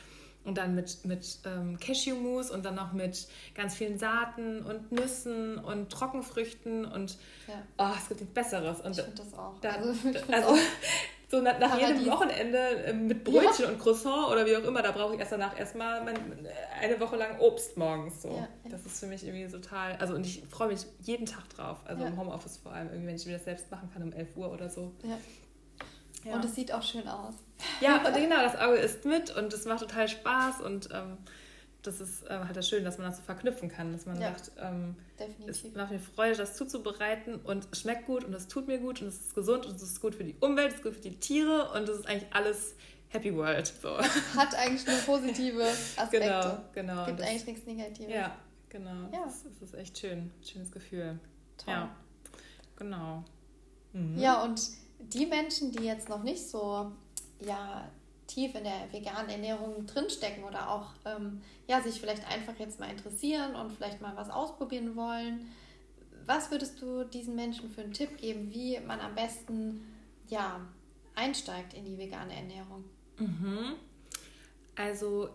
und 0.44 0.56
dann 0.56 0.74
mit, 0.74 1.04
mit 1.04 1.40
ähm, 1.44 1.78
Cashewmus 1.78 2.50
und 2.50 2.64
dann 2.64 2.74
noch 2.74 2.92
mit 2.92 3.28
ganz 3.54 3.74
vielen 3.74 3.98
Saaten 3.98 4.62
und 4.62 4.90
Nüssen 4.90 5.58
und 5.58 5.90
Trockenfrüchten 5.90 6.86
und 6.86 7.18
ja. 7.46 7.54
oh, 7.76 7.94
es 7.96 8.08
gibt 8.08 8.20
nichts 8.20 8.34
Besseres. 8.34 8.80
Und 8.80 8.92
ich 8.92 9.04
finde 9.04 9.22
das 9.22 9.34
auch. 9.34 9.58
Da, 9.60 9.72
also, 9.72 9.90
also 10.32 10.48
auch 10.48 10.58
so 11.30 11.42
nach, 11.42 11.58
nach 11.58 11.78
jedem 11.78 12.06
Wochenende 12.06 12.58
äh, 12.58 12.92
mit 12.94 13.22
Brötchen 13.22 13.64
ja. 13.64 13.68
und 13.68 13.78
Croissant 13.78 14.30
oder 14.30 14.46
wie 14.46 14.56
auch 14.56 14.64
immer, 14.64 14.82
da 14.82 14.92
brauche 14.92 15.14
ich 15.14 15.20
erst 15.20 15.32
danach 15.32 15.58
erstmal 15.58 16.02
mein, 16.02 16.16
eine 16.80 16.98
Woche 17.00 17.16
lang 17.16 17.38
Obst 17.38 17.76
morgens. 17.76 18.22
So. 18.22 18.30
Ja, 18.30 18.48
das 18.70 18.86
ist 18.86 19.00
für 19.00 19.06
mich 19.06 19.26
irgendwie 19.26 19.46
total, 19.46 19.96
also 19.96 20.14
und 20.14 20.24
ich 20.24 20.42
freue 20.48 20.68
mich 20.68 20.86
jeden 21.00 21.26
Tag 21.26 21.48
drauf, 21.50 21.78
also 21.84 22.04
im 22.04 22.18
Homeoffice 22.18 22.56
vor 22.56 22.72
allem, 22.72 22.88
irgendwie, 22.88 23.08
wenn 23.08 23.16
ich 23.16 23.26
mir 23.26 23.34
das 23.34 23.44
selbst 23.44 23.70
machen 23.70 23.90
kann 23.92 24.02
um 24.02 24.12
11 24.12 24.36
Uhr 24.36 24.50
oder 24.50 24.70
so. 24.70 24.94
Ja. 25.04 26.34
Und 26.34 26.44
es 26.44 26.54
sieht 26.54 26.72
auch 26.72 26.82
schön 26.82 27.06
aus. 27.06 27.34
Ja, 27.80 27.96
und 28.06 28.14
genau, 28.14 28.42
das 28.42 28.56
Auge 28.56 28.76
ist 28.76 29.04
mit 29.04 29.34
und 29.36 29.52
es 29.52 29.66
macht 29.66 29.80
total 29.80 30.08
Spaß 30.08 30.62
und 30.62 30.88
ähm, 30.92 31.18
das 31.82 32.00
ist 32.00 32.24
äh, 32.24 32.30
halt 32.30 32.56
das 32.56 32.68
Schöne, 32.68 32.84
dass 32.84 32.98
man 32.98 33.08
das 33.08 33.18
so 33.18 33.22
verknüpfen 33.22 33.68
kann, 33.68 33.92
dass 33.92 34.06
man 34.06 34.20
ja, 34.20 34.32
sagt, 34.32 34.52
ähm, 34.58 34.96
es 35.46 35.62
macht 35.74 35.90
mir 35.90 36.00
Freude, 36.00 36.36
das 36.36 36.56
zuzubereiten 36.56 37.36
und 37.36 37.68
es 37.70 37.80
schmeckt 37.80 38.06
gut 38.06 38.24
und 38.24 38.34
es 38.34 38.48
tut 38.48 38.66
mir 38.66 38.78
gut 38.78 39.00
und 39.00 39.08
es 39.08 39.20
ist 39.20 39.34
gesund 39.34 39.66
und 39.66 39.76
es 39.76 39.82
ist 39.82 40.00
gut 40.00 40.14
für 40.14 40.24
die 40.24 40.34
Umwelt, 40.40 40.70
es 40.70 40.74
ist 40.76 40.82
gut 40.82 40.94
für 40.94 41.00
die 41.00 41.16
Tiere 41.16 41.70
und 41.72 41.88
es 41.88 42.00
ist 42.00 42.06
eigentlich 42.06 42.32
alles 42.32 42.74
Happy 43.08 43.34
World. 43.34 43.66
So. 43.66 43.98
Hat 44.36 44.54
eigentlich 44.54 44.86
nur 44.86 44.98
positive 44.98 45.62
Aspekte. 45.96 46.18
Genau, 46.18 46.58
genau. 46.74 47.06
Gibt 47.06 47.20
das, 47.20 47.28
eigentlich 47.28 47.46
nichts 47.46 47.66
Negatives. 47.66 48.14
Ja, 48.14 48.36
genau. 48.68 49.08
Ja. 49.12 49.24
Das, 49.24 49.44
das 49.44 49.70
ist 49.70 49.74
echt 49.74 49.98
schön. 49.98 50.30
Schönes 50.42 50.70
Gefühl. 50.70 51.18
Toll. 51.56 51.74
Ja, 51.74 51.96
genau. 52.76 53.24
Mhm. 53.92 54.18
Ja, 54.18 54.42
und 54.42 54.60
die 54.98 55.26
Menschen, 55.26 55.72
die 55.72 55.84
jetzt 55.84 56.08
noch 56.08 56.22
nicht 56.22 56.48
so 56.48 56.92
ja, 57.40 57.88
tief 58.28 58.54
in 58.54 58.64
der 58.64 58.92
veganen 58.92 59.30
Ernährung 59.30 59.86
drinstecken 59.86 60.44
oder 60.44 60.70
auch 60.70 60.92
ähm, 61.04 61.42
ja, 61.66 61.82
sich 61.82 62.00
vielleicht 62.00 62.24
einfach 62.30 62.56
jetzt 62.58 62.78
mal 62.78 62.90
interessieren 62.90 63.56
und 63.56 63.72
vielleicht 63.72 64.00
mal 64.00 64.16
was 64.16 64.30
ausprobieren 64.30 64.94
wollen, 64.94 65.50
was 66.24 66.50
würdest 66.50 66.80
du 66.80 67.04
diesen 67.04 67.34
Menschen 67.34 67.70
für 67.70 67.80
einen 67.80 67.92
Tipp 67.92 68.18
geben, 68.18 68.52
wie 68.52 68.78
man 68.80 69.00
am 69.00 69.14
besten 69.14 69.80
ja, 70.28 70.60
einsteigt 71.14 71.74
in 71.74 71.84
die 71.84 71.98
vegane 71.98 72.34
Ernährung? 72.34 72.84
Mhm. 73.18 73.74
Also 74.76 75.30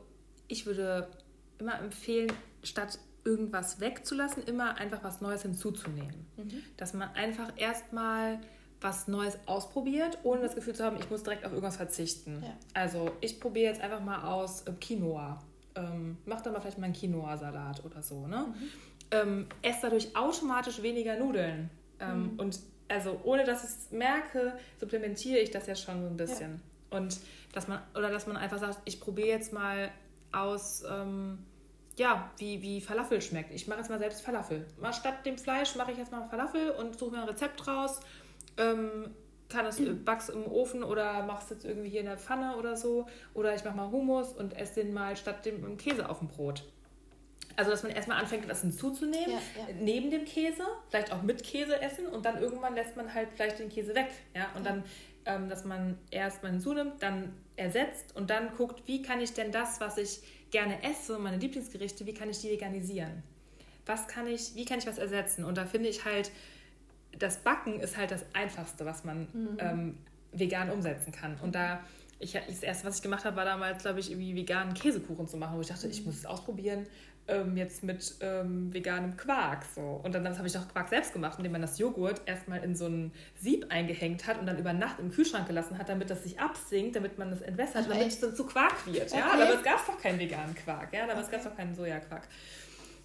ich 0.47 0.65
würde 0.65 1.09
immer 1.57 1.79
empfehlen, 1.79 2.31
statt 2.61 2.99
irgendwas 3.25 3.79
wegzulassen, 3.79 4.43
immer 4.43 4.77
einfach 4.77 5.03
was 5.03 5.19
Neues 5.19 5.41
hinzuzunehmen. 5.41 6.27
Mhm. 6.37 6.63
Dass 6.77 6.93
man 6.93 7.09
einfach 7.15 7.51
erstmal 7.57 8.39
was 8.83 9.07
Neues 9.07 9.37
ausprobiert, 9.45 10.19
ohne 10.23 10.41
das 10.41 10.55
Gefühl 10.55 10.75
zu 10.75 10.83
haben, 10.83 10.97
ich 10.99 11.09
muss 11.09 11.23
direkt 11.23 11.45
auf 11.45 11.51
irgendwas 11.51 11.77
verzichten. 11.77 12.43
Ja. 12.43 12.53
Also 12.73 13.11
ich 13.21 13.39
probiere 13.39 13.71
jetzt 13.71 13.81
einfach 13.81 14.01
mal 14.01 14.23
aus 14.23 14.63
äh, 14.63 14.71
Quinoa. 14.73 15.39
Ähm, 15.75 16.17
mach 16.25 16.41
da 16.41 16.51
mal 16.51 16.59
vielleicht 16.59 16.77
mal 16.77 16.85
einen 16.85 16.93
Quinoa-Salat 16.93 17.83
oder 17.85 18.03
so. 18.03 18.27
Ne? 18.27 18.45
Mhm. 18.47 18.69
Ähm, 19.11 19.47
esse 19.61 19.79
dadurch 19.83 20.15
automatisch 20.15 20.81
weniger 20.81 21.17
Nudeln. 21.17 21.69
Ähm, 21.99 22.33
mhm. 22.33 22.39
Und 22.39 22.59
also 22.89 23.19
ohne 23.23 23.45
dass 23.45 23.63
ich 23.63 23.69
es 23.69 23.91
merke, 23.91 24.53
supplementiere 24.79 25.39
ich 25.39 25.49
das 25.49 25.65
ja 25.65 25.75
schon 25.75 26.01
so 26.01 26.07
ein 26.07 26.17
bisschen. 26.17 26.61
Ja. 26.91 26.97
Und 26.97 27.19
dass 27.53 27.67
man, 27.67 27.79
oder 27.95 28.11
dass 28.11 28.27
man 28.27 28.37
einfach 28.37 28.59
sagt, 28.59 28.79
ich 28.85 28.99
probiere 28.99 29.29
jetzt 29.29 29.53
mal 29.53 29.89
aus, 30.31 30.83
ähm, 30.89 31.39
ja, 31.95 32.31
wie, 32.37 32.61
wie 32.61 32.81
Falafel 32.81 33.21
schmeckt. 33.21 33.51
Ich 33.53 33.67
mache 33.67 33.79
jetzt 33.79 33.89
mal 33.89 33.99
selbst 33.99 34.21
Falafel. 34.21 34.67
Mal 34.79 34.93
statt 34.93 35.25
dem 35.25 35.37
Fleisch 35.37 35.75
mache 35.75 35.91
ich 35.91 35.97
jetzt 35.97 36.11
mal 36.11 36.27
Falafel 36.27 36.71
und 36.71 36.99
suche 36.99 37.11
mir 37.11 37.21
ein 37.21 37.29
Rezept 37.29 37.65
raus 37.67 37.99
ähm, 38.57 39.13
kann 39.49 39.65
es 39.65 39.79
mhm. 39.79 40.03
backst 40.03 40.29
im 40.29 40.45
Ofen 40.45 40.83
oder 40.83 41.23
machst 41.23 41.51
jetzt 41.51 41.63
irgendwie 41.63 41.89
hier 41.89 42.01
in 42.01 42.07
der 42.07 42.17
Pfanne 42.17 42.57
oder 42.57 42.75
so. 42.75 43.05
Oder 43.33 43.55
ich 43.55 43.63
mache 43.63 43.75
mal 43.75 43.91
Hummus 43.91 44.33
und 44.33 44.57
esse 44.57 44.83
den 44.83 44.93
mal 44.93 45.15
statt 45.15 45.45
dem 45.45 45.77
Käse 45.77 46.09
auf 46.09 46.19
dem 46.19 46.27
Brot. 46.27 46.63
Also, 47.55 47.69
dass 47.69 47.83
man 47.83 47.91
erstmal 47.91 48.19
anfängt, 48.19 48.49
was 48.49 48.61
hinzuzunehmen, 48.61 49.29
ja, 49.29 49.67
ja. 49.67 49.75
neben 49.79 50.09
dem 50.09 50.25
Käse, 50.25 50.63
vielleicht 50.89 51.11
auch 51.11 51.21
mit 51.21 51.43
Käse 51.43 51.79
essen 51.81 52.07
und 52.07 52.25
dann 52.25 52.41
irgendwann 52.41 52.73
lässt 52.73 52.97
man 52.97 53.13
halt 53.13 53.29
vielleicht 53.35 53.59
den 53.59 53.69
Käse 53.69 53.93
weg. 53.93 54.09
Ja? 54.35 54.47
Und 54.55 54.65
ja. 54.65 54.71
dann, 54.71 54.83
ähm, 55.25 55.49
dass 55.49 55.63
man 55.63 55.99
erstmal 56.09 56.51
hinzunimmt, 56.51 57.03
dann 57.03 57.33
ersetzt 57.55 58.15
und 58.15 58.31
dann 58.31 58.55
guckt, 58.57 58.87
wie 58.87 59.03
kann 59.03 59.21
ich 59.21 59.33
denn 59.33 59.51
das, 59.51 59.79
was 59.79 59.97
ich 59.97 60.21
gerne 60.49 60.81
esse, 60.83 61.19
meine 61.19 61.37
Lieblingsgerichte, 61.37 62.07
wie 62.07 62.13
kann 62.15 62.29
ich 62.29 62.39
die 62.39 62.49
veganisieren? 62.49 63.21
Was 63.85 64.07
kann 64.07 64.25
ich, 64.25 64.55
wie 64.55 64.65
kann 64.65 64.79
ich 64.79 64.87
was 64.87 64.97
ersetzen? 64.97 65.43
Und 65.43 65.57
da 65.57 65.65
finde 65.65 65.89
ich 65.89 66.05
halt, 66.05 66.31
das 67.19 67.37
Backen 67.37 67.79
ist 67.79 67.97
halt 67.97 68.11
das 68.11 68.25
Einfachste, 68.33 68.85
was 68.85 69.03
man 69.03 69.27
mhm. 69.33 69.57
ähm, 69.59 69.97
vegan 70.31 70.69
umsetzen 70.69 71.11
kann. 71.11 71.37
Und 71.41 71.55
da 71.55 71.81
ich, 72.19 72.33
das 72.33 72.63
erste, 72.63 72.87
was 72.87 72.97
ich 72.97 73.01
gemacht 73.01 73.25
habe, 73.25 73.35
war 73.35 73.45
damals, 73.45 73.83
glaube 73.83 73.99
ich, 73.99 74.09
irgendwie 74.09 74.35
veganen 74.35 74.73
Käsekuchen 74.73 75.27
zu 75.27 75.37
machen, 75.37 75.57
wo 75.57 75.61
ich 75.61 75.67
dachte, 75.67 75.87
ich 75.87 76.05
muss 76.05 76.15
es 76.15 76.25
ausprobieren, 76.25 76.87
ähm, 77.27 77.55
jetzt 77.55 77.83
mit 77.83 78.15
ähm, 78.21 78.73
veganem 78.73 79.15
Quark. 79.15 79.63
So. 79.75 80.01
Und 80.03 80.13
dann, 80.13 80.23
dann 80.23 80.37
habe 80.37 80.47
ich 80.47 80.57
auch 80.57 80.67
Quark 80.67 80.89
selbst 80.89 81.13
gemacht, 81.13 81.37
indem 81.37 81.53
man 81.53 81.61
das 81.61 81.79
Joghurt 81.79 82.21
erstmal 82.25 82.63
in 82.63 82.75
so 82.75 82.87
ein 82.87 83.11
Sieb 83.39 83.65
eingehängt 83.69 84.27
hat 84.27 84.39
und 84.39 84.45
dann 84.45 84.57
über 84.57 84.73
Nacht 84.73 84.99
im 84.99 85.11
Kühlschrank 85.11 85.47
gelassen 85.47 85.77
hat, 85.77 85.89
damit 85.89 86.09
das 86.09 86.23
sich 86.23 86.39
absinkt, 86.39 86.95
damit 86.95 87.17
man 87.17 87.29
das 87.29 87.41
entwässert, 87.41 87.89
damit 87.89 88.07
es 88.07 88.19
dann 88.19 88.35
zu 88.35 88.45
Quark 88.45 88.85
wird. 88.87 89.11
Okay. 89.11 89.19
Ja? 89.19 89.33
Aber 89.33 89.53
es 89.53 89.63
gab 89.63 89.85
doch 89.85 89.99
keinen 90.01 90.19
veganen 90.19 90.55
Quark, 90.55 90.93
ja? 90.93 91.07
damals 91.07 91.27
okay. 91.27 91.37
gab 91.37 91.45
es 91.45 91.49
doch 91.49 91.57
keinen 91.57 91.75
Sojaquark. 91.75 92.27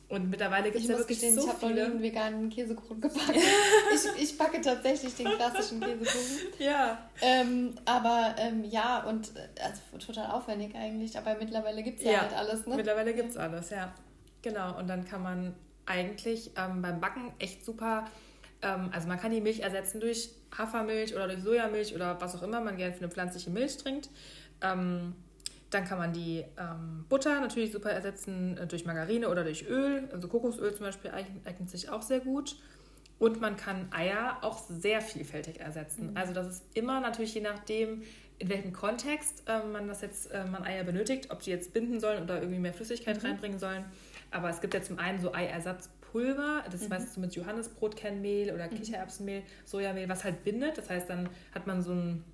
Und 0.09 0.31
mittlerweile 0.31 0.71
gibt 0.71 0.83
es 0.83 0.89
ja 0.89 0.97
wirklich 0.97 1.21
gestehen, 1.21 1.39
so 1.39 1.47
ich 1.47 1.55
viele. 1.59 1.75
Ich 1.75 1.81
habe 1.81 1.93
einen 1.93 2.03
veganen 2.03 2.49
Käsekuchen 2.49 3.01
gebacken. 3.01 3.35
ich, 3.95 4.23
ich 4.23 4.39
backe 4.39 4.61
tatsächlich 4.63 5.15
den 5.15 5.27
klassischen 5.27 5.81
Käsekuchen. 5.81 6.39
Ja. 6.59 7.11
Ähm, 7.21 7.75
aber 7.85 8.35
ähm, 8.39 8.65
ja, 8.65 9.05
und 9.05 9.33
also 9.61 10.07
total 10.07 10.31
aufwendig 10.31 10.75
eigentlich. 10.75 11.19
Aber 11.19 11.37
mittlerweile 11.39 11.83
gibt 11.83 11.99
es 11.99 12.05
ja, 12.07 12.13
ja, 12.13 12.21
halt 12.23 12.33
alles. 12.33 12.67
Ne? 12.67 12.77
Mittlerweile 12.77 13.13
gibt 13.13 13.31
es 13.31 13.37
alles, 13.37 13.69
ja. 13.69 13.93
Genau. 14.41 14.79
Und 14.79 14.89
dann 14.89 15.05
kann 15.05 15.23
man 15.23 15.55
eigentlich 15.85 16.53
ähm, 16.57 16.81
beim 16.81 17.01
Backen 17.01 17.33
echt 17.39 17.67
super. 17.67 18.07
Ähm, 18.63 18.89
also 18.93 19.09
man 19.09 19.21
kann 19.21 19.31
die 19.31 19.43
Milch 19.43 19.61
ersetzen 19.61 20.01
durch 20.01 20.31
Hafermilch 20.57 21.15
oder 21.15 21.27
durch 21.29 21.43
Sojamilch 21.43 21.95
oder 21.95 22.19
was 22.19 22.35
auch 22.35 22.43
immer 22.43 22.63
man 22.63 22.79
gerne 22.79 22.95
für 22.95 23.01
eine 23.01 23.11
pflanzliche 23.11 23.51
Milch 23.51 23.77
trinkt. 23.77 24.09
Ähm, 24.63 25.15
dann 25.71 25.85
kann 25.85 25.99
man 25.99 26.13
die 26.13 26.45
ähm, 26.59 27.05
Butter 27.09 27.41
natürlich 27.41 27.73
super 27.73 27.91
ersetzen 27.91 28.57
äh, 28.57 28.67
durch 28.67 28.85
Margarine 28.87 29.29
oder 29.29 29.45
durch 29.45 29.69
Öl. 29.69 30.09
Also 30.13 30.29
Kokosöl 30.29 30.75
zum 30.75 30.87
Beispiel 30.87 31.11
eignet, 31.11 31.47
eignet 31.47 31.71
sich 31.71 31.91
auch 31.91 32.03
sehr 32.03 32.21
gut. 32.21 32.57
Und 33.19 33.41
man 33.41 33.57
kann 33.57 33.89
Eier 33.93 34.39
auch 34.43 34.59
sehr 34.59 35.01
vielfältig 35.01 35.61
ersetzen. 35.61 36.11
Mhm. 36.11 36.17
Also 36.17 36.33
das 36.33 36.47
ist 36.49 36.65
immer 36.75 37.01
natürlich 37.01 37.35
je 37.35 37.41
nachdem, 37.41 38.03
in 38.39 38.49
welchem 38.49 38.73
Kontext 38.73 39.43
äh, 39.47 39.65
man 39.65 39.89
das 39.89 40.01
jetzt, 40.01 40.31
äh, 40.31 40.45
man 40.45 40.65
Eier 40.65 40.85
benötigt, 40.85 41.31
ob 41.31 41.41
die 41.41 41.51
jetzt 41.51 41.73
binden 41.75 42.01
sollen 42.01 42.23
oder 42.23 42.37
irgendwie 42.37 42.61
mehr 42.61 42.73
Flüssigkeit 42.73 43.21
mhm. 43.21 43.29
reinbringen 43.29 43.59
sollen. 43.59 43.85
Aber 44.31 44.49
es 44.49 44.61
gibt 44.61 44.75
ja 44.75 44.83
zum 44.83 44.99
einen 44.99 45.21
so 45.21 45.35
Eiersatzpulver, 45.35 46.65
das 46.71 46.83
mhm. 46.83 46.91
weißt 46.91 47.17
du 47.17 47.21
mit 47.21 47.35
Johannesbrotkernmehl 47.35 48.55
oder 48.55 48.71
mhm. 48.71 48.77
Kichererbsenmehl, 48.77 49.43
Sojamehl, 49.65 50.09
was 50.09 50.25
halt 50.25 50.45
bindet. 50.45 50.79
Das 50.79 50.89
heißt, 50.89 51.11
dann 51.11 51.29
hat 51.53 51.67
man 51.67 51.83
so 51.83 51.93
ein 51.93 52.25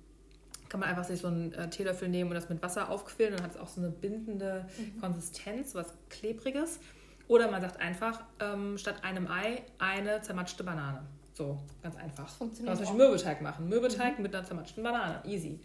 kann 0.69 0.79
man 0.79 0.89
einfach 0.89 1.03
sich 1.03 1.19
so 1.19 1.27
einen 1.27 1.53
äh, 1.53 1.69
Teelöffel 1.69 2.09
nehmen 2.09 2.29
und 2.29 2.35
das 2.35 2.49
mit 2.49 2.61
Wasser 2.61 2.89
aufquillen 2.89 3.33
und 3.33 3.43
hat 3.43 3.51
es 3.51 3.57
auch 3.57 3.67
so 3.67 3.81
eine 3.81 3.89
bindende 3.89 4.65
mhm. 4.77 4.99
Konsistenz, 4.99 5.75
was 5.75 5.93
klebriges. 6.09 6.79
Oder 7.27 7.49
man 7.49 7.61
sagt 7.61 7.79
einfach, 7.79 8.23
ähm, 8.39 8.77
statt 8.77 9.03
einem 9.03 9.27
Ei 9.27 9.63
eine 9.79 10.21
zermatschte 10.21 10.63
Banane. 10.63 11.03
So, 11.33 11.59
ganz 11.81 11.95
einfach. 11.95 12.29
Funktioniert 12.29 12.77
man 12.77 12.85
kann 12.85 12.97
Mürbeteig 12.97 13.41
machen. 13.41 13.67
Mürbeteig 13.67 14.17
mhm. 14.17 14.23
mit 14.23 14.35
einer 14.35 14.45
zermatschten 14.45 14.83
Banane. 14.83 15.21
Easy. 15.25 15.59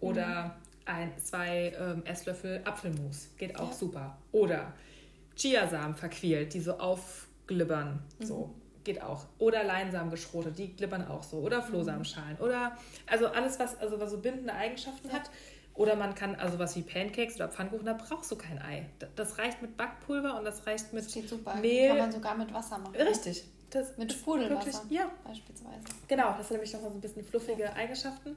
Oder 0.00 0.44
mhm. 0.44 0.50
ein, 0.84 1.18
zwei 1.18 1.72
ähm, 1.78 2.04
Esslöffel 2.04 2.60
Apfelmus. 2.64 3.30
Geht 3.36 3.58
auch 3.58 3.70
ja. 3.70 3.74
super. 3.74 4.18
Oder 4.32 4.74
Chiasamen 5.36 5.94
verquält, 5.94 6.54
die 6.54 6.60
so 6.60 6.78
aufglibbern. 6.78 8.00
So 8.20 8.46
mhm 8.46 8.67
geht 8.88 9.02
auch. 9.02 9.26
Oder 9.38 9.64
Leinsamen 9.64 10.10
geschrotet, 10.10 10.58
die 10.58 10.74
glibbern 10.74 11.06
auch 11.06 11.22
so. 11.22 11.36
Oder 11.38 11.60
Flohsamenschalen. 11.60 12.38
Oder 12.38 12.76
also 13.06 13.26
alles, 13.26 13.58
was, 13.58 13.78
also 13.78 14.00
was 14.00 14.10
so 14.10 14.18
bindende 14.18 14.54
Eigenschaften 14.54 15.08
ja. 15.08 15.14
hat. 15.14 15.30
Oder 15.74 15.94
man 15.94 16.14
kann, 16.14 16.34
also 16.36 16.58
was 16.58 16.74
wie 16.74 16.82
Pancakes 16.82 17.36
oder 17.36 17.48
Pfannkuchen, 17.48 17.84
da 17.84 17.92
brauchst 17.92 18.30
du 18.32 18.36
kein 18.36 18.58
Ei. 18.60 18.86
Das 19.14 19.36
reicht 19.36 19.60
mit 19.60 19.76
Backpulver 19.76 20.38
und 20.38 20.44
das 20.44 20.66
reicht 20.66 20.92
mit 20.94 21.04
das. 21.04 21.60
Mehl. 21.60 21.88
Kann 21.88 21.98
man 21.98 22.12
sogar 22.12 22.36
mit 22.36 22.52
Wasser 22.52 22.78
machen. 22.78 22.96
Richtig. 22.96 23.44
Das 23.70 23.98
mit 23.98 24.10
Sprudelwasser 24.10 24.82
ja. 24.88 25.10
beispielsweise. 25.24 25.84
Genau, 26.08 26.34
das 26.38 26.46
hat 26.46 26.52
nämlich 26.52 26.72
noch 26.72 26.80
so 26.80 26.88
ein 26.88 27.00
bisschen 27.00 27.22
fluffige 27.22 27.64
ja. 27.64 27.74
Eigenschaften. 27.74 28.36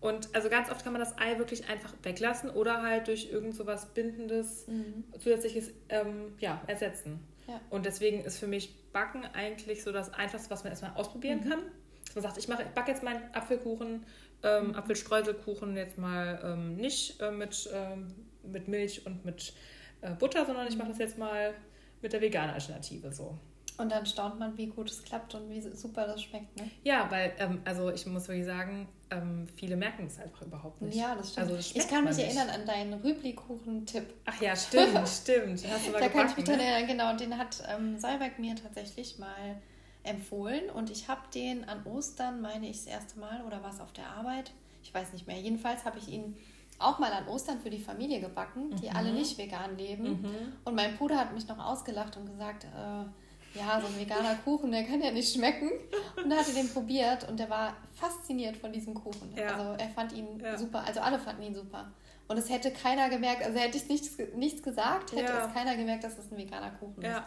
Und 0.00 0.28
also 0.34 0.50
ganz 0.50 0.70
oft 0.70 0.84
kann 0.84 0.92
man 0.92 1.00
das 1.00 1.16
Ei 1.18 1.38
wirklich 1.38 1.68
einfach 1.68 1.94
weglassen 2.02 2.50
oder 2.50 2.82
halt 2.82 3.08
durch 3.08 3.30
irgend 3.32 3.56
so 3.56 3.66
was 3.66 3.86
Bindendes, 3.86 4.66
mhm. 4.68 5.04
zusätzliches 5.18 5.70
ähm, 5.88 6.34
ja, 6.38 6.60
ersetzen. 6.66 7.18
Ja. 7.48 7.60
Und 7.70 7.86
deswegen 7.86 8.24
ist 8.24 8.38
für 8.38 8.46
mich 8.46 8.74
Backen 8.92 9.24
eigentlich 9.24 9.82
so 9.82 9.90
das 9.90 10.12
Einfachste, 10.14 10.50
was 10.50 10.64
man 10.64 10.72
erstmal 10.72 10.92
ausprobieren 10.94 11.40
mhm. 11.40 11.48
kann. 11.48 11.62
Dass 12.04 12.14
man 12.14 12.22
sagt, 12.22 12.38
ich, 12.38 12.48
mache, 12.48 12.62
ich 12.62 12.68
backe 12.68 12.90
jetzt 12.90 13.02
meinen 13.02 13.22
Apfelkuchen, 13.34 14.04
ähm, 14.42 14.68
mhm. 14.68 14.74
Apfelstreuselkuchen 14.74 15.76
jetzt 15.76 15.98
mal 15.98 16.40
ähm, 16.44 16.76
nicht 16.76 17.20
äh, 17.20 17.30
mit, 17.30 17.68
ähm, 17.72 18.14
mit 18.42 18.68
Milch 18.68 19.04
und 19.06 19.24
mit 19.24 19.54
äh, 20.02 20.12
Butter, 20.14 20.46
sondern 20.46 20.68
ich 20.68 20.76
mache 20.76 20.88
das 20.88 20.98
jetzt 20.98 21.18
mal 21.18 21.54
mit 22.02 22.12
der 22.12 22.20
veganen 22.20 22.54
Alternative 22.54 23.12
so. 23.12 23.38
Und 23.78 23.92
dann 23.92 24.06
staunt 24.06 24.38
man, 24.38 24.56
wie 24.58 24.66
gut 24.66 24.90
es 24.90 25.04
klappt 25.04 25.34
und 25.34 25.50
wie 25.50 25.60
super 25.60 26.06
das 26.06 26.22
schmeckt, 26.22 26.56
ne? 26.56 26.68
Ja, 26.82 27.08
weil, 27.10 27.32
ähm, 27.38 27.60
also 27.64 27.90
ich 27.90 28.06
muss 28.06 28.26
wirklich 28.28 28.46
sagen, 28.46 28.88
ähm, 29.10 29.46
viele 29.56 29.76
merken 29.76 30.06
es 30.06 30.18
einfach 30.18 30.42
überhaupt 30.42 30.82
nicht. 30.82 30.96
Ja, 30.96 31.14
das 31.14 31.32
stimmt. 31.32 31.46
Also 31.46 31.56
das 31.56 31.74
ich 31.74 31.88
kann 31.88 32.04
mich 32.04 32.16
nicht. 32.16 32.26
erinnern 32.26 32.50
an 32.50 32.66
deinen 32.66 32.94
Rübli-Kuchen-Tipp. 32.94 34.14
Ach 34.26 34.40
ja, 34.40 34.54
stimmt, 34.54 35.08
stimmt. 35.08 35.66
Hast 35.68 35.86
du 35.86 35.92
mal 35.92 36.00
da 36.00 36.08
gebacken, 36.08 36.12
kann 36.12 36.28
ich 36.28 36.36
mich 36.36 36.46
ne? 36.46 36.62
erinnern, 36.62 36.86
genau. 36.86 37.10
Und 37.10 37.20
den 37.20 37.38
hat 37.38 37.62
ähm, 37.68 37.98
Salberg 37.98 38.38
mir 38.38 38.54
tatsächlich 38.56 39.18
mal 39.18 39.60
empfohlen. 40.02 40.70
Und 40.70 40.90
ich 40.90 41.08
habe 41.08 41.22
den 41.34 41.64
an 41.68 41.84
Ostern, 41.84 42.40
meine 42.40 42.68
ich, 42.68 42.78
das 42.78 42.86
erste 42.86 43.18
Mal, 43.18 43.42
oder 43.46 43.62
war 43.62 43.70
es 43.70 43.80
auf 43.80 43.92
der 43.92 44.08
Arbeit? 44.08 44.52
Ich 44.82 44.92
weiß 44.92 45.12
nicht 45.12 45.26
mehr. 45.26 45.38
Jedenfalls 45.38 45.84
habe 45.84 45.98
ich 45.98 46.08
ihn 46.08 46.36
auch 46.78 46.98
mal 46.98 47.12
an 47.12 47.26
Ostern 47.28 47.60
für 47.60 47.70
die 47.70 47.80
Familie 47.80 48.20
gebacken, 48.20 48.76
die 48.76 48.88
mhm. 48.88 48.96
alle 48.96 49.12
nicht 49.12 49.36
vegan 49.38 49.76
leben. 49.76 50.22
Mhm. 50.22 50.52
Und 50.64 50.74
mein 50.74 50.96
Bruder 50.96 51.16
hat 51.16 51.34
mich 51.34 51.48
noch 51.48 51.58
ausgelacht 51.58 52.16
und 52.16 52.26
gesagt, 52.26 52.64
äh, 52.64 53.04
ja, 53.54 53.80
so 53.80 53.86
ein 53.86 53.98
veganer 53.98 54.34
Kuchen, 54.44 54.70
der 54.70 54.84
kann 54.84 55.00
ja 55.00 55.10
nicht 55.10 55.32
schmecken. 55.32 55.70
Und 56.16 56.30
er 56.30 56.42
den 56.42 56.68
probiert 56.72 57.28
und 57.28 57.38
der 57.38 57.50
war 57.50 57.76
fasziniert 57.94 58.56
von 58.56 58.72
diesem 58.72 58.94
Kuchen. 58.94 59.34
Ja. 59.36 59.56
Also 59.56 59.72
er 59.72 59.88
fand 59.90 60.12
ihn 60.12 60.40
ja. 60.40 60.56
super, 60.56 60.84
also 60.86 61.00
alle 61.00 61.18
fanden 61.18 61.42
ihn 61.42 61.54
super. 61.54 61.90
Und 62.28 62.36
es 62.36 62.50
hätte 62.50 62.70
keiner 62.70 63.08
gemerkt, 63.08 63.42
also 63.42 63.58
hätte 63.58 63.78
ich 63.78 63.88
nichts, 63.88 64.18
nichts 64.36 64.62
gesagt, 64.62 65.12
hätte 65.12 65.32
ja. 65.32 65.46
es 65.46 65.54
keiner 65.54 65.76
gemerkt, 65.76 66.04
dass 66.04 66.18
es 66.18 66.30
ein 66.30 66.36
veganer 66.36 66.70
Kuchen 66.72 67.02
ist. 67.02 67.22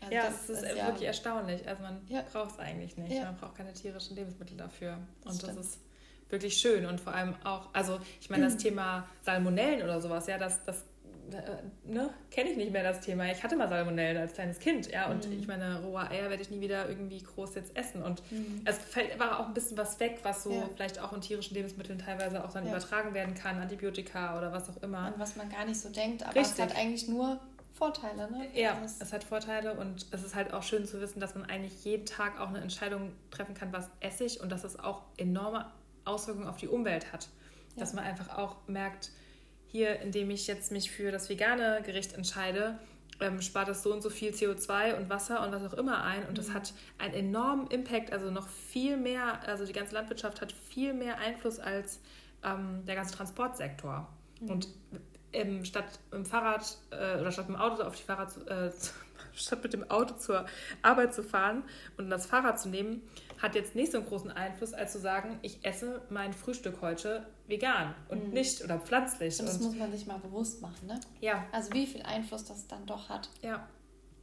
Also 0.00 0.14
ja, 0.14 0.24
das, 0.24 0.46
das 0.46 0.62
ist, 0.62 0.64
ist 0.64 0.86
wirklich 0.86 1.06
erstaunlich. 1.06 1.66
Also 1.66 1.82
man 1.82 2.00
braucht 2.32 2.50
es 2.50 2.58
eigentlich 2.58 2.96
nicht. 2.96 3.22
Man 3.22 3.36
braucht 3.36 3.56
keine 3.56 3.72
tierischen 3.72 4.16
Lebensmittel 4.16 4.56
dafür. 4.56 4.98
Und 5.24 5.34
stimmt. 5.34 5.56
das 5.56 5.66
ist 5.66 5.78
wirklich 6.28 6.56
schön 6.56 6.86
und 6.86 7.00
vor 7.00 7.14
allem 7.14 7.34
auch, 7.44 7.68
also 7.72 8.00
ich 8.20 8.30
meine, 8.30 8.44
das 8.44 8.56
Thema 8.58 9.08
Salmonellen 9.22 9.82
oder 9.82 10.00
sowas, 10.00 10.26
ja, 10.26 10.38
das, 10.38 10.64
das 10.64 10.84
ne, 11.84 12.10
kenne 12.30 12.50
ich 12.50 12.56
nicht 12.56 12.72
mehr 12.72 12.82
das 12.82 13.00
Thema. 13.00 13.30
Ich 13.30 13.42
hatte 13.42 13.56
mal 13.56 13.68
Salmonellen 13.68 14.16
als 14.16 14.34
kleines 14.34 14.58
Kind, 14.58 14.90
ja, 14.90 15.10
und 15.10 15.26
mhm. 15.26 15.38
ich 15.38 15.46
meine, 15.46 15.80
rohe 15.82 16.08
Eier 16.08 16.30
werde 16.30 16.42
ich 16.42 16.50
nie 16.50 16.60
wieder 16.60 16.88
irgendwie 16.88 17.22
groß 17.22 17.54
jetzt 17.54 17.76
essen. 17.76 18.02
Und 18.02 18.22
mhm. 18.30 18.62
es 18.64 18.78
fällt 18.78 19.18
war 19.18 19.40
auch 19.40 19.46
ein 19.46 19.54
bisschen 19.54 19.76
was 19.76 19.98
weg, 20.00 20.20
was 20.22 20.44
so 20.44 20.52
ja. 20.52 20.68
vielleicht 20.74 20.98
auch 21.00 21.12
in 21.12 21.20
tierischen 21.20 21.54
Lebensmitteln 21.54 21.98
teilweise 21.98 22.44
auch 22.44 22.52
dann 22.52 22.64
ja. 22.64 22.70
übertragen 22.70 23.14
werden 23.14 23.34
kann, 23.34 23.58
Antibiotika 23.58 24.38
oder 24.38 24.52
was 24.52 24.70
auch 24.70 24.82
immer. 24.82 24.98
An 24.98 25.14
was 25.18 25.36
man 25.36 25.48
gar 25.50 25.64
nicht 25.64 25.80
so 25.80 25.88
denkt, 25.88 26.22
aber 26.22 26.34
Richtig. 26.34 26.58
es 26.58 26.60
hat 26.60 26.76
eigentlich 26.76 27.08
nur 27.08 27.40
Vorteile, 27.72 28.30
ne? 28.30 28.46
Ja, 28.54 28.78
also 28.78 28.94
es 29.00 29.12
hat 29.12 29.24
Vorteile 29.24 29.74
und 29.74 30.06
es 30.10 30.22
ist 30.22 30.34
halt 30.34 30.52
auch 30.52 30.62
schön 30.62 30.86
zu 30.86 31.00
wissen, 31.00 31.20
dass 31.20 31.34
man 31.34 31.46
eigentlich 31.46 31.84
jeden 31.84 32.06
Tag 32.06 32.38
auch 32.38 32.48
eine 32.48 32.60
Entscheidung 32.60 33.12
treffen 33.30 33.54
kann, 33.54 33.72
was 33.72 33.88
esse 34.00 34.24
ich 34.24 34.40
und 34.40 34.52
dass 34.52 34.62
es 34.64 34.78
auch 34.78 35.02
enorme 35.16 35.70
Auswirkungen 36.04 36.48
auf 36.48 36.58
die 36.58 36.68
Umwelt 36.68 37.12
hat. 37.12 37.28
Ja. 37.74 37.80
Dass 37.80 37.94
man 37.94 38.04
einfach 38.04 38.36
auch 38.36 38.56
merkt, 38.66 39.10
hier, 39.72 40.00
indem 40.00 40.30
ich 40.30 40.46
jetzt 40.46 40.70
mich 40.70 40.90
für 40.90 41.10
das 41.10 41.28
vegane 41.28 41.80
Gericht 41.84 42.12
entscheide, 42.12 42.78
ähm, 43.20 43.40
spart 43.40 43.68
es 43.68 43.82
so 43.82 43.92
und 43.92 44.02
so 44.02 44.10
viel 44.10 44.32
CO2 44.32 44.96
und 44.96 45.08
Wasser 45.08 45.42
und 45.42 45.52
was 45.52 45.72
auch 45.72 45.78
immer 45.78 46.04
ein. 46.04 46.26
Und 46.28 46.36
das 46.36 46.48
mhm. 46.48 46.54
hat 46.54 46.74
einen 46.98 47.14
enormen 47.14 47.66
Impact, 47.68 48.12
also 48.12 48.30
noch 48.30 48.48
viel 48.48 48.96
mehr, 48.98 49.40
also 49.48 49.64
die 49.64 49.72
ganze 49.72 49.94
Landwirtschaft 49.94 50.40
hat 50.40 50.52
viel 50.52 50.92
mehr 50.92 51.18
Einfluss 51.18 51.58
als 51.58 52.00
ähm, 52.44 52.84
der 52.86 52.96
ganze 52.96 53.14
Transportsektor. 53.14 54.08
Mhm. 54.40 54.50
Und 54.50 54.68
ähm, 55.32 55.64
statt 55.64 56.00
im 56.10 56.26
Fahrrad 56.26 56.76
äh, 56.90 57.18
oder 57.18 57.32
statt 57.32 57.48
mit 57.48 57.56
dem 57.56 57.62
Auto 57.62 57.82
auf 57.82 57.96
die 57.96 58.02
Fahrrad, 58.02 58.36
äh, 58.48 58.70
statt 59.34 59.62
mit 59.62 59.72
dem 59.72 59.90
Auto 59.90 60.14
zur 60.16 60.44
Arbeit 60.82 61.14
zu 61.14 61.22
fahren 61.22 61.64
und 61.96 62.10
das 62.10 62.26
Fahrrad 62.26 62.60
zu 62.60 62.68
nehmen, 62.68 63.02
hat 63.42 63.56
jetzt 63.56 63.74
nicht 63.74 63.90
so 63.90 63.98
einen 63.98 64.06
großen 64.06 64.30
Einfluss, 64.30 64.72
als 64.72 64.92
zu 64.92 65.00
sagen, 65.00 65.38
ich 65.42 65.64
esse 65.64 66.00
mein 66.10 66.32
Frühstück 66.32 66.80
heute 66.80 67.26
vegan 67.48 67.94
und 68.08 68.28
mhm. 68.28 68.32
nicht 68.32 68.62
oder 68.62 68.78
pflanzlich. 68.78 69.38
Und 69.40 69.46
das 69.46 69.56
und 69.56 69.64
muss 69.64 69.74
man 69.74 69.90
sich 69.90 70.06
mal 70.06 70.18
bewusst 70.18 70.62
machen, 70.62 70.86
ne? 70.86 71.00
Ja. 71.20 71.44
Also 71.50 71.72
wie 71.72 71.86
viel 71.86 72.02
Einfluss 72.02 72.44
das 72.44 72.68
dann 72.68 72.86
doch 72.86 73.08
hat. 73.08 73.28
Ja. 73.42 73.68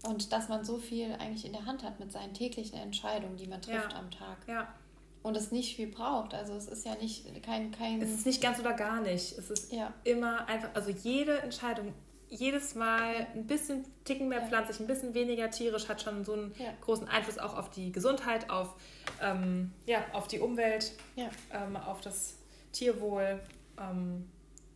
Und 0.04 0.32
dass 0.32 0.48
man 0.48 0.64
so 0.64 0.78
viel 0.78 1.12
eigentlich 1.20 1.46
in 1.46 1.52
der 1.52 1.66
Hand 1.66 1.84
hat 1.84 2.00
mit 2.00 2.14
seinen 2.14 2.34
täglichen 2.34 2.80
Entscheidungen, 2.80 3.36
die 3.36 3.48
man 3.48 3.62
trifft 3.62 3.92
ja. 3.92 4.00
am 4.00 4.10
Tag. 4.10 4.38
Ja. 4.48 4.74
Und 5.22 5.36
es 5.36 5.52
nicht 5.52 5.76
viel 5.76 5.88
braucht. 5.88 6.34
Also 6.34 6.54
es 6.54 6.68
ist 6.68 6.86
ja 6.86 6.96
nicht 6.96 7.44
kein, 7.44 7.72
kein. 7.72 8.02
Es 8.02 8.12
ist 8.12 8.26
nicht 8.26 8.42
ganz 8.42 8.58
oder 8.58 8.72
gar 8.72 9.02
nicht. 9.02 9.38
Es 9.38 9.50
ist 9.50 9.74
ja. 9.74 9.94
immer 10.06 10.48
einfach, 10.48 10.70
also 10.74 10.92
jede 10.92 11.40
Entscheidung 11.40 11.94
jedes 12.30 12.76
Mal 12.76 13.28
ein 13.34 13.48
bisschen 13.48 13.86
ticken 14.04 14.30
mehr 14.30 14.42
ja. 14.42 14.48
pflanzlich, 14.48 14.80
ein 14.80 14.88
bisschen 14.88 15.14
weniger 15.14 15.50
tierisch, 15.50 15.90
hat 15.90 16.02
schon 16.02 16.24
so 16.24 16.34
einen 16.34 16.54
ja. 16.58 16.74
großen 16.82 17.08
Einfluss 17.08 17.38
auch 17.40 17.58
auf 17.58 17.70
die 17.72 17.92
Gesundheit, 17.92 18.50
auf, 18.50 18.76
ähm, 19.22 19.72
ja, 19.86 20.06
auf 20.14 20.28
die 20.28 20.40
Umwelt, 20.40 20.94
ja. 21.16 21.30
ähm, 21.52 21.76
auf 21.76 22.02
das 22.02 22.38
Tierwohl. 22.72 23.40
Ähm, 23.80 24.30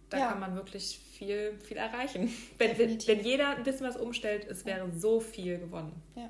da 0.10 0.28
kann 0.30 0.40
man 0.40 0.56
wirklich 0.56 1.00
viel, 1.14 1.60
viel 1.62 1.78
erreichen. 1.78 2.32
Wenn, 2.60 2.78
wenn, 2.78 3.24
jeder 3.24 3.58
ein 3.58 3.64
bisschen 3.64 3.88
was 3.88 3.98
umstellt, 3.98 4.46
es 4.48 4.64
wäre 4.64 4.92
so 4.96 5.20
viel 5.20 5.58
gewonnen. 5.58 6.02
Ja. 6.16 6.30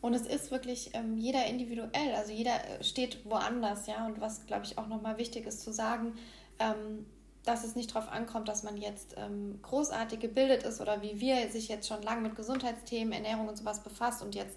Und 0.00 0.14
es 0.14 0.26
ist 0.26 0.50
wirklich 0.50 0.90
ähm, 0.92 1.16
jeder 1.16 1.46
individuell, 1.46 2.14
also 2.16 2.30
jeder 2.30 2.54
äh, 2.54 2.84
steht 2.84 3.24
woanders, 3.24 3.86
ja. 3.86 4.06
Und 4.06 4.20
was, 4.20 4.46
glaube 4.46 4.64
ich, 4.66 4.78
auch 4.78 4.86
nochmal 4.86 5.18
wichtig 5.18 5.46
ist 5.46 5.62
zu 5.62 5.72
sagen, 5.72 6.14
ähm, 6.58 7.06
dass 7.44 7.64
es 7.64 7.76
nicht 7.76 7.94
darauf 7.94 8.10
ankommt, 8.10 8.48
dass 8.48 8.62
man 8.62 8.76
jetzt 8.76 9.14
ähm, 9.18 9.58
großartig 9.62 10.18
gebildet 10.18 10.62
ist 10.62 10.80
oder 10.80 11.02
wie 11.02 11.20
wir 11.20 11.50
sich 11.50 11.68
jetzt 11.68 11.86
schon 11.86 12.02
lange 12.02 12.22
mit 12.22 12.36
Gesundheitsthemen, 12.36 13.12
Ernährung 13.12 13.48
und 13.48 13.56
sowas 13.56 13.82
befasst 13.82 14.22
und 14.22 14.34
jetzt 14.34 14.56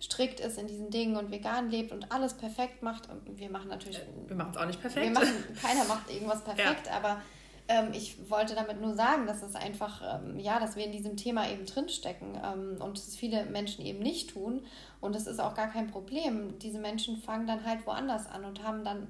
strikt 0.00 0.40
ist 0.40 0.58
in 0.58 0.68
diesen 0.68 0.90
Dingen 0.90 1.16
und 1.16 1.30
vegan 1.30 1.70
lebt 1.70 1.92
und 1.92 2.12
alles 2.12 2.34
perfekt 2.34 2.82
macht. 2.82 3.08
Und 3.10 3.38
wir 3.38 3.50
machen 3.50 3.68
natürlich. 3.68 3.98
Äh, 3.98 4.28
wir 4.28 4.36
machen 4.36 4.52
es 4.52 4.56
auch 4.56 4.66
nicht 4.66 4.80
perfekt. 4.80 5.12
Machen, 5.12 5.44
keiner 5.60 5.84
macht 5.84 6.10
irgendwas 6.10 6.44
perfekt, 6.44 6.86
ja. 6.86 6.92
aber 6.92 7.20
ähm, 7.66 7.90
ich 7.92 8.30
wollte 8.30 8.54
damit 8.54 8.80
nur 8.80 8.94
sagen, 8.94 9.26
dass 9.26 9.42
es 9.42 9.54
einfach, 9.54 10.22
ähm, 10.22 10.38
ja, 10.38 10.60
dass 10.60 10.76
wir 10.76 10.84
in 10.84 10.92
diesem 10.92 11.16
Thema 11.16 11.50
eben 11.50 11.66
drinstecken 11.66 12.40
ähm, 12.42 12.80
und 12.80 12.96
es 12.96 13.16
viele 13.16 13.44
Menschen 13.46 13.84
eben 13.84 13.98
nicht 13.98 14.30
tun. 14.30 14.64
Und 15.00 15.14
es 15.16 15.26
ist 15.26 15.40
auch 15.40 15.54
gar 15.54 15.68
kein 15.68 15.88
Problem. 15.88 16.58
Diese 16.60 16.78
Menschen 16.78 17.18
fangen 17.18 17.46
dann 17.46 17.66
halt 17.66 17.86
woanders 17.86 18.26
an 18.26 18.44
und 18.44 18.62
haben 18.62 18.84
dann 18.84 19.08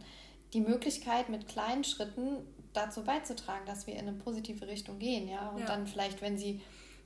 die 0.54 0.60
Möglichkeit, 0.60 1.28
mit 1.28 1.46
kleinen 1.46 1.84
Schritten 1.84 2.38
dazu 2.72 3.02
beizutragen, 3.02 3.66
dass 3.66 3.86
wir 3.86 3.94
in 3.94 4.08
eine 4.08 4.12
positive 4.12 4.66
Richtung 4.66 4.98
gehen, 4.98 5.28
ja. 5.28 5.48
Und 5.50 5.60
ja. 5.60 5.66
dann 5.66 5.86
vielleicht, 5.86 6.20
wenn 6.22 6.36
sie 6.36 6.60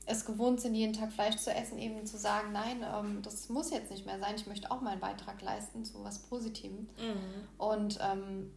es 0.06 0.24
gewohnt 0.24 0.60
sind, 0.60 0.74
jeden 0.74 0.92
Tag 0.92 1.12
Fleisch 1.12 1.36
zu 1.36 1.52
essen, 1.52 1.78
eben 1.78 2.04
zu 2.06 2.18
sagen, 2.18 2.52
nein, 2.52 2.84
ähm, 2.84 3.22
das 3.22 3.48
muss 3.48 3.70
jetzt 3.70 3.90
nicht 3.90 4.04
mehr 4.04 4.18
sein, 4.18 4.34
ich 4.34 4.46
möchte 4.46 4.70
auch 4.70 4.80
meinen 4.80 5.00
Beitrag 5.00 5.40
leisten 5.42 5.84
zu 5.84 6.02
was 6.02 6.20
Positivem. 6.20 6.88
Mhm. 6.98 7.48
Und 7.58 7.98
ähm, 8.02 8.52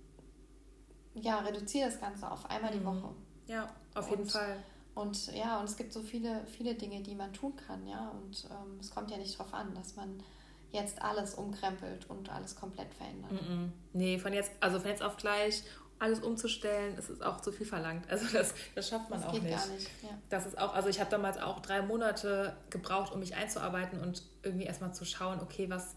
ja, 1.14 1.40
reduziere 1.40 1.90
das 1.90 2.00
Ganze 2.00 2.30
auf 2.30 2.50
einmal 2.50 2.74
mhm. 2.74 2.80
die 2.80 2.86
Woche. 2.86 3.16
Ja, 3.48 3.70
auf 3.94 4.10
jeden 4.10 4.26
Fall. 4.26 4.58
Und 4.96 5.34
ja, 5.34 5.60
und 5.60 5.66
es 5.66 5.76
gibt 5.76 5.94
so 5.94 6.02
viele, 6.02 6.46
viele 6.48 6.74
Dinge, 6.76 7.02
die 7.02 7.16
man 7.16 7.34
tun 7.34 7.56
kann, 7.56 7.86
ja. 7.86 8.10
Und 8.10 8.46
ähm, 8.50 8.80
es 8.80 8.90
kommt 8.90 9.12
ja 9.12 9.18
nicht 9.18 9.38
darauf 9.38 9.54
an, 9.54 9.74
dass 9.76 9.96
man 9.96 10.24
jetzt 10.72 11.02
alles 11.02 11.36
umkrempelt 11.36 12.10
und 12.10 12.30
alles 12.30 12.56
komplett 12.56 12.94
verändert. 12.94 13.32
Mm 13.32 13.72
Nee, 13.94 14.20
von 14.20 14.34
jetzt, 14.34 14.52
also 14.60 14.80
von 14.80 14.90
jetzt 14.90 15.04
auf 15.04 15.16
gleich 15.16 15.64
alles 16.00 16.20
umzustellen, 16.20 16.98
ist 16.98 17.10
es 17.10 17.22
auch 17.22 17.42
zu 17.42 17.52
viel 17.52 17.66
verlangt. 17.66 18.10
Also 18.10 18.26
das, 18.34 18.54
das 18.76 18.90
schafft 18.90 19.10
man 19.10 19.20
das 19.20 19.30
auch 19.30 19.34
geht 19.34 19.44
nicht. 19.44 19.56
Gar 19.56 19.68
nicht 19.68 19.90
ja. 20.04 20.10
Das 20.30 20.46
ist 20.46 20.58
auch, 20.58 20.74
also 20.74 20.90
ich 20.90 21.00
habe 21.00 21.10
damals 21.10 21.38
auch 21.38 21.62
drei 21.62 21.82
Monate 21.82 22.56
gebraucht, 22.70 23.14
um 23.14 23.20
mich 23.20 23.36
einzuarbeiten 23.36 24.00
und 24.02 24.22
irgendwie 24.44 24.66
erstmal 24.66 24.94
zu 24.94 25.06
schauen, 25.06 25.40
okay, 25.42 25.70
was, 25.70 25.96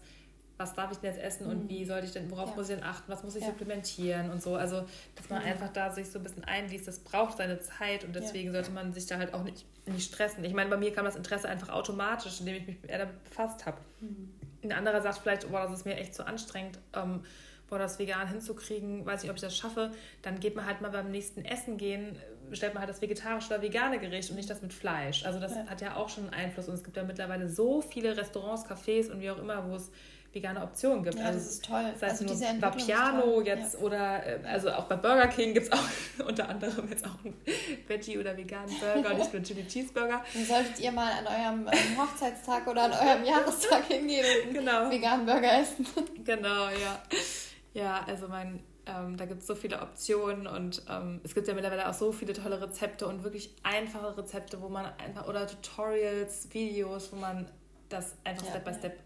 was 0.57 0.73
darf 0.73 0.91
ich 0.91 0.99
denn 0.99 1.13
jetzt 1.13 1.21
essen 1.21 1.47
und 1.47 1.65
mhm. 1.65 1.69
wie 1.69 1.85
sollte 1.85 2.05
ich 2.05 2.13
denn, 2.13 2.31
worauf 2.31 2.51
ja. 2.51 2.55
muss 2.55 2.69
ich 2.69 2.75
denn 2.75 2.83
achten, 2.83 3.11
was 3.11 3.23
muss 3.23 3.35
ich 3.35 3.41
ja. 3.41 3.49
supplementieren 3.49 4.31
und 4.31 4.41
so. 4.41 4.55
Also, 4.55 4.85
dass 5.15 5.29
man 5.29 5.41
mhm. 5.41 5.49
einfach 5.49 5.69
da 5.69 5.91
sich 5.91 6.09
so 6.09 6.19
ein 6.19 6.23
bisschen 6.23 6.45
einliest, 6.45 6.87
das 6.87 6.99
braucht 6.99 7.37
seine 7.37 7.59
Zeit 7.59 8.05
und 8.05 8.15
deswegen 8.15 8.53
sollte 8.53 8.71
man 8.71 8.93
sich 8.93 9.05
da 9.05 9.17
halt 9.17 9.33
auch 9.33 9.43
nicht, 9.43 9.65
nicht 9.85 10.13
stressen. 10.13 10.43
Ich 10.45 10.53
meine, 10.53 10.69
bei 10.69 10.77
mir 10.77 10.93
kam 10.93 11.03
das 11.03 11.17
Interesse 11.17 11.49
einfach 11.49 11.69
automatisch, 11.69 12.39
indem 12.39 12.55
ich 12.55 12.67
mich 12.67 12.77
eher 12.87 12.99
damit 12.99 13.23
befasst 13.25 13.65
habe. 13.65 13.77
Mhm. 13.99 14.33
Ein 14.63 14.71
anderer 14.71 15.01
sagt 15.01 15.19
vielleicht, 15.19 15.49
boah, 15.49 15.61
das 15.63 15.79
ist 15.79 15.85
mir 15.85 15.95
echt 15.95 16.13
zu 16.15 16.25
anstrengend. 16.25 16.79
Ähm, 16.93 17.23
boah, 17.69 17.79
das 17.79 17.99
vegan 17.99 18.27
hinzukriegen, 18.27 19.05
weiß 19.05 19.23
nicht, 19.23 19.29
ob 19.29 19.37
ich 19.37 19.41
das 19.41 19.55
schaffe, 19.55 19.91
dann 20.21 20.39
geht 20.39 20.55
man 20.55 20.65
halt 20.65 20.81
mal 20.81 20.89
beim 20.89 21.11
nächsten 21.11 21.45
Essen 21.45 21.77
gehen, 21.77 22.17
bestellt 22.49 22.73
man 22.73 22.81
halt 22.81 22.89
das 22.89 23.01
vegetarische 23.01 23.53
oder 23.53 23.61
vegane 23.61 23.99
Gericht 23.99 24.29
und 24.29 24.35
nicht 24.35 24.49
das 24.49 24.61
mit 24.61 24.73
Fleisch. 24.73 25.25
Also 25.25 25.39
das 25.39 25.55
ja. 25.55 25.65
hat 25.67 25.81
ja 25.81 25.95
auch 25.95 26.09
schon 26.09 26.25
einen 26.25 26.33
Einfluss 26.33 26.67
und 26.67 26.73
es 26.73 26.83
gibt 26.83 26.97
ja 26.97 27.03
mittlerweile 27.03 27.47
so 27.47 27.81
viele 27.81 28.17
Restaurants, 28.17 28.65
Cafés 28.65 29.11
und 29.11 29.21
wie 29.21 29.29
auch 29.29 29.37
immer, 29.37 29.69
wo 29.69 29.75
es 29.75 29.91
vegane 30.33 30.61
Optionen 30.61 31.03
gibt. 31.03 31.17
Ja, 31.17 31.25
also, 31.25 31.39
das 31.39 31.49
ist 31.49 31.65
toll. 31.65 31.83
Heißt, 31.83 32.03
also 32.03 32.25
nur 32.25 32.61
Vapiano 32.61 33.41
jetzt 33.41 33.73
ja. 33.73 33.79
oder 33.79 34.25
äh, 34.25 34.39
also 34.45 34.69
auch 34.71 34.85
bei 34.85 34.95
Burger 34.95 35.27
King 35.27 35.53
gibt 35.53 35.67
es 35.67 35.71
auch 35.71 35.83
unter 36.27 36.47
anderem 36.49 36.87
jetzt 36.89 37.05
auch 37.05 37.17
einen 37.23 37.33
Veggie- 37.87 38.19
oder 38.19 38.37
veganen 38.37 38.73
Burger, 38.79 39.15
nicht 39.15 39.33
nur 39.33 39.41
Chili 39.41 39.65
Cheeseburger. 39.67 40.23
Dann 40.33 40.45
solltet 40.45 40.79
ihr 40.79 40.91
mal 40.91 41.11
an 41.11 41.25
eurem 41.25 41.67
ähm, 41.71 42.01
Hochzeitstag 42.01 42.67
oder 42.67 42.83
an 42.83 42.91
eurem 42.91 43.23
Jahrestag 43.25 43.85
hingehen 43.85 44.25
und 44.25 44.43
einen 44.45 44.53
genau. 44.53 44.91
veganen 44.91 45.25
Burger 45.25 45.61
essen. 45.61 45.87
Genau, 46.23 46.69
ja. 46.69 47.01
Ja, 47.73 48.03
also 48.05 48.27
mein, 48.27 48.63
ähm, 48.85 49.17
da 49.17 49.25
gibt 49.25 49.41
es 49.41 49.47
so 49.47 49.55
viele 49.55 49.81
Optionen 49.81 50.47
und 50.47 50.83
ähm, 50.89 51.21
es 51.23 51.35
gibt 51.35 51.47
ja 51.47 51.53
mittlerweile 51.53 51.87
auch 51.89 51.93
so 51.93 52.11
viele 52.11 52.33
tolle 52.33 52.61
Rezepte 52.61 53.07
und 53.07 53.23
wirklich 53.23 53.55
einfache 53.63 54.17
Rezepte, 54.17 54.61
wo 54.61 54.69
man 54.69 54.85
einfach 54.97 55.27
oder 55.27 55.47
Tutorials, 55.47 56.53
Videos, 56.53 57.11
wo 57.11 57.17
man 57.17 57.49
das 57.89 58.15
einfach 58.23 58.45
ja, 58.45 58.51
Step 58.51 58.65
by 58.65 58.73
Step 58.73 58.99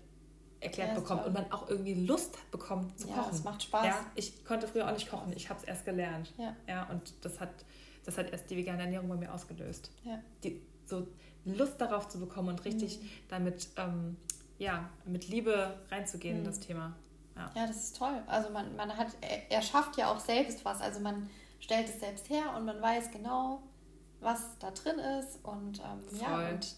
erklärt 0.63 0.89
ja, 0.89 0.95
bekommt 0.95 1.25
und 1.25 1.33
man 1.33 1.51
auch 1.51 1.69
irgendwie 1.69 2.05
Lust 2.05 2.37
bekommt 2.51 2.97
zu 2.97 3.07
ja, 3.07 3.15
kochen. 3.15 3.31
Ja, 3.31 3.37
es 3.37 3.43
macht 3.43 3.63
Spaß. 3.63 3.85
Ja, 3.85 4.05
ich 4.15 4.45
konnte 4.45 4.67
früher 4.67 4.87
auch 4.87 4.93
nicht 4.93 5.09
kochen, 5.09 5.33
ich 5.35 5.49
habe 5.49 5.59
es 5.59 5.65
erst 5.65 5.85
gelernt. 5.85 6.33
Ja. 6.37 6.55
ja. 6.67 6.89
Und 6.89 7.13
das 7.21 7.39
hat, 7.39 7.65
das 8.05 8.17
hat 8.17 8.31
erst 8.31 8.49
die 8.49 8.57
vegane 8.57 8.83
Ernährung 8.83 9.09
bei 9.09 9.15
mir 9.15 9.33
ausgelöst. 9.33 9.91
Ja. 10.03 10.19
Die, 10.43 10.61
so 10.85 11.07
Lust 11.45 11.79
darauf 11.79 12.07
zu 12.07 12.19
bekommen 12.19 12.49
und 12.49 12.65
richtig 12.65 12.99
mhm. 12.99 13.09
damit, 13.29 13.67
ähm, 13.77 14.17
ja, 14.57 14.89
mit 15.05 15.27
Liebe 15.27 15.77
reinzugehen 15.89 16.35
mhm. 16.35 16.39
in 16.39 16.45
das 16.45 16.59
Thema. 16.59 16.95
Ja. 17.35 17.51
ja, 17.55 17.67
das 17.67 17.77
ist 17.77 17.97
toll. 17.97 18.21
Also 18.27 18.49
man, 18.49 18.75
man 18.75 18.95
hat, 18.95 19.07
er 19.49 19.61
schafft 19.61 19.97
ja 19.97 20.11
auch 20.11 20.19
selbst 20.19 20.63
was. 20.65 20.81
Also 20.81 20.99
man 20.99 21.29
stellt 21.59 21.87
es 21.89 21.99
selbst 21.99 22.29
her 22.29 22.53
und 22.55 22.65
man 22.65 22.81
weiß 22.81 23.11
genau, 23.11 23.63
was 24.19 24.57
da 24.59 24.71
drin 24.71 24.99
ist. 25.19 25.39
Und 25.43 25.79
ähm, 25.79 26.19
ja, 26.19 26.49
und 26.49 26.75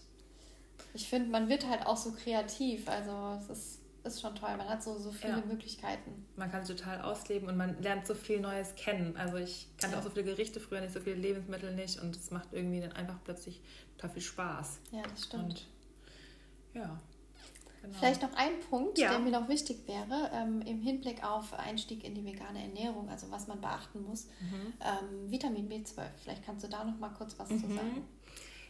ich 0.94 1.08
finde, 1.08 1.30
man 1.30 1.48
wird 1.48 1.68
halt 1.68 1.86
auch 1.86 1.96
so 1.96 2.12
kreativ. 2.12 2.88
Also 2.88 3.38
es 3.40 3.50
ist, 3.50 3.80
ist 4.04 4.20
schon 4.20 4.34
toll. 4.34 4.56
Man 4.56 4.68
hat 4.68 4.82
so, 4.82 4.98
so 4.98 5.12
viele 5.12 5.38
ja. 5.38 5.44
Möglichkeiten. 5.46 6.26
Man 6.36 6.50
kann 6.50 6.64
total 6.64 7.02
ausleben 7.02 7.48
und 7.48 7.56
man 7.56 7.80
lernt 7.82 8.06
so 8.06 8.14
viel 8.14 8.40
Neues 8.40 8.74
kennen. 8.76 9.16
Also 9.16 9.36
ich 9.36 9.68
kannte 9.78 9.96
ja. 9.96 10.00
auch 10.00 10.04
so 10.04 10.10
viele 10.10 10.24
Gerichte 10.24 10.60
früher 10.60 10.80
nicht, 10.80 10.94
so 10.94 11.00
viele 11.00 11.16
Lebensmittel 11.16 11.74
nicht 11.74 12.00
und 12.00 12.16
es 12.16 12.30
macht 12.30 12.52
irgendwie 12.52 12.80
dann 12.80 12.92
einfach 12.92 13.18
plötzlich 13.24 13.60
total 13.96 14.10
viel 14.10 14.22
Spaß. 14.22 14.80
Ja, 14.92 15.02
das 15.02 15.24
stimmt. 15.24 15.44
Und 15.44 15.66
ja. 16.72 17.00
Genau. 17.86 17.98
Vielleicht 17.98 18.22
noch 18.22 18.34
ein 18.34 18.58
Punkt, 18.68 18.98
ja. 18.98 19.10
der 19.10 19.20
mir 19.20 19.30
noch 19.30 19.48
wichtig 19.48 19.86
wäre, 19.86 20.30
ähm, 20.34 20.60
im 20.62 20.80
Hinblick 20.80 21.22
auf 21.24 21.54
Einstieg 21.54 22.02
in 22.04 22.14
die 22.14 22.24
vegane 22.24 22.60
Ernährung, 22.60 23.08
also 23.08 23.30
was 23.30 23.46
man 23.46 23.60
beachten 23.60 24.02
muss. 24.02 24.26
Mhm. 24.40 24.72
Ähm, 24.80 25.30
Vitamin 25.30 25.68
B12, 25.68 26.02
vielleicht 26.20 26.44
kannst 26.44 26.64
du 26.64 26.68
da 26.68 26.84
noch 26.84 26.98
mal 26.98 27.10
kurz 27.10 27.38
was 27.38 27.48
mhm. 27.48 27.60
zu 27.60 27.68
sagen. 27.68 28.04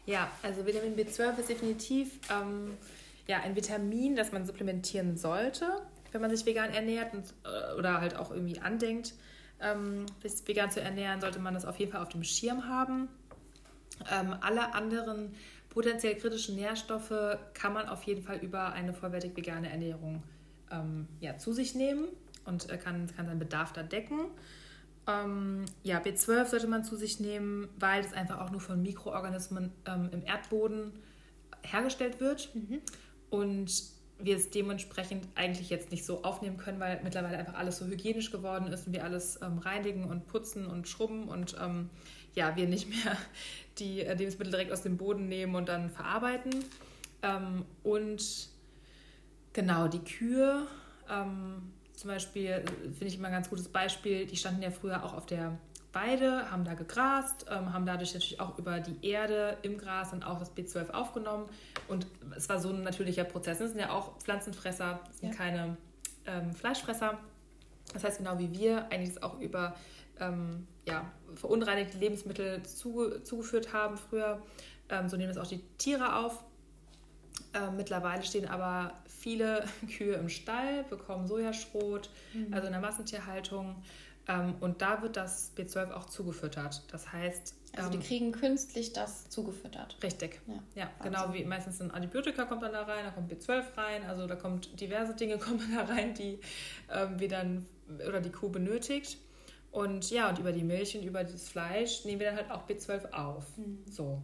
Ja, 0.04 0.30
also 0.42 0.66
Vitamin 0.66 0.96
B12 0.96 1.38
ist 1.38 1.48
definitiv 1.48 2.20
ähm, 2.30 2.76
ja, 3.26 3.40
ein 3.40 3.56
Vitamin, 3.56 4.16
das 4.16 4.32
man 4.32 4.44
supplementieren 4.44 5.16
sollte, 5.16 5.66
wenn 6.12 6.20
man 6.20 6.30
sich 6.30 6.44
vegan 6.44 6.70
ernährt 6.70 7.14
und, 7.14 7.24
äh, 7.44 7.74
oder 7.78 8.00
halt 8.00 8.16
auch 8.16 8.30
irgendwie 8.30 8.60
andenkt, 8.60 9.14
ähm, 9.60 10.04
sich 10.22 10.46
vegan 10.46 10.70
zu 10.70 10.82
ernähren, 10.82 11.22
sollte 11.22 11.38
man 11.38 11.54
das 11.54 11.64
auf 11.64 11.78
jeden 11.78 11.90
Fall 11.90 12.02
auf 12.02 12.10
dem 12.10 12.22
Schirm 12.22 12.68
haben. 12.68 13.08
Ähm, 14.12 14.36
alle 14.42 14.74
anderen 14.74 15.34
Potenziell 15.76 16.14
kritische 16.14 16.54
Nährstoffe 16.54 17.36
kann 17.52 17.74
man 17.74 17.86
auf 17.90 18.02
jeden 18.04 18.22
Fall 18.22 18.38
über 18.38 18.72
eine 18.72 18.94
vollwertig 18.94 19.36
vegane 19.36 19.68
Ernährung 19.68 20.22
ähm, 20.70 21.06
ja, 21.20 21.36
zu 21.36 21.52
sich 21.52 21.74
nehmen 21.74 22.06
und 22.46 22.70
äh, 22.70 22.78
kann, 22.78 23.14
kann 23.14 23.26
seinen 23.26 23.38
Bedarf 23.38 23.74
da 23.74 23.82
decken. 23.82 24.20
Ähm, 25.06 25.66
ja, 25.82 25.98
B12 25.98 26.46
sollte 26.46 26.66
man 26.66 26.82
zu 26.82 26.96
sich 26.96 27.20
nehmen, 27.20 27.68
weil 27.78 28.02
es 28.02 28.14
einfach 28.14 28.40
auch 28.40 28.50
nur 28.50 28.62
von 28.62 28.80
Mikroorganismen 28.80 29.70
ähm, 29.84 30.08
im 30.12 30.24
Erdboden 30.24 30.94
hergestellt 31.62 32.20
wird. 32.20 32.54
Mhm. 32.54 32.80
Und 33.28 33.82
wir 34.18 34.36
es 34.36 34.48
dementsprechend 34.48 35.28
eigentlich 35.34 35.68
jetzt 35.68 35.90
nicht 35.90 36.06
so 36.06 36.22
aufnehmen 36.22 36.56
können, 36.56 36.80
weil 36.80 37.02
mittlerweile 37.04 37.36
einfach 37.36 37.52
alles 37.52 37.76
so 37.76 37.84
hygienisch 37.84 38.32
geworden 38.32 38.72
ist 38.72 38.86
und 38.86 38.94
wir 38.94 39.04
alles 39.04 39.40
ähm, 39.42 39.58
reinigen 39.58 40.04
und 40.04 40.26
putzen 40.26 40.66
und 40.66 40.88
schrubben 40.88 41.28
und 41.28 41.54
ähm, 41.60 41.90
ja, 42.36 42.54
wir 42.54 42.68
nicht 42.68 42.88
mehr 42.88 43.16
die 43.78 44.02
äh, 44.02 44.14
Lebensmittel 44.14 44.52
direkt 44.52 44.72
aus 44.72 44.82
dem 44.82 44.96
Boden 44.96 45.28
nehmen 45.28 45.56
und 45.56 45.68
dann 45.68 45.90
verarbeiten. 45.90 46.64
Ähm, 47.22 47.64
und 47.82 48.48
genau, 49.52 49.88
die 49.88 50.04
Kühe, 50.04 50.66
ähm, 51.10 51.72
zum 51.94 52.10
Beispiel, 52.10 52.46
äh, 52.46 52.64
finde 52.64 53.06
ich 53.06 53.16
immer 53.16 53.28
ein 53.28 53.32
ganz 53.32 53.50
gutes 53.50 53.68
Beispiel, 53.68 54.26
die 54.26 54.36
standen 54.36 54.62
ja 54.62 54.70
früher 54.70 55.04
auch 55.04 55.14
auf 55.14 55.26
der 55.26 55.58
Weide, 55.92 56.50
haben 56.50 56.64
da 56.64 56.74
gegrast, 56.74 57.46
ähm, 57.50 57.72
haben 57.72 57.86
dadurch 57.86 58.12
natürlich 58.12 58.38
auch 58.38 58.58
über 58.58 58.80
die 58.80 59.08
Erde 59.08 59.56
im 59.62 59.78
Gras 59.78 60.10
dann 60.10 60.22
auch 60.22 60.38
das 60.38 60.54
B12 60.54 60.90
aufgenommen. 60.90 61.48
Und 61.88 62.06
es 62.36 62.50
war 62.50 62.60
so 62.60 62.68
ein 62.68 62.82
natürlicher 62.82 63.24
Prozess. 63.24 63.58
Das 63.58 63.70
sind 63.70 63.80
ja 63.80 63.90
auch 63.90 64.18
Pflanzenfresser, 64.18 65.00
sind 65.18 65.30
ja. 65.30 65.34
keine 65.34 65.78
ähm, 66.26 66.52
Fleischfresser. 66.52 67.18
Das 67.94 68.04
heißt, 68.04 68.18
genau 68.18 68.38
wie 68.38 68.52
wir 68.52 68.90
eigentlich 68.92 69.14
das 69.14 69.22
auch 69.22 69.40
über 69.40 69.74
ähm, 70.20 70.66
ja, 70.86 71.10
verunreinigte 71.34 71.98
Lebensmittel 71.98 72.62
zu, 72.62 73.20
zugeführt 73.20 73.72
haben 73.72 73.96
früher. 73.96 74.42
Ähm, 74.88 75.08
so 75.08 75.16
nehmen 75.16 75.30
es 75.30 75.38
auch 75.38 75.46
die 75.46 75.62
Tiere 75.78 76.16
auf. 76.16 76.44
Ähm, 77.54 77.76
mittlerweile 77.76 78.22
stehen 78.22 78.46
aber 78.46 78.92
viele 79.06 79.64
Kühe 79.96 80.14
im 80.14 80.28
Stall 80.28 80.84
bekommen 80.84 81.26
Sojaschrot, 81.26 82.10
mhm. 82.34 82.52
also 82.52 82.66
in 82.66 82.72
der 82.72 82.80
Massentierhaltung. 82.80 83.76
Ähm, 84.28 84.54
und 84.60 84.82
da 84.82 85.02
wird 85.02 85.16
das 85.16 85.52
B12 85.56 85.92
auch 85.92 86.06
zugefüttert. 86.06 86.82
Das 86.90 87.12
heißt. 87.12 87.54
Also 87.76 87.90
die 87.90 87.96
ähm, 87.96 88.02
kriegen 88.02 88.32
künstlich 88.32 88.92
das 88.92 89.28
zugefüttert. 89.28 89.96
Richtig. 90.02 90.40
Ja, 90.46 90.62
ja 90.74 90.90
genau 91.02 91.32
wie 91.32 91.44
meistens 91.44 91.80
ein 91.80 91.90
Antibiotika 91.90 92.44
kommt 92.44 92.62
dann 92.62 92.72
da 92.72 92.82
rein, 92.82 93.04
da 93.04 93.10
kommt 93.10 93.30
B12 93.30 93.64
rein, 93.76 94.04
also 94.04 94.26
da 94.26 94.34
kommt 94.34 94.80
diverse 94.80 95.14
Dinge 95.14 95.38
kommen 95.38 95.60
da 95.74 95.84
rein, 95.84 96.14
die 96.14 96.40
ähm, 96.90 97.20
wir 97.20 97.28
dann 97.28 97.66
oder 98.08 98.20
die 98.20 98.30
Kuh 98.30 98.48
benötigt. 98.48 99.18
Und 99.76 100.10
ja, 100.10 100.30
und 100.30 100.38
über 100.38 100.52
die 100.52 100.64
Milch 100.64 100.96
und 100.96 101.02
über 101.02 101.22
das 101.22 101.50
Fleisch 101.50 102.06
nehmen 102.06 102.18
wir 102.18 102.28
dann 102.28 102.36
halt 102.36 102.50
auch 102.50 102.66
B12 102.66 103.12
auf. 103.12 103.44
Mhm. 103.58 103.84
So. 103.90 104.22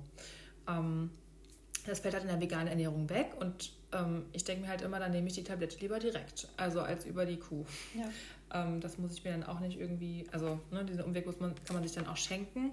Ähm, 0.66 1.10
das 1.84 2.00
fällt 2.00 2.14
halt 2.14 2.24
in 2.24 2.30
der 2.30 2.40
veganen 2.40 2.68
Ernährung 2.68 3.10
weg 3.10 3.32
und 3.38 3.70
ähm, 3.92 4.24
ich 4.32 4.44
denke 4.44 4.62
mir 4.62 4.68
halt 4.68 4.80
immer, 4.80 4.98
dann 4.98 5.10
nehme 5.10 5.26
ich 5.26 5.34
die 5.34 5.44
Tablette 5.44 5.78
lieber 5.80 5.98
direkt, 5.98 6.48
also 6.56 6.80
als 6.80 7.04
über 7.04 7.26
die 7.26 7.36
Kuh. 7.36 7.66
Ja. 7.94 8.62
Ähm, 8.62 8.80
das 8.80 8.96
muss 8.96 9.12
ich 9.12 9.24
mir 9.24 9.32
dann 9.32 9.44
auch 9.44 9.60
nicht 9.60 9.78
irgendwie, 9.78 10.24
also 10.32 10.58
ne, 10.70 10.86
diesen 10.86 11.04
Umweg 11.04 11.26
muss 11.26 11.38
man, 11.38 11.54
kann 11.66 11.76
man 11.76 11.82
sich 11.82 11.92
dann 11.92 12.06
auch 12.06 12.16
schenken. 12.16 12.72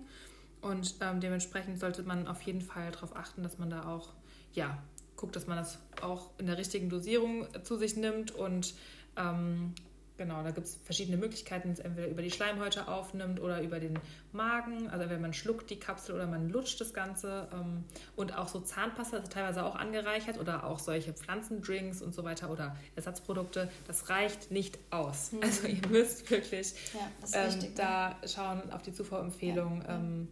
Und 0.62 0.96
ähm, 1.02 1.20
dementsprechend 1.20 1.82
sollte 1.82 2.04
man 2.04 2.30
auf 2.30 2.42
jeden 2.44 2.62
Fall 2.62 2.92
darauf 2.92 3.14
achten, 3.14 3.44
dass 3.44 3.58
man 3.58 3.70
da 3.70 3.90
auch, 3.94 4.14
ja, 4.54 4.82
guckt, 5.18 5.36
dass 5.36 5.48
man 5.48 5.58
das 5.58 5.80
auch 6.02 6.30
in 6.38 6.46
der 6.46 6.58
richtigen 6.58 6.88
Dosierung 6.88 7.46
zu 7.62 7.76
sich 7.76 7.98
nimmt 7.98 8.32
und 8.32 8.74
ähm, 9.18 9.74
Genau, 10.20 10.44
da 10.44 10.52
gibt 10.52 10.68
es 10.68 10.78
verschiedene 10.84 11.16
Möglichkeiten, 11.16 11.72
es 11.72 11.80
entweder 11.80 12.10
über 12.10 12.22
die 12.22 12.30
Schleimhäute 12.30 12.90
aufnimmt 12.90 13.40
oder 13.40 13.62
über 13.62 13.80
den 13.80 13.98
Magen. 14.34 14.90
Also 14.90 15.10
wenn 15.10 15.22
man 15.22 15.34
schluckt 15.34 15.70
die 15.70 15.80
Kapsel 15.80 16.14
oder 16.14 16.28
man 16.28 16.50
lutscht 16.50 16.82
das 16.82 16.94
Ganze. 16.94 17.48
Ähm, 17.54 17.86
und 18.18 18.38
auch 18.38 18.50
so 18.50 18.60
Zahnpasta, 18.60 19.16
das 19.16 19.30
ist 19.30 19.32
teilweise 19.32 19.64
auch 19.64 19.76
angereichert 19.76 20.38
oder 20.38 20.66
auch 20.66 20.80
solche 20.80 21.14
Pflanzendrinks 21.14 22.02
und 22.02 22.14
so 22.14 22.26
weiter 22.26 22.50
oder 22.50 22.76
Ersatzprodukte, 22.98 23.72
das 23.88 24.10
reicht 24.10 24.52
nicht 24.52 24.78
aus. 24.90 25.32
Mhm. 25.32 25.40
Also 25.42 25.68
ihr 25.68 25.88
müsst 25.88 26.30
wirklich 26.30 26.74
ja, 26.94 27.46
ähm, 27.46 27.76
da 27.76 28.18
schauen 28.28 28.74
auf 28.74 28.82
die 28.82 28.92
Zufuhrempfehlung. 28.92 29.84
Ja, 29.84 29.88
ja. 29.88 29.96
Ähm, 29.96 30.28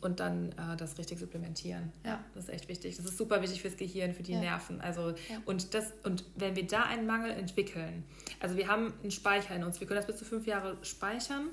und 0.00 0.20
dann 0.20 0.52
äh, 0.52 0.76
das 0.76 0.98
richtig 0.98 1.18
supplementieren. 1.18 1.92
Ja. 2.04 2.22
Das 2.34 2.44
ist 2.44 2.50
echt 2.50 2.68
wichtig. 2.68 2.96
Das 2.96 3.04
ist 3.04 3.18
super 3.18 3.42
wichtig 3.42 3.62
fürs 3.62 3.76
Gehirn, 3.76 4.14
für 4.14 4.22
die 4.22 4.32
ja. 4.32 4.40
Nerven. 4.40 4.80
Also, 4.80 5.10
ja. 5.10 5.14
und, 5.46 5.74
das, 5.74 5.92
und 6.04 6.24
wenn 6.36 6.56
wir 6.56 6.66
da 6.66 6.84
einen 6.84 7.06
Mangel 7.06 7.30
entwickeln, 7.30 8.04
also 8.40 8.56
wir 8.56 8.68
haben 8.68 8.92
einen 9.02 9.10
Speicher 9.10 9.54
in 9.54 9.64
uns, 9.64 9.80
wir 9.80 9.86
können 9.86 9.98
das 9.98 10.06
bis 10.06 10.16
zu 10.16 10.24
fünf 10.24 10.46
Jahre 10.46 10.76
speichern. 10.82 11.48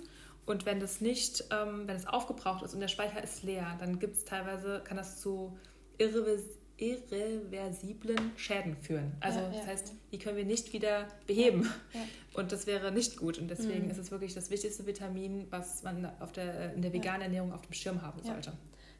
Und 0.45 0.65
wenn 0.65 0.79
das 0.79 1.01
nicht, 1.01 1.43
ähm, 1.51 1.87
wenn 1.87 1.97
es 1.97 2.07
aufgebraucht 2.07 2.63
ist 2.63 2.73
und 2.73 2.79
der 2.79 2.87
Speicher 2.87 3.21
ist 3.21 3.43
leer, 3.43 3.75
dann 3.79 3.99
gibt 3.99 4.15
es 4.15 4.23
teilweise, 4.23 4.81
kann 4.85 4.95
das 4.95 5.19
zu 5.19 5.57
irreversiblen 5.97 6.56
irreversiblen 6.77 8.31
Schäden 8.35 8.77
führen. 8.77 9.11
Also 9.19 9.39
ja, 9.39 9.45
ja. 9.45 9.51
das 9.51 9.67
heißt, 9.67 9.93
die 10.11 10.19
können 10.19 10.37
wir 10.37 10.45
nicht 10.45 10.73
wieder 10.73 11.07
beheben. 11.25 11.69
Ja, 11.93 12.01
und 12.39 12.51
das 12.51 12.67
wäre 12.67 12.91
nicht 12.91 13.17
gut. 13.17 13.39
Und 13.39 13.49
deswegen 13.49 13.85
mhm. 13.85 13.91
ist 13.91 13.97
es 13.97 14.11
wirklich 14.11 14.33
das 14.33 14.49
wichtigste 14.51 14.85
Vitamin, 14.85 15.47
was 15.49 15.83
man 15.83 16.11
auf 16.19 16.31
der, 16.31 16.73
in 16.73 16.81
der 16.81 16.93
veganen 16.93 17.21
Ernährung 17.21 17.51
auf 17.51 17.61
dem 17.61 17.73
Schirm 17.73 18.01
haben 18.01 18.21
sollte. 18.21 18.53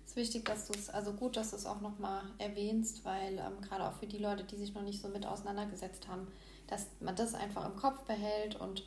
Es 0.05 0.11
ist 0.11 0.15
wichtig, 0.15 0.45
dass 0.45 0.67
du 0.67 0.73
es, 0.73 0.89
also 0.89 1.13
gut, 1.13 1.37
dass 1.37 1.51
du 1.51 1.57
es 1.57 1.65
auch 1.65 1.81
nochmal 1.81 2.23
erwähnst, 2.37 3.03
weil 3.05 3.33
ähm, 3.33 3.61
gerade 3.61 3.83
auch 3.83 3.93
für 3.93 4.07
die 4.07 4.17
Leute, 4.17 4.43
die 4.43 4.55
sich 4.55 4.73
noch 4.73 4.81
nicht 4.81 5.01
so 5.01 5.09
mit 5.09 5.25
auseinandergesetzt 5.25 6.07
haben, 6.07 6.27
dass 6.67 6.87
man 6.99 7.15
das 7.15 7.33
einfach 7.33 7.65
im 7.65 7.75
Kopf 7.75 8.03
behält 8.03 8.55
und 8.55 8.83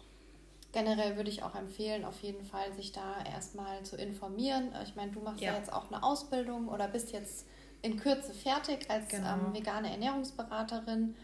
generell 0.72 1.16
würde 1.16 1.30
ich 1.30 1.42
auch 1.42 1.54
empfehlen, 1.54 2.04
auf 2.04 2.20
jeden 2.20 2.44
Fall 2.44 2.72
sich 2.74 2.92
da 2.92 3.22
erstmal 3.24 3.82
zu 3.82 3.96
informieren. 3.96 4.70
Ich 4.84 4.96
meine, 4.96 5.12
du 5.12 5.20
machst 5.20 5.40
ja, 5.40 5.52
ja 5.52 5.58
jetzt 5.58 5.72
auch 5.72 5.90
eine 5.90 6.02
Ausbildung 6.02 6.68
oder 6.68 6.88
bist 6.88 7.12
jetzt 7.12 7.46
in 7.82 7.98
Kürze 7.98 8.34
fertig 8.34 8.90
als 8.90 9.08
genau. 9.08 9.34
ähm, 9.34 9.54
vegane 9.54 9.90
Ernährungsberaterin 9.90 11.14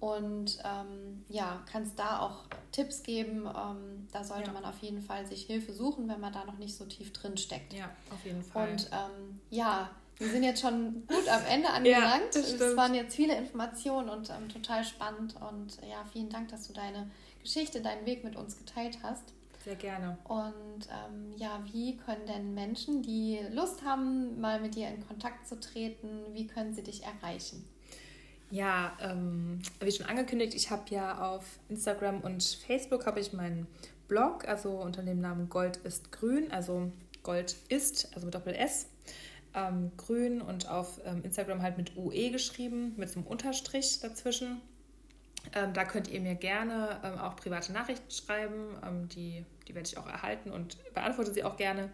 und 0.00 0.58
ähm, 0.64 1.24
ja, 1.28 1.62
kannst 1.70 1.98
da 1.98 2.20
auch 2.20 2.44
Tipps 2.72 3.02
geben. 3.02 3.46
Ähm, 3.46 4.08
da 4.12 4.24
sollte 4.24 4.48
ja. 4.48 4.52
man 4.52 4.64
auf 4.64 4.78
jeden 4.80 5.02
Fall 5.02 5.26
sich 5.26 5.44
Hilfe 5.44 5.72
suchen, 5.72 6.08
wenn 6.08 6.20
man 6.20 6.32
da 6.32 6.44
noch 6.44 6.58
nicht 6.58 6.76
so 6.76 6.84
tief 6.84 7.12
drin 7.12 7.36
steckt. 7.36 7.72
Ja, 7.72 7.90
auf 8.12 8.24
jeden 8.24 8.42
Fall. 8.42 8.70
Und 8.70 8.90
ähm, 8.92 9.40
ja, 9.50 9.90
wir 10.18 10.28
sind 10.28 10.42
jetzt 10.42 10.60
schon 10.60 11.06
gut 11.06 11.28
am 11.28 11.44
Ende 11.48 11.68
angelangt. 11.72 12.34
ja, 12.34 12.40
es 12.40 12.76
waren 12.76 12.94
jetzt 12.94 13.16
viele 13.16 13.36
Informationen 13.36 14.08
und 14.10 14.30
ähm, 14.30 14.48
total 14.48 14.84
spannend. 14.84 15.34
Und 15.36 15.78
ja, 15.82 16.04
vielen 16.12 16.28
Dank, 16.28 16.48
dass 16.48 16.66
du 16.66 16.74
deine 16.74 17.10
Geschichte, 17.42 17.80
deinen 17.80 18.04
Weg 18.06 18.22
mit 18.22 18.36
uns 18.36 18.58
geteilt 18.58 18.98
hast. 19.02 19.32
Sehr 19.66 19.74
gerne. 19.74 20.16
Und 20.28 20.86
ähm, 20.86 21.32
ja, 21.36 21.60
wie 21.72 21.96
können 21.96 22.24
denn 22.24 22.54
Menschen, 22.54 23.02
die 23.02 23.40
Lust 23.50 23.84
haben, 23.84 24.40
mal 24.40 24.60
mit 24.60 24.76
dir 24.76 24.86
in 24.86 25.04
Kontakt 25.04 25.48
zu 25.48 25.58
treten, 25.58 26.08
wie 26.34 26.46
können 26.46 26.72
sie 26.72 26.84
dich 26.84 27.02
erreichen? 27.02 27.68
Ja, 28.52 28.96
ähm, 29.00 29.60
wie 29.80 29.90
schon 29.90 30.06
angekündigt, 30.06 30.54
ich 30.54 30.70
habe 30.70 30.84
ja 30.90 31.32
auf 31.32 31.58
Instagram 31.68 32.20
und 32.20 32.44
Facebook 32.44 33.06
habe 33.06 33.18
ich 33.18 33.32
meinen 33.32 33.66
Blog, 34.06 34.46
also 34.46 34.70
unter 34.70 35.02
dem 35.02 35.20
Namen 35.20 35.48
Gold 35.48 35.78
ist 35.78 36.12
grün, 36.12 36.52
also 36.52 36.92
Gold 37.24 37.56
ist, 37.68 38.14
also 38.14 38.26
mit 38.26 38.36
Doppel 38.36 38.54
S, 38.54 38.86
ähm, 39.52 39.90
grün 39.96 40.42
und 40.42 40.70
auf 40.70 41.00
ähm, 41.04 41.24
Instagram 41.24 41.60
halt 41.60 41.76
mit 41.76 41.96
UE 41.96 42.30
geschrieben, 42.30 42.94
mit 42.96 43.10
so 43.10 43.18
einem 43.18 43.26
Unterstrich 43.26 43.98
dazwischen. 43.98 44.60
Ähm, 45.54 45.72
da 45.72 45.84
könnt 45.84 46.06
ihr 46.06 46.20
mir 46.20 46.36
gerne 46.36 47.00
ähm, 47.02 47.18
auch 47.18 47.34
private 47.34 47.72
Nachrichten 47.72 48.10
schreiben. 48.12 48.76
Ähm, 48.86 49.08
die, 49.08 49.44
die 49.68 49.74
werde 49.74 49.88
ich 49.88 49.98
auch 49.98 50.06
erhalten 50.06 50.50
und 50.50 50.78
beantworte 50.94 51.32
sie 51.32 51.44
auch 51.44 51.56
gerne. 51.56 51.90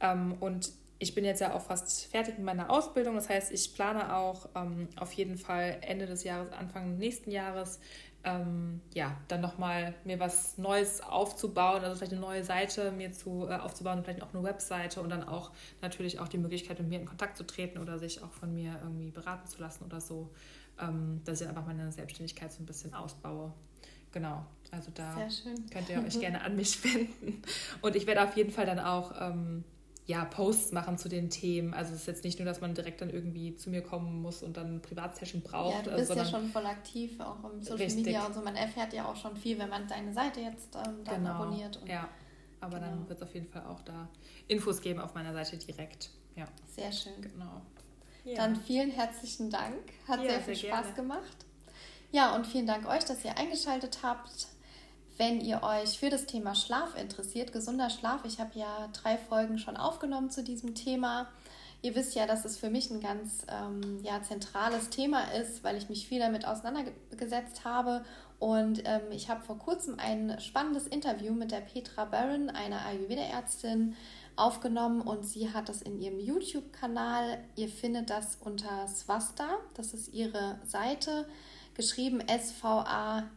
Ähm, 0.00 0.36
und 0.40 0.70
ich 0.98 1.14
bin 1.14 1.24
jetzt 1.24 1.40
ja 1.40 1.54
auch 1.54 1.62
fast 1.62 2.06
fertig 2.06 2.36
mit 2.36 2.46
meiner 2.46 2.70
Ausbildung. 2.70 3.16
Das 3.16 3.28
heißt, 3.28 3.52
ich 3.52 3.74
plane 3.74 4.14
auch 4.14 4.48
ähm, 4.54 4.88
auf 4.96 5.12
jeden 5.12 5.36
Fall 5.36 5.78
Ende 5.82 6.06
des 6.06 6.24
Jahres, 6.24 6.52
Anfang 6.52 6.96
nächsten 6.96 7.30
Jahres, 7.30 7.80
ähm, 8.24 8.80
ja, 8.94 9.16
dann 9.28 9.40
nochmal 9.40 9.94
mir 10.04 10.18
was 10.18 10.58
Neues 10.58 11.00
aufzubauen, 11.00 11.84
also 11.84 11.96
vielleicht 11.96 12.12
eine 12.12 12.20
neue 12.20 12.42
Seite 12.42 12.90
mir 12.90 13.12
zu, 13.12 13.46
äh, 13.48 13.54
aufzubauen, 13.56 14.02
vielleicht 14.02 14.22
auch 14.22 14.34
eine 14.34 14.42
Webseite 14.42 15.00
und 15.00 15.10
dann 15.10 15.22
auch 15.22 15.52
natürlich 15.80 16.18
auch 16.18 16.28
die 16.28 16.38
Möglichkeit, 16.38 16.80
mit 16.80 16.88
mir 16.88 16.98
in 16.98 17.06
Kontakt 17.06 17.36
zu 17.36 17.46
treten 17.46 17.78
oder 17.78 17.98
sich 17.98 18.24
auch 18.24 18.32
von 18.32 18.52
mir 18.52 18.80
irgendwie 18.82 19.10
beraten 19.10 19.46
zu 19.46 19.60
lassen 19.60 19.84
oder 19.84 20.00
so 20.00 20.30
dass 21.24 21.40
ich 21.40 21.48
einfach 21.48 21.66
meine 21.66 21.90
Selbstständigkeit 21.90 22.52
so 22.52 22.62
ein 22.62 22.66
bisschen 22.66 22.92
ausbaue. 22.92 23.52
Genau, 24.16 24.46
also 24.70 24.90
da 24.94 25.14
könnt 25.70 25.90
ihr 25.90 26.02
euch 26.02 26.18
gerne 26.18 26.40
an 26.40 26.56
mich 26.56 26.82
wenden. 26.84 27.42
Und 27.82 27.96
ich 27.96 28.06
werde 28.06 28.24
auf 28.24 28.34
jeden 28.34 28.50
Fall 28.50 28.64
dann 28.64 28.78
auch 28.78 29.12
ähm, 29.20 29.62
ja, 30.06 30.24
Posts 30.24 30.72
machen 30.72 30.96
zu 30.96 31.10
den 31.10 31.28
Themen. 31.28 31.74
Also 31.74 31.92
es 31.92 32.00
ist 32.00 32.06
jetzt 32.06 32.24
nicht 32.24 32.38
nur, 32.38 32.46
dass 32.46 32.62
man 32.62 32.72
direkt 32.72 33.02
dann 33.02 33.10
irgendwie 33.10 33.56
zu 33.56 33.68
mir 33.68 33.82
kommen 33.82 34.22
muss 34.22 34.42
und 34.42 34.56
dann 34.56 34.80
Privatsession 34.80 35.42
braucht. 35.42 35.84
Ja, 35.84 35.92
du 35.92 35.96
bist 35.98 36.14
ja 36.14 36.24
schon 36.24 36.48
voll 36.48 36.64
aktiv, 36.64 37.20
auch 37.20 37.44
im 37.44 37.60
Social 37.60 37.76
richtig. 37.76 38.06
Media 38.06 38.24
und 38.24 38.32
so. 38.32 38.40
Man 38.40 38.56
erfährt 38.56 38.94
ja 38.94 39.04
auch 39.06 39.16
schon 39.16 39.36
viel, 39.36 39.58
wenn 39.58 39.68
man 39.68 39.86
deine 39.86 40.14
Seite 40.14 40.40
jetzt 40.40 40.74
ähm, 40.76 41.04
dann 41.04 41.16
genau. 41.16 41.34
abonniert. 41.34 41.78
ja, 41.86 42.08
aber 42.62 42.78
genau. 42.78 42.92
dann 42.92 43.08
wird 43.10 43.18
es 43.18 43.22
auf 43.22 43.34
jeden 43.34 43.48
Fall 43.48 43.66
auch 43.66 43.82
da 43.82 44.08
Infos 44.48 44.80
geben 44.80 44.98
auf 44.98 45.14
meiner 45.14 45.34
Seite 45.34 45.58
direkt. 45.58 46.08
Ja. 46.36 46.46
Sehr 46.74 46.90
schön. 46.90 47.20
Genau. 47.20 47.60
Dann 48.34 48.56
vielen 48.56 48.90
herzlichen 48.90 49.50
Dank. 49.50 49.92
Hat 50.08 50.22
ja, 50.22 50.30
sehr 50.30 50.40
viel 50.40 50.56
sehr 50.56 50.70
Spaß 50.70 50.94
gerne. 50.94 50.96
gemacht. 50.96 51.45
Ja, 52.16 52.34
und 52.34 52.46
vielen 52.46 52.66
Dank 52.66 52.88
euch, 52.88 53.04
dass 53.04 53.26
ihr 53.26 53.36
eingeschaltet 53.36 53.98
habt. 54.02 54.46
Wenn 55.18 55.38
ihr 55.38 55.62
euch 55.62 55.98
für 55.98 56.08
das 56.08 56.24
Thema 56.24 56.54
Schlaf 56.54 56.96
interessiert, 56.98 57.52
gesunder 57.52 57.90
Schlaf, 57.90 58.24
ich 58.24 58.40
habe 58.40 58.58
ja 58.58 58.88
drei 58.94 59.18
Folgen 59.18 59.58
schon 59.58 59.76
aufgenommen 59.76 60.30
zu 60.30 60.42
diesem 60.42 60.74
Thema. 60.74 61.28
Ihr 61.82 61.94
wisst 61.94 62.14
ja, 62.14 62.26
dass 62.26 62.46
es 62.46 62.56
für 62.56 62.70
mich 62.70 62.90
ein 62.90 63.02
ganz 63.02 63.44
ähm, 63.48 64.02
ja, 64.02 64.22
zentrales 64.22 64.88
Thema 64.88 65.24
ist, 65.32 65.62
weil 65.62 65.76
ich 65.76 65.90
mich 65.90 66.08
viel 66.08 66.18
damit 66.18 66.46
auseinandergesetzt 66.46 67.66
habe. 67.66 68.02
Und 68.38 68.80
ähm, 68.86 69.02
ich 69.10 69.28
habe 69.28 69.44
vor 69.44 69.58
kurzem 69.58 69.98
ein 69.98 70.40
spannendes 70.40 70.86
Interview 70.86 71.34
mit 71.34 71.50
der 71.50 71.60
Petra 71.60 72.06
Barron, 72.06 72.48
einer 72.48 72.86
Ayurveda-Ärztin, 72.86 73.94
aufgenommen 74.36 75.02
und 75.02 75.26
sie 75.26 75.52
hat 75.52 75.68
das 75.68 75.82
in 75.82 76.00
ihrem 76.00 76.18
YouTube-Kanal. 76.18 77.44
Ihr 77.56 77.68
findet 77.68 78.08
das 78.08 78.38
unter 78.40 78.88
Swasta, 78.88 79.58
das 79.74 79.92
ist 79.92 80.14
ihre 80.14 80.58
Seite, 80.64 81.26
geschrieben 81.76 82.20
S-V-A-S-T-H-A 82.20 83.28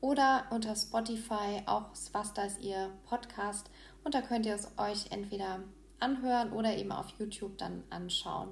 oder 0.00 0.46
unter 0.50 0.74
Spotify, 0.74 1.62
auch 1.66 1.94
Swasta 1.94 2.42
ist 2.44 2.60
ihr 2.60 2.90
Podcast 3.04 3.70
und 4.02 4.14
da 4.14 4.22
könnt 4.22 4.46
ihr 4.46 4.54
es 4.54 4.66
euch 4.78 5.10
entweder 5.10 5.60
anhören 6.00 6.52
oder 6.52 6.76
eben 6.76 6.90
auf 6.90 7.08
YouTube 7.18 7.58
dann 7.58 7.84
anschauen. 7.90 8.48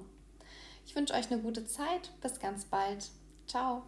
Ich 0.85 0.95
wünsche 0.95 1.13
euch 1.13 1.31
eine 1.31 1.41
gute 1.41 1.65
Zeit. 1.65 2.11
Bis 2.21 2.39
ganz 2.39 2.65
bald. 2.65 3.09
Ciao. 3.47 3.83